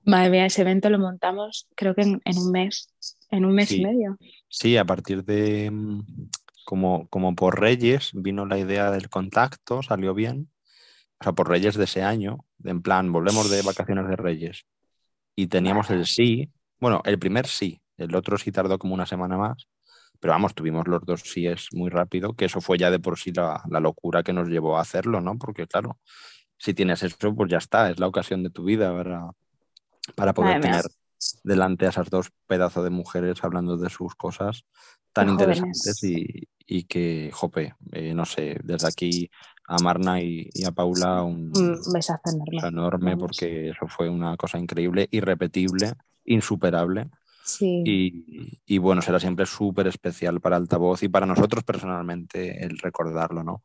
Madre 0.07 0.29
mía, 0.29 0.45
ese 0.45 0.61
evento 0.61 0.89
lo 0.89 0.99
montamos 0.99 1.67
creo 1.75 1.93
que 1.93 2.01
en, 2.01 2.21
en 2.25 2.37
un 2.37 2.51
mes, 2.51 2.89
en 3.29 3.45
un 3.45 3.53
mes 3.53 3.69
Sí. 3.69 3.81
y 3.81 3.85
medio. 3.85 4.17
Sí, 4.47 4.77
a 4.77 4.85
partir 4.85 5.23
de 5.25 5.69
mm, 5.69 6.01
como, 6.65 7.07
como 7.09 7.35
por 7.35 7.59
Reyes 7.59 8.11
vino 8.13 8.45
la 8.45 8.57
idea 8.57 8.91
del 8.91 9.09
contacto, 9.09 9.83
salió 9.83 10.13
bien. 10.13 10.49
O 11.19 11.23
sea, 11.23 11.33
por 11.33 11.49
Reyes 11.49 11.75
de 11.75 11.85
ese 11.85 12.03
año, 12.03 12.45
en 12.63 12.81
plan, 12.81 13.11
volvemos 13.11 13.49
de 13.49 13.61
vacaciones 13.63 14.07
de 14.07 14.15
Reyes. 14.15 14.65
Y 15.35 15.47
teníamos 15.47 15.89
el 15.89 16.05
sí, 16.05 16.51
bueno, 16.79 17.01
el 17.05 17.19
primer 17.19 17.47
sí, 17.47 17.81
el 17.97 18.15
otro 18.15 18.37
sí 18.37 18.51
tardó 18.51 18.79
como 18.79 18.93
una 18.93 19.05
semana 19.05 19.37
más, 19.37 19.67
pero 20.19 20.33
vamos, 20.33 20.55
tuvimos 20.55 20.87
los 20.87 21.03
dos 21.05 21.21
síes 21.21 21.67
muy 21.73 21.89
rápido, 21.89 22.33
que 22.33 22.45
eso 22.45 22.61
fue 22.61 22.77
ya 22.77 22.91
de 22.91 22.99
por 22.99 23.17
sí 23.19 23.31
la, 23.33 23.61
la 23.69 23.79
locura 23.79 24.23
que 24.23 24.33
nos 24.33 24.47
llevó 24.47 24.77
a 24.77 24.81
hacerlo, 24.81 25.21
¿no? 25.21 25.37
Porque 25.37 25.67
claro, 25.67 25.99
si 26.57 26.73
tienes 26.73 27.03
eso, 27.03 27.35
pues 27.35 27.49
ya 27.51 27.57
está, 27.57 27.89
es 27.91 27.99
la 27.99 28.07
ocasión 28.07 28.43
de 28.43 28.49
tu 28.49 28.63
vida 28.63 28.95
para, 28.95 29.29
para 30.15 30.33
poder 30.33 30.61
tener 30.61 30.85
delante 31.43 31.85
a 31.85 31.89
esas 31.89 32.09
dos 32.09 32.31
pedazos 32.47 32.83
de 32.83 32.89
mujeres 32.89 33.43
hablando 33.43 33.77
de 33.77 33.89
sus 33.89 34.15
cosas 34.15 34.63
tan 35.13 35.29
interesantes 35.29 36.03
y, 36.03 36.47
y 36.65 36.83
que, 36.83 37.31
jope, 37.33 37.73
eh, 37.91 38.13
no 38.13 38.23
sé, 38.25 38.59
desde 38.63 38.87
aquí 38.87 39.31
a 39.67 39.79
Marna 39.79 40.21
y, 40.21 40.47
y 40.53 40.63
a 40.65 40.71
Paula 40.71 41.23
un 41.23 41.51
Un 41.57 41.79
besazo 41.91 42.21
enorme. 42.31 42.55
beso 42.57 42.67
enorme 42.67 43.11
vamos. 43.11 43.19
porque 43.21 43.69
eso 43.71 43.87
fue 43.87 44.09
una 44.09 44.37
cosa 44.37 44.59
increíble, 44.59 45.07
irrepetible, 45.11 45.93
insuperable 46.25 47.09
Sí. 47.43 47.81
y, 47.85 48.61
y 48.65 48.77
bueno, 48.77 49.01
será 49.01 49.19
siempre 49.21 49.45
súper 49.45 49.87
especial 49.87 50.41
para 50.41 50.57
Altavoz 50.57 51.01
y 51.03 51.07
para 51.07 51.25
nosotros 51.25 51.63
personalmente 51.63 52.63
el 52.63 52.77
recordarlo, 52.77 53.41
¿no? 53.43 53.63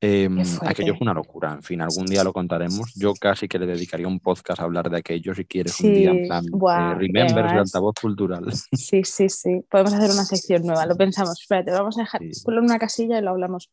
Em, 0.00 0.40
aquello 0.62 0.94
fue 0.94 1.04
una 1.04 1.14
locura, 1.14 1.54
en 1.54 1.62
fin, 1.62 1.80
algún 1.80 2.06
día 2.06 2.22
lo 2.22 2.32
contaremos. 2.32 2.94
Yo 2.94 3.14
casi 3.14 3.48
que 3.48 3.58
le 3.58 3.66
dedicaría 3.66 4.06
un 4.06 4.20
podcast 4.20 4.60
a 4.60 4.64
hablar 4.64 4.88
de 4.90 4.98
aquello 4.98 5.34
si 5.34 5.44
quieres 5.44 5.80
un 5.80 5.92
día 5.92 6.10
en 6.10 6.28
plan 6.28 6.44
eh, 6.44 6.94
Remember 6.94 7.44
de 7.44 7.58
altavoz 7.58 7.94
cultural. 8.00 8.44
Sí, 8.72 9.02
sí, 9.02 9.28
sí. 9.28 9.60
Podemos 9.68 9.92
hacer 9.92 10.10
una 10.10 10.24
sección 10.24 10.62
nueva, 10.62 10.86
lo 10.86 10.96
pensamos. 10.96 11.40
Espérate, 11.40 11.72
vamos 11.72 11.98
a 11.98 12.02
dejar 12.02 12.20
sí. 12.22 12.42
en 12.46 12.58
una 12.58 12.78
casilla 12.78 13.18
y 13.18 13.22
lo 13.22 13.30
hablamos 13.30 13.70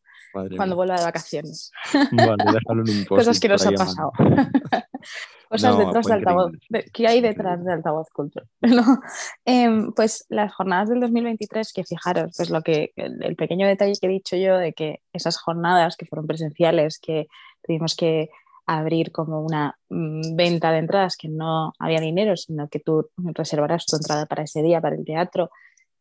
cuando 0.56 0.74
vuelva 0.74 0.96
de 0.96 1.04
vacaciones. 1.04 1.70
Vale, 1.92 2.44
déjalo 2.52 2.82
en 2.84 2.98
un. 2.98 3.04
Cosas 3.04 3.38
que 3.38 3.48
nos 3.48 3.64
ha 3.64 3.70
pasado. 3.70 4.12
Cosas 5.48 5.78
detrás 5.78 6.06
de 6.06 6.14
altavoz. 6.14 6.52
¿Qué 6.92 7.06
hay 7.06 7.20
detrás 7.20 7.64
de 7.64 7.72
altavoz 7.72 8.08
cultural? 8.10 8.48
Em, 9.44 9.92
pues 9.92 10.24
las 10.28 10.52
jornadas 10.54 10.88
del 10.88 11.00
2023, 11.00 11.72
que 11.72 11.84
fijaros, 11.84 12.34
pues 12.36 12.50
lo 12.50 12.62
que 12.62 12.92
el 12.96 13.36
pequeño 13.36 13.66
detalle 13.66 13.94
que 14.00 14.06
he 14.06 14.10
dicho 14.10 14.36
yo 14.36 14.58
de 14.58 14.72
que 14.72 15.00
esas 15.12 15.38
jornadas 15.38 15.96
que 15.96 16.06
fueron 16.06 16.26
presenciales, 16.26 16.98
que 16.98 17.26
tuvimos 17.62 17.94
que 17.94 18.30
abrir 18.66 19.12
como 19.12 19.40
una 19.40 19.78
mm, 19.88 20.34
venta 20.34 20.72
de 20.72 20.78
entradas, 20.78 21.16
que 21.16 21.28
no 21.28 21.72
había 21.78 22.00
dinero, 22.00 22.36
sino 22.36 22.68
que 22.68 22.80
tú 22.80 23.08
reservarás 23.16 23.86
tu 23.86 23.96
entrada 23.96 24.26
para 24.26 24.42
ese 24.42 24.62
día, 24.62 24.80
para 24.80 24.96
el 24.96 25.04
teatro, 25.04 25.50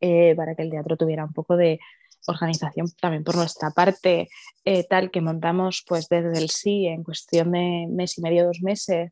eh, 0.02 0.34
para 0.36 0.56
que 0.56 0.64
el 0.64 0.72
teatro 0.72 0.98
tuviera 0.98 1.24
un 1.24 1.34
poco 1.34 1.56
de 1.56 1.80
organización 2.28 2.88
también 3.00 3.24
por 3.24 3.36
nuestra 3.36 3.70
parte, 3.70 4.30
eh, 4.64 4.84
tal 4.90 5.12
que 5.12 5.22
montamos 5.22 5.84
pues 5.88 6.08
desde 6.10 6.40
el 6.40 6.50
sí 6.50 6.88
en 6.88 7.04
cuestión 7.04 7.52
de 7.52 7.88
mes 7.90 8.18
y 8.18 8.22
medio, 8.22 8.46
dos 8.46 8.62
meses, 8.62 9.12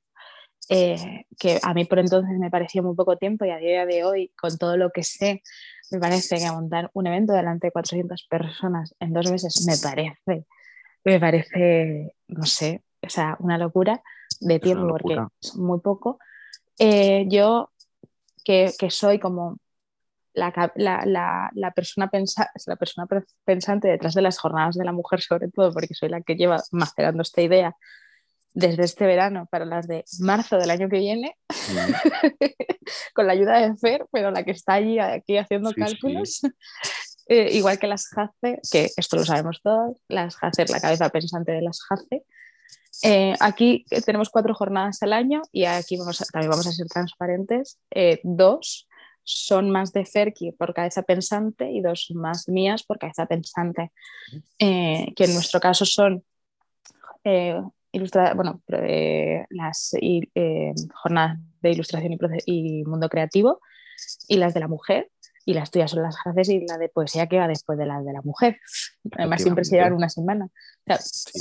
eh, 0.69 1.25
que 1.37 1.59
a 1.61 1.73
mí 1.73 1.85
por 1.85 1.99
entonces 1.99 2.37
me 2.39 2.49
pareció 2.49 2.83
muy 2.83 2.95
poco 2.95 3.17
tiempo 3.17 3.45
y 3.45 3.51
a 3.51 3.57
día 3.57 3.85
de 3.85 4.03
hoy, 4.03 4.31
con 4.39 4.57
todo 4.57 4.77
lo 4.77 4.91
que 4.91 5.03
sé, 5.03 5.41
me 5.91 5.99
parece 5.99 6.37
que 6.37 6.49
montar 6.51 6.89
un 6.93 7.07
evento 7.07 7.33
delante 7.33 7.67
de 7.67 7.71
400 7.71 8.27
personas 8.29 8.95
en 8.99 9.13
dos 9.13 9.29
meses 9.29 9.65
me 9.67 9.77
parece, 9.77 10.45
me 11.03 11.19
parece, 11.19 12.15
no 12.27 12.45
sé, 12.45 12.83
o 13.05 13.09
sea, 13.09 13.35
una 13.39 13.57
locura 13.57 14.01
de 14.39 14.59
tiempo 14.59 14.87
porque 14.87 15.17
es 15.41 15.55
muy 15.55 15.79
poco. 15.79 16.19
Eh, 16.79 17.25
yo, 17.29 17.71
que, 18.43 18.71
que, 18.79 18.89
soy 18.89 19.19
como 19.19 19.57
la, 20.33 20.71
la, 20.75 21.51
la, 21.53 21.71
persona 21.71 22.09
pensa, 22.09 22.49
la 22.65 22.75
persona 22.75 23.07
pensante 23.45 23.87
detrás 23.87 24.13
de 24.13 24.21
las 24.21 24.39
jornadas 24.39 24.75
de 24.75 24.85
la 24.85 24.91
mujer, 24.91 25.21
sobre 25.21 25.49
todo 25.49 25.71
porque 25.73 25.93
soy 25.93 26.09
la 26.09 26.21
que 26.21 26.35
lleva 26.35 26.61
macerando 26.71 27.21
esta 27.21 27.41
idea 27.41 27.75
desde 28.53 28.83
este 28.83 29.05
verano 29.05 29.47
para 29.49 29.65
las 29.65 29.87
de 29.87 30.05
marzo 30.19 30.57
del 30.57 30.69
año 30.69 30.87
que 30.87 30.99
viene, 30.99 31.35
con 33.15 33.27
la 33.27 33.33
ayuda 33.33 33.59
de 33.59 33.75
Fer, 33.77 34.05
pero 34.11 34.31
la 34.31 34.43
que 34.43 34.51
está 34.51 34.73
allí 34.73 34.99
aquí 34.99 35.37
haciendo 35.37 35.73
cálculos. 35.73 36.41
Eh, 37.27 37.53
igual 37.53 37.79
que 37.79 37.87
las 37.87 38.09
JACE, 38.09 38.59
que 38.69 38.89
esto 38.97 39.15
lo 39.15 39.23
sabemos 39.23 39.61
todos, 39.63 39.95
las 40.09 40.35
JACE, 40.35 40.65
la 40.67 40.81
cabeza 40.81 41.07
pensante 41.07 41.53
de 41.53 41.61
las 41.61 41.79
JACE. 41.81 42.25
Eh, 43.01 43.33
aquí 43.39 43.85
tenemos 44.05 44.29
cuatro 44.29 44.53
jornadas 44.53 45.01
al 45.03 45.13
año 45.13 45.41
y 45.49 45.63
aquí 45.63 45.95
vamos 45.95 46.17
también 46.17 46.51
vamos 46.51 46.67
a 46.67 46.73
ser 46.73 46.85
transparentes. 46.87 47.79
Eh, 47.91 48.19
dos 48.23 48.89
son 49.23 49.71
más 49.71 49.93
de 49.93 50.03
Ferki 50.03 50.51
por 50.51 50.73
cabeza 50.73 51.03
pensante 51.03 51.71
y 51.71 51.79
dos 51.79 52.11
más 52.13 52.49
mías 52.49 52.83
por 52.83 52.99
cabeza 52.99 53.25
pensante, 53.25 53.93
que 54.59 55.13
en 55.17 55.33
nuestro 55.33 55.61
caso 55.61 55.85
son 55.85 56.25
ilustra 57.93 58.33
bueno, 58.33 58.61
eh, 58.69 59.45
las 59.49 59.95
eh, 60.01 60.73
jornadas 60.93 61.39
de 61.61 61.71
ilustración 61.71 62.17
y, 62.45 62.83
mundo 62.83 63.07
creativo 63.07 63.61
y 64.27 64.37
las 64.37 64.53
de 64.53 64.59
la 64.59 64.67
mujer. 64.67 65.09
Y 65.45 65.53
las 65.53 65.71
tuyas 65.71 65.91
son 65.91 66.03
las 66.03 66.17
frases 66.21 66.47
y 66.47 66.65
la 66.65 66.77
de 66.77 66.87
poesía 66.87 67.27
que 67.27 67.37
va 67.37 67.49
después 67.49 67.77
de 67.77 67.85
las 67.85 68.05
de 68.05 68.13
la 68.13 68.21
mujer. 68.21 68.59
Además, 69.11 69.41
siempre 69.41 69.65
se 69.65 69.75
llevan 69.75 69.91
una 69.91 70.07
semana. 70.07 70.47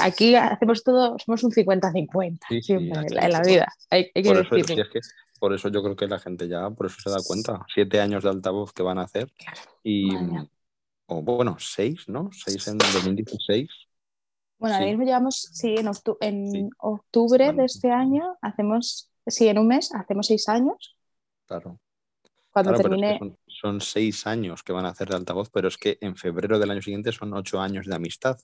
Aquí 0.01 0.35
hacemos 0.35 0.83
todo, 0.83 1.17
somos 1.25 1.45
un 1.45 1.53
50-50 1.53 2.63
siempre 2.63 2.99
en, 2.99 3.33
la, 3.33 3.43
vida. 3.43 3.73
Hay, 3.91 4.11
que 4.11 4.23
por, 4.25 4.39
eso, 4.39 4.57
es 4.57 4.89
que, 4.89 5.01
por 5.39 5.55
eso 5.55 5.69
yo 5.69 5.85
creo 5.85 5.95
que 5.95 6.09
la 6.09 6.19
gente 6.19 6.49
ya 6.49 6.69
por 6.71 6.87
eso 6.87 6.97
se 6.99 7.11
da 7.11 7.19
cuenta. 7.25 7.65
Siete 7.73 8.01
años 8.01 8.25
de 8.25 8.31
altavoz 8.31 8.73
que 8.73 8.83
van 8.83 8.99
a 8.99 9.03
hacer. 9.03 9.33
Y, 9.85 10.09
o 11.07 11.23
bueno, 11.23 11.57
seis, 11.61 12.09
¿no? 12.09 12.29
Seis 12.33 12.67
en 12.67 12.79
2016 12.79 13.71
bueno, 14.63 14.77
ahora 14.77 14.87
sí. 14.87 14.91
mismo 14.93 15.05
llevamos, 15.05 15.49
sí, 15.53 15.75
en, 15.77 15.89
octu 15.89 16.17
en 16.21 16.51
sí. 16.53 16.71
octubre 16.79 17.47
bueno, 17.47 17.61
de 17.61 17.67
este 17.67 17.91
año 17.91 18.39
hacemos, 18.41 19.11
sí, 19.27 19.49
en 19.49 19.59
un 19.59 19.67
mes 19.67 19.93
hacemos 19.93 20.29
seis 20.29 20.49
años. 20.49 20.97
Claro. 21.49 21.81
Cuando 22.53 22.71
claro, 22.71 22.89
termine... 22.89 23.19
Son, 23.19 23.39
son, 23.49 23.81
seis 23.81 24.25
años 24.25 24.63
que 24.63 24.73
van 24.73 24.87
a 24.87 24.91
hacer 24.91 25.09
de 25.09 25.17
altavoz, 25.17 25.51
pero 25.51 25.67
es 25.67 25.77
que 25.77 25.99
en 26.01 26.15
febrero 26.15 26.61
del 26.61 26.71
año 26.71 26.81
siguiente 26.81 27.11
son 27.11 27.35
ocho 27.35 27.61
años 27.61 27.87
de 27.87 27.95
amistad. 27.97 28.39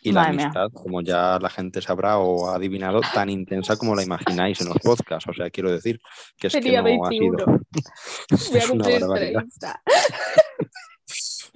Y 0.00 0.12
Madre 0.12 0.36
la 0.36 0.42
amistad, 0.42 0.70
mía. 0.70 0.80
como 0.80 1.00
ya 1.00 1.40
la 1.40 1.50
gente 1.50 1.82
sabrá 1.82 2.18
o 2.18 2.48
ha 2.48 2.54
adivinado, 2.54 3.00
tan 3.12 3.28
intensa 3.28 3.76
como 3.76 3.96
la 3.96 4.04
imagináis 4.04 4.60
en 4.60 4.68
los 4.68 4.78
podcasts. 4.78 5.28
O 5.28 5.34
sea, 5.34 5.50
quiero 5.50 5.72
decir 5.72 6.00
que 6.36 6.46
es 6.46 6.52
Sería 6.52 6.84
que 6.84 6.94
no 6.94 7.08
21. 7.08 7.36
ha 7.36 7.40
sido... 7.40 7.60
Voy 8.52 8.60
a 8.60 8.68
cumplir 8.68 9.06
30. 9.08 9.82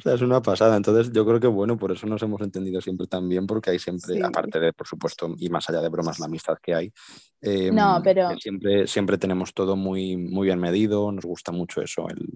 O 0.03 0.09
sea, 0.09 0.15
es 0.15 0.21
una 0.21 0.43
pasada. 0.43 0.77
Entonces, 0.77 1.13
yo 1.13 1.25
creo 1.25 1.39
que, 1.39 1.47
bueno, 1.47 1.79
por 1.79 1.93
eso 1.93 2.09
nos 2.09 2.21
hemos 2.23 2.41
entendido 2.41 2.81
siempre 2.81 3.07
tan 3.07 3.29
bien, 3.29 3.47
porque 3.47 3.71
hay 3.71 3.79
siempre, 3.79 4.21
aparte 4.21 4.59
de, 4.59 4.73
por 4.73 4.87
supuesto, 4.87 5.33
y 5.39 5.49
más 5.49 5.69
allá 5.71 5.81
de 5.81 5.89
bromas, 5.89 6.19
la 6.19 6.27
amistad 6.27 6.57
que 6.61 6.75
hay, 6.75 6.93
em, 7.41 7.73
no, 7.73 8.01
pero... 8.03 8.31
siempre, 8.39 8.89
siempre 8.89 9.17
tenemos 9.17 9.55
todo 9.55 9.77
muy, 9.77 10.17
muy 10.17 10.47
bien 10.47 10.59
medido, 10.59 11.13
nos 11.13 11.25
gusta 11.25 11.53
mucho 11.53 11.81
eso. 11.81 12.09
El... 12.09 12.27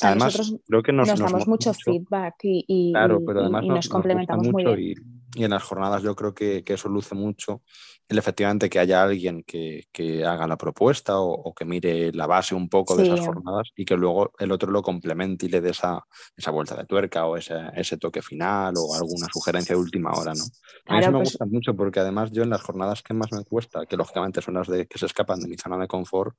Además, 0.00 0.54
creo 0.66 0.82
que 0.82 0.92
nos, 0.92 1.08
damos 1.08 1.46
mucho, 1.46 1.74
feedback 1.74 2.36
y, 2.42 2.92
claro, 2.92 3.20
pero 3.26 3.40
además 3.40 3.64
nos, 3.66 3.88
complementamos 3.88 4.48
muy 4.48 4.64
bien. 4.64 5.25
Y, 5.34 5.44
en 5.44 5.50
las 5.50 5.62
jornadas 5.62 6.02
yo 6.02 6.14
creo 6.14 6.34
que, 6.34 6.62
que 6.64 6.74
eso 6.74 6.88
luce 6.88 7.14
mucho 7.14 7.62
el 8.08 8.18
efectivamente 8.18 8.70
que 8.70 8.78
haya 8.78 9.02
alguien 9.02 9.42
que, 9.42 9.88
que 9.90 10.24
haga 10.24 10.46
la 10.46 10.56
propuesta 10.56 11.18
o, 11.18 11.52
que 11.54 11.64
mire 11.64 12.12
la 12.12 12.26
base 12.26 12.54
un 12.54 12.68
poco 12.68 12.96
de 12.96 13.04
esas 13.04 13.20
jornadas 13.20 13.70
y 13.74 13.84
que 13.84 13.96
luego 13.96 14.32
el 14.38 14.52
otro 14.52 14.70
lo 14.70 14.82
complemente 14.82 15.46
y 15.46 15.48
le 15.48 15.60
dé 15.60 15.70
esa, 15.70 16.06
esa 16.36 16.52
vuelta 16.52 16.76
de 16.76 16.84
tuerca 16.84 17.26
o 17.26 17.36
ese, 17.36 17.54
ese, 17.74 17.96
toque 17.96 18.22
final 18.22 18.74
o 18.76 18.94
alguna 18.94 19.26
sugerencia 19.32 19.74
de 19.74 19.80
última 19.80 20.12
hora, 20.12 20.34
¿no? 20.34 20.44
A 20.86 20.94
mí 20.94 21.00
eso 21.00 21.10
me 21.10 21.18
pues 21.18 21.30
gusta 21.30 21.46
mucho 21.46 21.74
porque 21.74 22.00
además 22.00 22.30
yo 22.30 22.44
en 22.44 22.50
las 22.50 22.62
jornadas 22.62 23.02
que 23.02 23.14
más 23.14 23.32
me 23.32 23.44
cuesta, 23.44 23.86
que 23.86 23.96
lógicamente 23.96 24.40
son 24.40 24.54
las 24.54 24.68
de 24.68 24.86
que 24.86 24.98
se 24.98 25.06
escapan 25.06 25.40
de 25.40 25.48
mi 25.48 25.56
zona 25.56 25.76
de 25.76 25.88
confort 25.88 26.36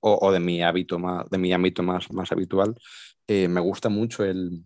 o, 0.00 0.18
o 0.20 0.32
de 0.32 0.40
mi 0.40 0.62
hábito 0.62 0.98
más, 0.98 1.30
de 1.30 1.38
mi 1.38 1.52
ámbito 1.52 1.84
más, 1.84 2.10
más 2.10 2.32
habitual, 2.32 2.74
eh, 3.28 3.46
me 3.46 3.60
gusta 3.60 3.88
mucho 3.88 4.24
el, 4.24 4.64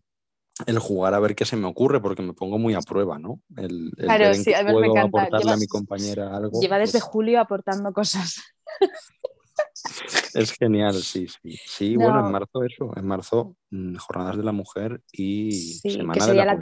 el 0.66 0.78
jugar 0.78 1.14
a 1.14 1.20
ver 1.20 1.34
qué 1.34 1.44
se 1.44 1.56
me 1.56 1.66
ocurre, 1.66 2.00
porque 2.00 2.22
me 2.22 2.32
pongo 2.32 2.58
muy 2.58 2.74
a 2.74 2.80
prueba, 2.80 3.18
¿no? 3.18 3.40
El, 3.56 3.92
claro, 3.96 4.34
sí, 4.34 4.52
a 4.54 4.62
me 4.62 4.70
encanta. 4.70 5.02
aportarle 5.02 5.52
a 5.52 5.56
mi 5.56 5.66
compañera 5.66 6.36
algo. 6.36 6.60
Lleva 6.60 6.78
desde 6.78 6.98
pues 6.98 7.04
julio 7.04 7.40
aportando 7.40 7.92
cosas. 7.92 8.40
Es 10.34 10.52
genial, 10.52 10.94
sí, 10.94 11.26
sí. 11.26 11.58
Sí, 11.66 11.96
bueno, 11.96 12.24
en 12.24 12.32
marzo 12.32 12.64
eso, 12.64 12.92
en 12.96 13.06
marzo 13.06 13.56
mm, 13.70 13.96
jornadas 13.96 14.36
de 14.36 14.42
la 14.42 14.52
mujer 14.52 15.02
y 15.12 15.52
semana 15.52 16.26
de 16.26 16.34
la, 16.34 16.58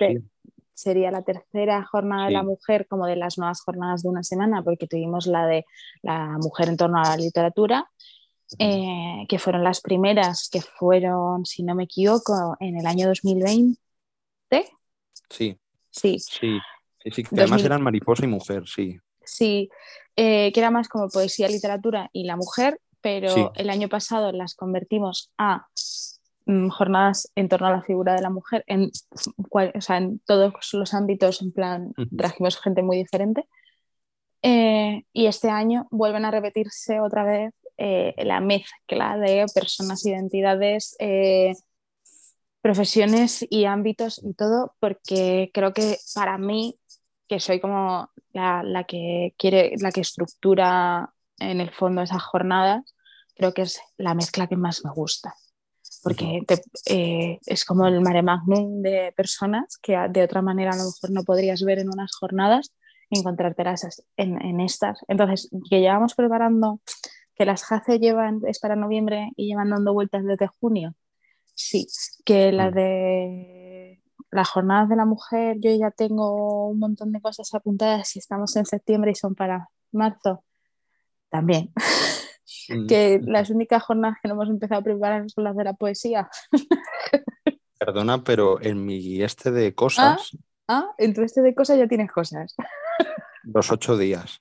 Sería 0.74 1.10
la 1.10 1.22
tercera 1.22 1.84
jornada 1.84 2.26
de 2.26 2.32
la 2.32 2.44
mujer 2.44 2.86
como 2.88 3.06
de 3.06 3.16
las 3.16 3.36
nuevas 3.36 3.60
jornadas 3.62 4.02
de 4.02 4.10
una 4.10 4.22
semana, 4.22 4.62
porque 4.62 4.86
tuvimos 4.86 5.26
la 5.26 5.46
de 5.46 5.66
la 6.02 6.38
mujer 6.38 6.68
en 6.68 6.76
torno 6.76 6.98
a 7.00 7.08
la 7.10 7.16
literatura, 7.16 7.90
eh, 8.60 9.26
que 9.28 9.38
fueron 9.40 9.64
las 9.64 9.80
primeras, 9.80 10.48
que 10.48 10.60
fueron, 10.60 11.44
si 11.44 11.64
no 11.64 11.74
me 11.74 11.84
equivoco, 11.84 12.56
en 12.60 12.78
el 12.78 12.86
año 12.86 13.08
2020 13.08 13.80
Sí. 15.30 15.58
Sí. 15.90 16.18
Sí, 16.18 16.58
sí, 17.10 17.24
además 17.32 17.64
eran 17.64 17.82
mariposa 17.82 18.24
y 18.24 18.28
mujer, 18.28 18.66
sí. 18.66 18.98
Sí, 19.24 19.68
eh, 20.16 20.50
que 20.52 20.60
era 20.60 20.70
más 20.70 20.88
como 20.88 21.08
poesía, 21.08 21.48
literatura 21.48 22.08
y 22.12 22.24
la 22.24 22.36
mujer, 22.36 22.80
pero 23.00 23.52
el 23.54 23.70
año 23.70 23.88
pasado 23.88 24.32
las 24.32 24.54
convertimos 24.54 25.30
a 25.38 25.66
mm, 26.46 26.68
jornadas 26.68 27.30
en 27.34 27.48
torno 27.48 27.66
a 27.66 27.72
la 27.72 27.82
figura 27.82 28.14
de 28.14 28.22
la 28.22 28.30
mujer, 28.30 28.64
en, 28.66 28.90
en 29.88 30.18
todos 30.20 30.54
los 30.72 30.94
ámbitos, 30.94 31.42
en 31.42 31.52
plan, 31.52 31.92
trajimos 32.16 32.60
gente 32.60 32.82
muy 32.82 32.96
diferente. 32.96 33.46
Eh, 34.42 35.04
y 35.12 35.26
este 35.26 35.50
año 35.50 35.88
vuelven 35.90 36.24
a 36.24 36.30
repetirse 36.30 37.00
otra 37.00 37.24
vez 37.24 37.52
eh, 37.76 38.14
la 38.18 38.40
mezcla 38.40 39.18
de 39.18 39.46
personas, 39.52 40.04
identidades, 40.06 40.96
profesiones 42.60 43.46
y 43.48 43.64
ámbitos 43.64 44.20
y 44.22 44.34
todo, 44.34 44.74
porque 44.80 45.50
creo 45.54 45.72
que 45.72 45.98
para 46.14 46.38
mí, 46.38 46.78
que 47.28 47.40
soy 47.40 47.60
como 47.60 48.10
la, 48.32 48.84
que 48.86 49.34
quiere, 49.38 49.74
la 49.78 49.92
que 49.92 50.00
estructura 50.00 51.12
en 51.38 51.60
el 51.60 51.70
fondo 51.70 52.02
esas 52.02 52.22
jornadas, 52.22 52.94
creo 53.36 53.54
que 53.54 53.62
es 53.62 53.80
la 53.96 54.14
mezcla 54.14 54.46
que 54.46 54.56
más 54.56 54.84
me 54.84 54.90
gusta. 54.90 55.34
Porque 56.02 56.42
eh, 56.86 57.38
es 57.44 57.64
como 57.64 57.86
el 57.86 58.00
mare 58.00 58.22
magnum 58.22 58.82
de 58.82 59.12
personas 59.16 59.78
que 59.82 59.96
de 60.10 60.22
otra 60.22 60.42
manera 60.42 60.72
a 60.72 60.76
lo 60.76 60.84
mejor 60.84 61.10
no 61.10 61.24
podrías 61.24 61.62
ver 61.62 61.80
en 61.80 61.88
unas 61.88 62.14
jornadas 62.14 62.72
y 63.10 63.18
encontrártelas 63.18 64.02
en, 64.16 64.40
en 64.44 64.60
estas. 64.60 65.00
Entonces, 65.08 65.48
que 65.68 65.80
llevamos 65.80 66.14
preparando, 66.14 66.80
que 67.34 67.44
las 67.44 67.64
JACE 67.64 67.98
llevan, 67.98 68.40
es 68.46 68.58
para 68.58 68.76
noviembre 68.76 69.30
y 69.36 69.48
llevan 69.48 69.70
dando 69.70 69.92
vueltas 69.92 70.24
desde 70.24 70.48
junio, 70.60 70.94
Sí, 71.60 71.88
que 72.24 72.52
la 72.52 72.70
mm. 72.70 72.74
de 72.74 74.02
las 74.30 74.48
jornadas 74.48 74.88
de 74.88 74.94
la 74.94 75.04
mujer, 75.04 75.56
yo 75.58 75.74
ya 75.74 75.90
tengo 75.90 76.68
un 76.68 76.78
montón 76.78 77.10
de 77.10 77.20
cosas 77.20 77.52
apuntadas 77.52 78.14
y 78.14 78.20
estamos 78.20 78.54
en 78.54 78.64
septiembre 78.64 79.10
y 79.10 79.16
son 79.16 79.34
para 79.34 79.68
marzo. 79.92 80.44
También. 81.28 81.72
Mm. 82.70 82.86
que 82.86 83.20
las 83.22 83.48
únicas 83.48 83.82
jornadas 83.82 84.18
que 84.22 84.28
no 84.28 84.34
hemos 84.34 84.50
empezado 84.50 84.80
a 84.80 84.84
preparar 84.84 85.30
son 85.30 85.44
las 85.44 85.56
de 85.56 85.64
la 85.64 85.72
poesía. 85.72 86.28
Perdona, 87.78 88.22
pero 88.22 88.60
en 88.60 88.84
mi 88.84 89.22
este 89.22 89.50
de 89.50 89.74
cosas. 89.74 90.36
Ah, 90.66 90.84
ah 90.84 90.94
en 90.98 91.14
tu 91.14 91.22
este 91.22 91.40
de 91.40 91.54
cosas 91.54 91.78
ya 91.78 91.88
tienes 91.88 92.12
cosas. 92.12 92.54
Los 93.44 93.72
ocho 93.72 93.96
días. 93.96 94.40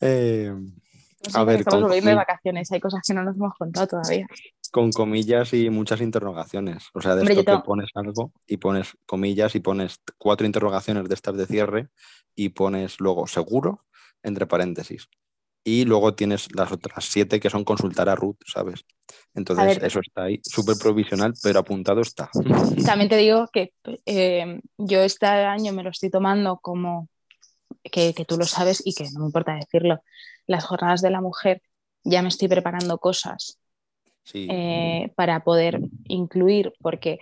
eh, 0.00 0.52
a 1.34 1.44
ver, 1.44 1.60
estamos 1.60 1.82
volviendo 1.82 2.10
de 2.10 2.16
vacaciones, 2.16 2.70
hay 2.72 2.80
cosas 2.80 3.00
que 3.06 3.14
no 3.14 3.22
nos 3.22 3.36
hemos 3.36 3.54
contado 3.56 3.86
todavía. 3.86 4.26
Con 4.70 4.92
comillas 4.92 5.52
y 5.52 5.68
muchas 5.68 6.00
interrogaciones. 6.00 6.88
O 6.94 7.00
sea, 7.00 7.14
de 7.16 7.24
esto 7.24 7.44
que 7.44 7.58
pones 7.64 7.90
algo 7.94 8.32
y 8.46 8.56
pones 8.56 8.96
comillas 9.06 9.54
y 9.54 9.60
pones 9.60 10.00
cuatro 10.18 10.46
interrogaciones 10.46 11.08
de 11.08 11.14
estas 11.14 11.36
de 11.36 11.46
cierre 11.46 11.88
y 12.34 12.50
pones 12.50 13.00
luego 13.00 13.26
seguro 13.26 13.84
entre 14.22 14.46
paréntesis. 14.46 15.08
Y 15.62 15.84
luego 15.84 16.14
tienes 16.14 16.54
las 16.54 16.72
otras 16.72 17.04
siete 17.04 17.38
que 17.38 17.50
son 17.50 17.64
consultar 17.64 18.08
a 18.08 18.14
Ruth, 18.14 18.38
¿sabes? 18.46 18.84
Entonces, 19.34 19.78
eso 19.82 20.00
está 20.00 20.24
ahí, 20.24 20.40
súper 20.42 20.76
provisional, 20.76 21.34
pero 21.42 21.58
apuntado 21.58 22.00
está. 22.00 22.30
También 22.86 23.10
te 23.10 23.16
digo 23.16 23.46
que 23.52 23.72
eh, 24.06 24.60
yo 24.78 25.00
este 25.02 25.26
año 25.26 25.72
me 25.72 25.82
lo 25.82 25.90
estoy 25.90 26.08
tomando 26.08 26.58
como 26.62 27.08
que, 27.82 28.12
tú 28.26 28.36
lo 28.36 28.44
sabes 28.44 28.82
y 28.84 28.94
que 28.94 29.04
no 29.12 29.20
me 29.20 29.26
importa 29.26 29.54
decirlo, 29.54 30.00
las 30.50 30.64
jornadas 30.64 31.00
de 31.00 31.10
la 31.10 31.20
mujer 31.20 31.62
ya 32.02 32.22
me 32.22 32.28
estoy 32.28 32.48
preparando 32.48 32.98
cosas 32.98 33.58
eh, 34.34 35.12
para 35.14 35.44
poder 35.44 35.80
incluir, 36.08 36.72
porque 36.80 37.20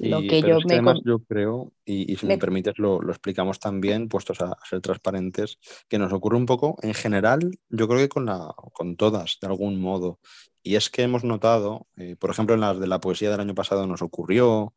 lo 0.00 0.20
que 0.22 0.40
yo 0.42 0.58
me... 0.66 0.74
Además, 0.74 1.00
yo 1.04 1.20
creo, 1.20 1.72
y, 1.84 2.16
si 2.16 2.26
me, 2.26 2.36
permites 2.36 2.74
lo, 2.78 3.00
explicamos 3.08 3.60
también, 3.60 4.08
puestos 4.08 4.40
a, 4.40 4.56
ser 4.68 4.80
transparentes, 4.80 5.58
que 5.88 5.98
nos 5.98 6.12
ocurre 6.12 6.36
un 6.36 6.46
poco 6.46 6.76
en 6.82 6.94
general, 6.94 7.58
yo 7.68 7.86
creo 7.86 8.00
que 8.00 8.08
con, 8.08 8.26
la, 8.26 8.52
con 8.72 8.96
todas, 8.96 9.38
de 9.40 9.46
algún 9.46 9.80
modo. 9.80 10.18
Y 10.62 10.74
es 10.74 10.90
que 10.90 11.02
hemos 11.02 11.22
notado, 11.22 11.86
eh, 11.96 12.16
por 12.18 12.30
ejemplo, 12.30 12.56
en 12.56 12.62
las 12.62 12.80
de 12.80 12.88
la 12.88 13.00
poesía 13.00 13.30
del 13.30 13.40
año 13.40 13.54
pasado 13.54 13.86
nos 13.86 14.02
ocurrió, 14.02 14.74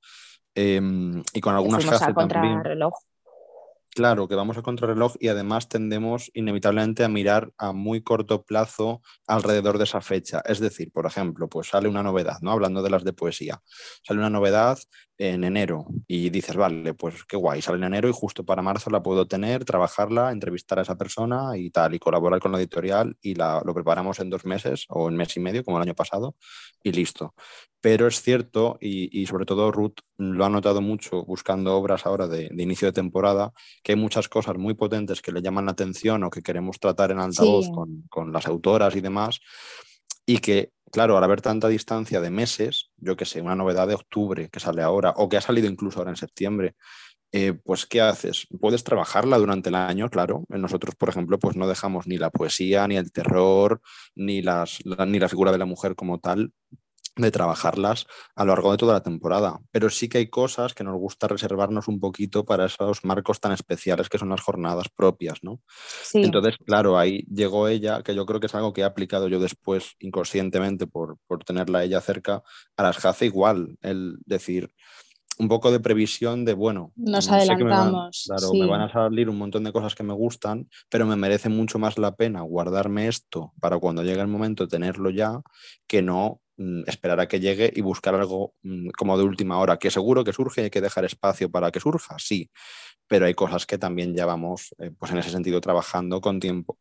em, 0.54 1.24
y 1.34 1.42
con 1.42 1.56
algunas 1.56 1.84
frases 1.84 2.14
también. 2.14 2.64
Reloj. 2.64 2.94
Claro, 3.98 4.28
que 4.28 4.36
vamos 4.36 4.58
a 4.60 4.62
contrarreloj 4.62 5.16
y 5.20 5.28
además 5.30 5.70
tendemos 5.70 6.30
inevitablemente 6.36 7.04
a 7.04 7.10
mirar 7.10 7.52
a 7.58 7.72
muy 7.74 8.04
corto 8.04 8.44
plazo 8.44 9.02
alrededor 9.26 9.80
de 9.80 9.86
esa 9.86 10.02
fecha. 10.02 10.40
Es 10.46 10.60
decir, 10.60 10.92
por 10.92 11.08
ejemplo, 11.08 11.50
pues 11.50 11.70
sale 11.70 11.90
una 11.90 12.04
novedad, 12.04 12.38
¿no? 12.42 12.52
Hablando 12.52 12.84
de 12.84 12.92
las 12.92 13.04
de 13.04 13.14
poesía. 13.14 13.60
Sale 14.04 14.20
una 14.20 14.30
novedad 14.30 14.78
en 15.18 15.44
enero 15.44 15.86
y 16.08 16.30
dices, 16.30 16.56
vale, 16.56 16.94
pues 16.94 17.24
qué 17.26 17.38
guay, 17.38 17.62
sale 17.62 17.78
en 17.78 17.86
enero 17.86 18.10
y 18.10 18.14
justo 18.14 18.46
para 18.46 18.62
marzo 18.62 18.90
la 18.90 19.02
puedo 19.02 19.28
tener, 19.28 19.66
trabajarla, 19.66 20.32
entrevistar 20.32 20.80
a 20.80 20.84
esa 20.84 20.96
persona 20.96 21.58
y 21.58 21.72
tal, 21.72 21.96
y 21.96 22.00
colaborar 22.00 22.40
con 22.40 22.52
la 22.52 22.60
editorial 22.60 23.18
y 23.22 23.36
la, 23.36 23.62
lo 23.66 23.74
preparamos 23.74 24.20
en 24.20 24.30
dos 24.30 24.46
meses 24.46 24.86
o 24.90 25.10
en 25.10 25.16
mes 25.16 25.36
y 25.36 25.40
medio, 25.40 25.64
como 25.64 25.78
el 25.78 25.84
año 25.84 25.96
pasado, 25.96 26.36
y 26.84 26.92
listo. 26.92 27.34
Pero 27.82 28.08
es 28.08 28.22
cierto, 28.22 28.78
y, 28.82 29.26
sobre 29.28 29.46
todo 29.46 29.72
Ruth 29.72 30.00
lo 30.18 30.46
ha 30.46 30.50
notado 30.50 30.82
mucho 30.82 31.24
buscando 31.26 31.76
obras 31.76 32.06
ahora 32.06 32.28
de, 32.28 32.50
inicio 32.58 32.88
de 32.88 32.92
temporada, 32.92 33.54
que 33.84 33.94
hay 33.94 33.98
muchas 33.98 34.28
cosas 34.30 34.58
muy 34.58 34.74
potentes 34.74 35.22
que 35.22 35.32
le 35.32 35.42
llaman 35.42 35.66
la 35.66 35.72
atención 35.72 36.24
o 36.24 36.30
que 36.30 36.42
queremos 36.42 36.80
tratar 36.80 37.12
en 37.12 37.20
altavoz 37.20 37.70
con, 37.70 38.04
con 38.10 38.34
las 38.34 38.48
autoras 38.48 38.96
y 38.96 39.02
demás, 39.02 39.40
y 40.28 40.38
que 40.38 40.72
claro, 40.92 41.18
al 41.18 41.24
haber 41.24 41.42
tanta 41.42 41.68
distancia 41.68 42.22
de 42.22 42.30
meses, 42.30 42.92
yo 42.98 43.16
que 43.16 43.26
sé, 43.26 43.42
una 43.42 43.56
novedad 43.56 43.88
de 43.88 43.96
octubre 43.96 44.50
que 44.50 44.60
sale 44.60 44.82
ahora 44.82 45.14
o 45.18 45.30
que 45.30 45.38
ha 45.38 45.42
salido 45.42 45.68
incluso 45.68 46.00
ahora 46.00 46.12
en 46.12 46.18
septiembre, 46.18 46.76
eh, 47.32 47.54
pues 47.54 47.86
¿qué 47.86 48.02
haces? 48.02 48.48
Puedes 48.60 48.84
trabajarla 48.84 49.38
durante 49.38 49.70
el 49.70 49.76
año, 49.76 50.10
claro. 50.10 50.46
Nosotros, 50.50 50.96
por 50.96 51.10
ejemplo, 51.10 51.38
pues 51.40 51.56
no 51.58 51.68
dejamos 51.68 52.08
ni 52.08 52.18
la 52.18 52.30
poesía, 52.30 52.88
ni 52.88 52.96
el 52.96 53.12
terror, 53.12 53.82
ni, 54.16 54.42
las, 54.42 54.80
ni 54.86 55.20
la 55.20 55.30
figura 55.30 55.52
de 55.52 55.58
la 55.58 55.66
mujer 55.66 55.96
como 55.96 56.20
tal 56.20 56.54
de 57.18 57.32
trabajarlas 57.32 58.06
a 58.36 58.46
lo 58.46 58.54
largo 58.54 58.72
de 58.72 58.78
toda 58.78 58.94
la 58.94 59.04
temporada. 59.04 59.60
Pero 59.72 59.90
sí 59.90 60.08
que 60.08 60.20
hay 60.20 60.30
cosas 60.30 60.74
que 60.74 60.84
nos 60.84 60.96
gusta 60.96 61.28
reservarnos 61.28 61.88
un 61.88 62.00
poquito 62.00 62.46
para 62.46 62.66
esos 62.66 63.04
marcos 63.04 63.40
tan 63.40 63.52
especiales 63.52 64.10
que 64.10 64.18
son 64.18 64.30
las 64.30 64.42
jornadas 64.42 64.88
propias, 64.96 65.44
¿no? 65.44 65.62
Entonces, 66.14 66.56
claro, 66.66 66.98
ahí 66.98 67.26
llegó 67.32 67.68
ella, 67.68 68.04
que 68.04 68.16
yo 68.16 68.26
creo 68.26 68.40
que 68.40 68.48
es 68.48 68.56
algo 68.56 68.74
que 68.74 68.82
he 68.82 68.86
aplicado 68.86 69.28
yo 69.28 69.40
después 69.40 69.96
inconscientemente 70.00 70.88
por, 70.88 71.18
por 71.28 71.44
tenerla 71.44 71.84
ella 71.84 72.02
cerca, 72.02 72.44
a 72.76 72.84
las 72.84 73.04
hace 73.06 73.26
igual, 73.26 73.78
el 73.82 74.18
decir, 74.26 74.74
un 75.40 75.48
poco 75.48 75.72
de 75.72 75.80
previsión 75.80 76.46
de, 76.46 76.54
bueno, 76.54 76.92
nos 76.96 77.30
adelantamos. 77.30 78.24
claro, 78.26 78.54
me 78.54 78.66
van 78.66 78.82
a 78.82 78.92
salir 78.92 79.30
un 79.30 79.38
montón 79.38 79.64
de 79.64 79.72
cosas 79.72 79.94
que 79.94 80.04
me 80.04 80.14
gustan, 80.14 80.68
pero 80.90 81.06
me 81.06 81.16
merece 81.16 81.50
mucho 81.50 81.80
más 81.80 81.98
la 81.98 82.16
pena 82.16 82.42
guardarme 82.42 83.08
esto 83.08 83.54
para 83.60 83.78
cuando 83.78 84.04
llegue 84.04 84.22
el 84.22 84.28
momento 84.28 84.68
tenerlo 84.68 85.10
ya, 85.10 85.42
que 85.86 86.02
no 86.02 86.42
mm, 86.42 86.47
esperar 86.88 87.20
a 87.20 87.28
que 87.28 87.40
llegue 87.40 87.72
y 87.76 87.82
buscar 87.82 88.16
algo 88.16 88.54
mm, 88.64 88.90
como 88.98 89.18
de 89.18 89.24
última 89.24 89.60
hora, 89.60 89.78
que 89.78 89.92
seguro 89.92 90.24
que 90.24 90.34
surge 90.34 90.62
y 90.62 90.64
hay 90.66 90.70
que 90.70 90.82
dejar 90.82 91.06
espacio 91.06 91.50
para 91.50 91.72
que 91.72 91.80
surja, 91.80 92.16
sí, 92.18 92.50
pero 93.08 93.26
hay 93.26 93.34
cosas 93.34 93.66
que 93.66 93.78
también 93.78 94.14
ya 94.14 94.26
vamos, 94.26 94.76
eh, 94.80 94.92
pues 94.98 95.12
en 95.12 95.20
ese 95.20 95.30
sentido, 95.30 95.62
trabajando 95.62 96.22
con 96.22 96.40
tiempo 96.40 96.80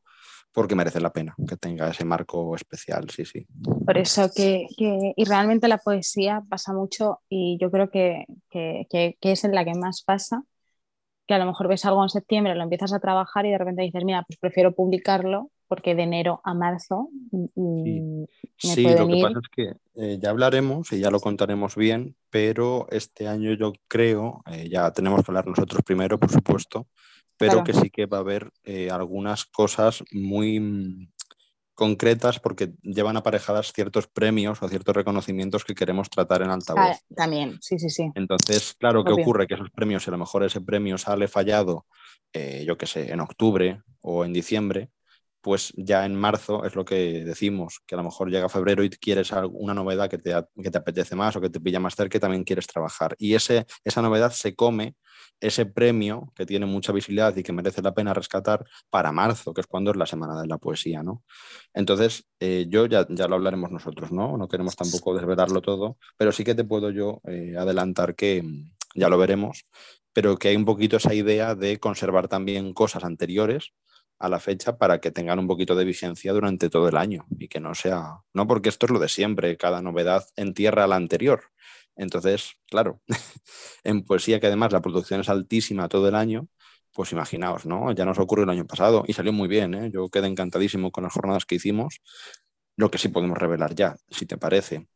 porque 0.57 0.75
merece 0.75 1.01
la 1.01 1.13
pena 1.13 1.35
que 1.47 1.59
tenga 1.59 1.91
ese 1.91 2.07
marco 2.07 2.57
especial, 2.57 3.11
sí, 3.11 3.27
sí. 3.27 3.47
Por 3.85 3.99
eso 3.99 4.31
que, 4.35 4.67
y 4.79 5.25
realmente 5.27 5.69
la 5.69 5.77
poesía 5.77 6.43
pasa 6.49 6.73
mucho 6.73 7.21
y 7.29 7.59
yo 7.61 7.71
creo 7.71 7.91
que, 7.91 8.25
es 9.21 9.45
en 9.45 9.55
la 9.55 9.67
que 9.67 9.75
más 9.75 10.03
pasa, 10.03 10.45
que 11.27 11.35
a 11.35 11.39
lo 11.39 11.45
mejor 11.45 11.69
ves 11.69 11.85
algo 11.85 12.03
en 12.03 12.09
septiembre, 12.09 12.55
lo 12.55 12.63
empiezas 12.63 12.95
a 12.95 13.01
trabajar 13.01 13.45
y 13.45 13.51
de 13.51 13.59
repente 13.59 13.83
dices, 13.83 14.03
mira, 14.03 14.25
pues 14.27 14.39
prefiero 14.39 14.75
publicarlo 14.75 15.51
porque 15.69 15.95
de 15.95 16.03
enero 16.03 16.41
a 16.45 16.55
marzo 16.55 17.09
mm, 17.31 18.25
sí, 18.57 18.83
lo 18.83 19.09
que 19.09 19.21
pasa 19.23 19.39
es 19.43 19.49
que 19.55 19.75
eh, 19.95 20.19
ya 20.21 20.31
hablaremos 20.31 20.93
y 20.93 21.01
ya 21.01 21.11
lo 21.11 21.21
contaremos 21.21 21.77
bien, 21.77 22.17
pero 22.31 22.87
este 22.91 23.29
año 23.29 23.53
yo 23.55 23.73
creo, 23.89 24.43
eh, 24.51 24.69
ya 24.71 24.91
tenemos 24.93 25.25
que 25.25 25.31
hablar 25.31 25.47
nosotros 25.47 25.83
primero, 25.85 26.19
por 26.19 26.31
supuesto, 26.31 26.87
pero 27.37 27.65
que 27.65 27.75
sí 27.75 27.91
que 27.91 28.07
va 28.07 28.19
a 28.19 28.21
haber 28.21 28.51
eh, 28.65 28.91
algunas 28.91 29.45
cosas 29.45 30.03
muy 30.13 30.61
mm, 30.61 31.09
concretas 31.77 32.41
porque 32.41 32.73
llevan 32.83 33.19
aparejadas 33.19 33.73
ciertos 33.73 34.09
premios 34.09 34.63
o 34.63 34.69
ciertos 34.69 34.97
reconocimientos 34.97 35.65
que 35.65 35.75
queremos 35.75 36.09
tratar 36.09 36.43
en 36.43 36.51
altavoz. 36.51 36.83
Ah, 36.83 36.99
también, 37.15 37.59
sí, 37.61 37.79
sí, 37.79 37.91
sí. 37.91 38.11
Entonces, 38.15 38.75
claro, 38.79 39.05
¿qué 39.05 39.13
ocurre? 39.13 39.47
Que 39.47 39.55
esos 39.55 39.71
premios, 39.71 40.03
si 40.03 40.11
a 40.11 40.13
lo 40.13 40.19
mejor 40.19 40.43
ese 40.43 40.63
premio 40.63 40.97
sale 40.97 41.29
fallado, 41.29 41.87
eh, 42.33 42.65
yo 42.67 42.79
qué 42.79 42.87
sé, 42.87 43.13
en 43.13 43.21
octubre 43.21 43.83
o 44.01 44.25
en 44.25 44.33
diciembre, 44.33 44.91
pues 45.47 45.73
ya 45.77 46.05
en 46.05 46.17
marzo 46.17 46.65
es 46.65 46.75
lo 46.75 46.85
que 46.85 47.23
decimos, 47.25 47.81
que 47.87 47.95
a 47.95 47.99
lo 47.99 48.03
mejor 48.03 48.33
llega 48.33 48.49
febrero 48.49 48.83
y 48.83 48.91
quieres 48.91 49.31
una 49.53 49.75
novedad 49.75 50.11
que 50.11 50.19
te, 50.19 50.35
que 50.61 50.73
te 50.73 50.79
apetece 50.79 51.15
más 51.15 51.37
o 51.37 51.41
que 51.41 51.49
te 51.49 51.61
pilla 51.61 51.79
más 51.79 51.95
cerca 51.95 52.19
y 52.19 52.21
también 52.21 52.43
quieres 52.43 52.67
trabajar. 52.67 53.15
Y 53.17 53.35
ese, 53.35 53.65
esa 53.85 54.03
novedad 54.03 54.33
se 54.33 54.57
come 54.57 54.97
ese 55.39 55.65
premio 55.65 56.33
que 56.35 56.47
tiene 56.47 56.67
mucha 56.67 56.91
visibilidad 56.91 57.37
y 57.37 57.45
que 57.45 57.53
merece 57.53 57.81
la 57.81 57.95
pena 57.95 58.13
rescatar 58.13 58.65
para 58.91 59.13
marzo, 59.13 59.55
que 59.55 59.61
es 59.61 59.69
cuando 59.69 59.93
es 59.93 59.97
la 59.97 60.07
semana 60.07 60.41
de 60.43 60.49
la 60.49 60.59
poesía, 60.59 61.05
¿no? 61.05 61.23
Entonces, 61.73 62.27
eh, 62.41 62.67
yo 62.69 62.87
ya, 62.87 63.07
ya, 63.09 63.29
lo 63.29 63.37
hablaremos 63.37 63.71
nosotros, 63.71 64.11
¿no? 64.11 64.37
No 64.37 64.49
queremos 64.49 64.75
tampoco 64.75 65.15
desvelarlo 65.15 65.63
todo, 65.63 65.97
pero 66.17 66.33
sí 66.33 66.43
que 66.43 66.57
te 66.57 66.65
puedo 66.65 66.91
yo 66.91 67.21
eh, 67.29 67.55
adelantar 67.57 68.17
que 68.17 68.43
mm, 68.43 68.73
ya 68.97 69.09
lo 69.09 69.17
veremos, 69.17 69.65
pero 70.13 70.39
que 70.39 70.49
hay 70.49 70.57
un 70.57 70.65
poquito 70.65 70.97
esa 70.97 71.15
idea 71.15 71.55
de 71.55 71.79
conservar 71.79 72.27
también 72.27 72.73
cosas 72.75 73.05
anteriores 73.05 73.75
a 74.19 74.29
la 74.29 74.41
fecha 74.41 74.79
para 74.79 75.01
que 75.01 75.11
tengan 75.11 75.39
un 75.39 75.47
poquito 75.47 75.75
de 75.75 75.85
vigencia 75.85 76.33
durante 76.33 76.71
todo 76.71 76.89
el 76.89 76.97
año 76.97 77.27
y 77.39 77.49
que 77.49 77.61
no 77.61 77.75
sea, 77.75 78.21
no 78.33 78.47
porque 78.47 78.69
esto 78.69 78.87
es 78.87 78.93
lo 78.93 78.99
de 78.99 79.09
siempre, 79.09 79.57
cada 79.57 79.83
novedad 79.83 80.27
entierra 80.37 80.85
a 80.85 80.87
la 80.87 80.97
anterior, 80.97 81.45
entonces, 81.97 82.57
claro, 82.69 83.01
en 83.85 84.05
poesía 84.05 84.39
que 84.39 84.47
además 84.47 84.73
la 84.73 84.83
producción 84.83 85.21
es 85.21 85.29
altísima 85.29 85.89
todo 85.89 86.09
el 86.09 86.15
año, 86.15 86.49
pues 86.93 87.13
imaginaos, 87.13 87.67
¿no? 87.67 87.91
Ya 87.93 88.05
nos 88.05 88.19
ocurrió 88.19 88.45
el 88.45 88.51
año 88.51 88.67
pasado 88.67 89.05
y 89.07 89.15
salió 89.15 89.33
muy 89.33 89.49
bien, 89.49 89.75
¿eh? 89.75 89.91
Yo 89.93 90.09
quedé 90.09 90.29
encantadísimo 90.29 90.93
con 90.93 91.05
las 91.05 91.13
jornadas 91.13 91.45
que 91.45 91.57
hicimos. 91.57 92.01
Lo 92.77 92.91
que 92.91 92.99
sí 92.99 93.09
podemos 93.09 93.39
revelar 93.39 93.75
ya, 93.75 93.97
si 94.11 94.27
te 94.27 94.37
parece, 94.37 94.87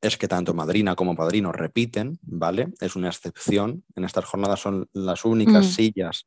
es 0.00 0.16
que 0.16 0.28
tanto 0.28 0.54
madrina 0.54 0.96
como 0.96 1.16
padrino 1.16 1.52
repiten, 1.52 2.18
¿vale? 2.22 2.68
Es 2.80 2.96
una 2.96 3.08
excepción. 3.08 3.84
En 3.94 4.04
estas 4.04 4.24
jornadas 4.24 4.60
son 4.60 4.88
las 4.92 5.24
únicas 5.24 5.66
mm. 5.66 5.70
sillas 5.70 6.26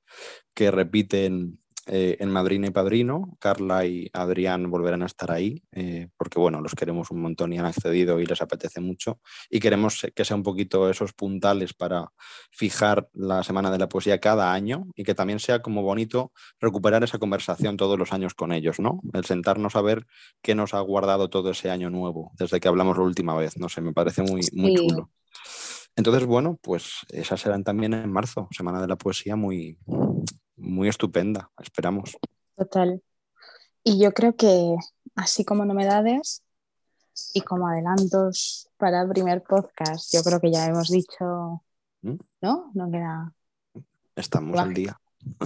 que 0.53 0.71
repiten 0.71 1.59
eh, 1.87 2.17
en 2.19 2.29
Madrina 2.29 2.67
y 2.67 2.71
Padrino. 2.71 3.37
Carla 3.39 3.85
y 3.85 4.09
Adrián 4.13 4.69
volverán 4.69 5.03
a 5.03 5.05
estar 5.05 5.31
ahí, 5.31 5.63
eh, 5.71 6.09
porque 6.17 6.39
bueno, 6.39 6.61
los 6.61 6.75
queremos 6.75 7.11
un 7.11 7.21
montón 7.21 7.53
y 7.53 7.59
han 7.59 7.65
accedido 7.65 8.19
y 8.19 8.25
les 8.25 8.41
apetece 8.41 8.81
mucho. 8.81 9.19
Y 9.49 9.59
queremos 9.59 10.05
que 10.13 10.25
sea 10.25 10.35
un 10.35 10.43
poquito 10.43 10.89
esos 10.89 11.13
puntales 11.13 11.73
para 11.73 12.11
fijar 12.51 13.09
la 13.13 13.43
Semana 13.43 13.71
de 13.71 13.77
la 13.77 13.89
Poesía 13.89 14.19
cada 14.19 14.53
año 14.53 14.87
y 14.95 15.03
que 15.03 15.15
también 15.15 15.39
sea 15.39 15.61
como 15.61 15.81
bonito 15.81 16.31
recuperar 16.59 17.03
esa 17.03 17.19
conversación 17.19 17.77
todos 17.77 17.97
los 17.97 18.11
años 18.11 18.33
con 18.33 18.51
ellos, 18.51 18.79
¿no? 18.79 18.99
El 19.13 19.25
sentarnos 19.25 19.75
a 19.75 19.81
ver 19.81 20.05
qué 20.41 20.55
nos 20.55 20.73
ha 20.73 20.79
guardado 20.81 21.29
todo 21.29 21.51
ese 21.51 21.69
año 21.69 21.89
nuevo, 21.89 22.31
desde 22.37 22.59
que 22.59 22.67
hablamos 22.67 22.97
la 22.97 23.03
última 23.03 23.35
vez. 23.35 23.57
No 23.57 23.69
sé, 23.69 23.81
me 23.81 23.93
parece 23.93 24.23
muy, 24.23 24.41
muy 24.51 24.75
chulo. 24.75 25.09
Entonces, 25.95 26.25
bueno, 26.25 26.59
pues 26.61 27.05
esas 27.09 27.41
serán 27.41 27.63
también 27.63 27.93
en 27.93 28.11
marzo, 28.11 28.47
Semana 28.51 28.79
de 28.81 28.87
la 28.87 28.97
Poesía 28.97 29.35
muy, 29.35 29.79
muy 30.57 30.89
estupenda, 30.89 31.49
esperamos. 31.61 32.17
Total. 32.55 33.01
Y 33.83 33.99
yo 33.99 34.13
creo 34.13 34.35
que 34.35 34.75
así 35.15 35.45
como 35.45 35.63
novedades 35.65 36.43
y 37.33 37.41
como 37.41 37.67
adelantos 37.67 38.69
para 38.77 39.01
el 39.01 39.09
primer 39.09 39.43
podcast, 39.43 40.13
yo 40.13 40.21
creo 40.23 40.39
que 40.39 40.51
ya 40.51 40.65
hemos 40.65 40.89
dicho, 40.89 41.63
¿Mm? 42.01 42.15
¿no? 42.41 42.71
No 42.73 42.91
queda... 42.91 43.33
Estamos 44.15 44.57
al 44.59 44.73
día. 44.73 44.99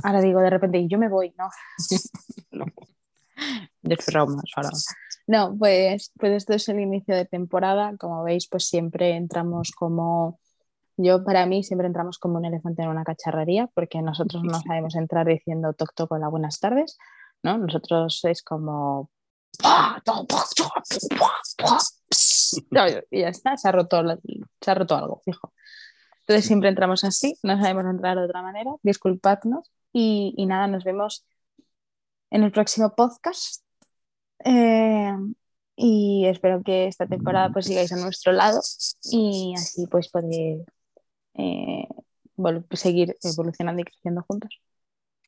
Ahora 0.04 0.22
digo 0.22 0.40
de 0.40 0.50
repente, 0.50 0.88
yo 0.88 0.98
me 0.98 1.10
voy, 1.10 1.34
¿no? 1.38 1.50
no. 2.52 2.66
No, 5.28 5.56
pues, 5.58 6.12
pues 6.18 6.34
esto 6.34 6.54
es 6.54 6.70
el 6.70 6.80
inicio 6.80 7.16
de 7.16 7.26
temporada. 7.26 7.96
Como 7.98 8.24
veis, 8.24 8.48
pues 8.48 8.68
siempre 8.68 9.16
entramos 9.16 9.72
como 9.72 10.40
yo, 10.98 11.24
para 11.24 11.46
mí, 11.46 11.64
siempre 11.64 11.88
entramos 11.88 12.20
como 12.20 12.38
un 12.38 12.46
elefante 12.46 12.84
en 12.84 12.90
una 12.90 13.04
cacharrería, 13.04 13.68
porque 13.74 14.02
nosotros 14.02 14.44
no 14.44 14.60
sabemos 14.60 14.96
entrar 14.96 15.28
diciendo 15.28 15.74
toc 15.74 15.94
toc 15.96 16.12
hola, 16.12 16.28
buenas 16.28 16.60
tardes, 16.60 16.98
¿no? 17.44 17.58
Nosotros 17.58 18.22
es 18.26 18.44
como... 18.44 19.10
Y 23.10 23.22
ya 23.22 23.30
está, 23.30 23.58
se 23.58 23.68
ha 23.68 23.72
roto, 23.72 24.02
se 24.62 24.72
ha 24.72 24.74
roto 24.74 24.96
algo, 24.96 25.22
fijo. 25.24 25.54
Entonces 26.22 26.46
siempre 26.46 26.70
entramos 26.70 27.04
así, 27.04 27.38
no 27.44 27.60
sabemos 27.60 27.86
entrar 27.86 28.18
de 28.18 28.26
otra 28.26 28.42
manera, 28.42 28.72
disculpadnos 28.84 29.72
y, 29.92 30.34
y 30.38 30.46
nada, 30.46 30.68
nos 30.68 30.84
vemos 30.84 31.26
en 32.30 32.44
el 32.44 32.52
próximo 32.52 32.94
podcast. 32.96 33.64
Eh, 34.44 35.14
y 35.76 36.26
espero 36.28 36.62
que 36.64 36.88
esta 36.88 37.08
temporada 37.08 37.52
pues 37.52 37.66
sigáis 37.66 37.92
a 37.92 37.98
nuestro 37.98 38.32
lado 38.32 38.62
y 39.12 39.54
así 39.56 39.88
pues 39.88 40.10
poder 40.10 40.64
eh, 41.36 41.88
seguir 42.74 43.18
evolucionando 43.24 43.82
y 43.82 43.86
creciendo 43.86 44.24
juntos. 44.28 44.60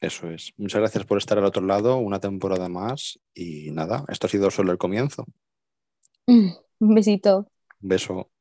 Eso 0.01 0.29
es. 0.29 0.53
Muchas 0.57 0.79
gracias 0.81 1.05
por 1.05 1.17
estar 1.17 1.37
al 1.37 1.45
otro 1.45 1.65
lado, 1.65 1.97
una 1.97 2.19
temporada 2.19 2.67
más 2.69 3.19
y 3.33 3.71
nada, 3.71 4.05
esto 4.09 4.27
ha 4.27 4.29
sido 4.29 4.51
solo 4.51 4.71
el 4.71 4.77
comienzo. 4.77 5.25
Un 6.79 6.95
besito. 6.95 7.47
beso. 7.81 8.32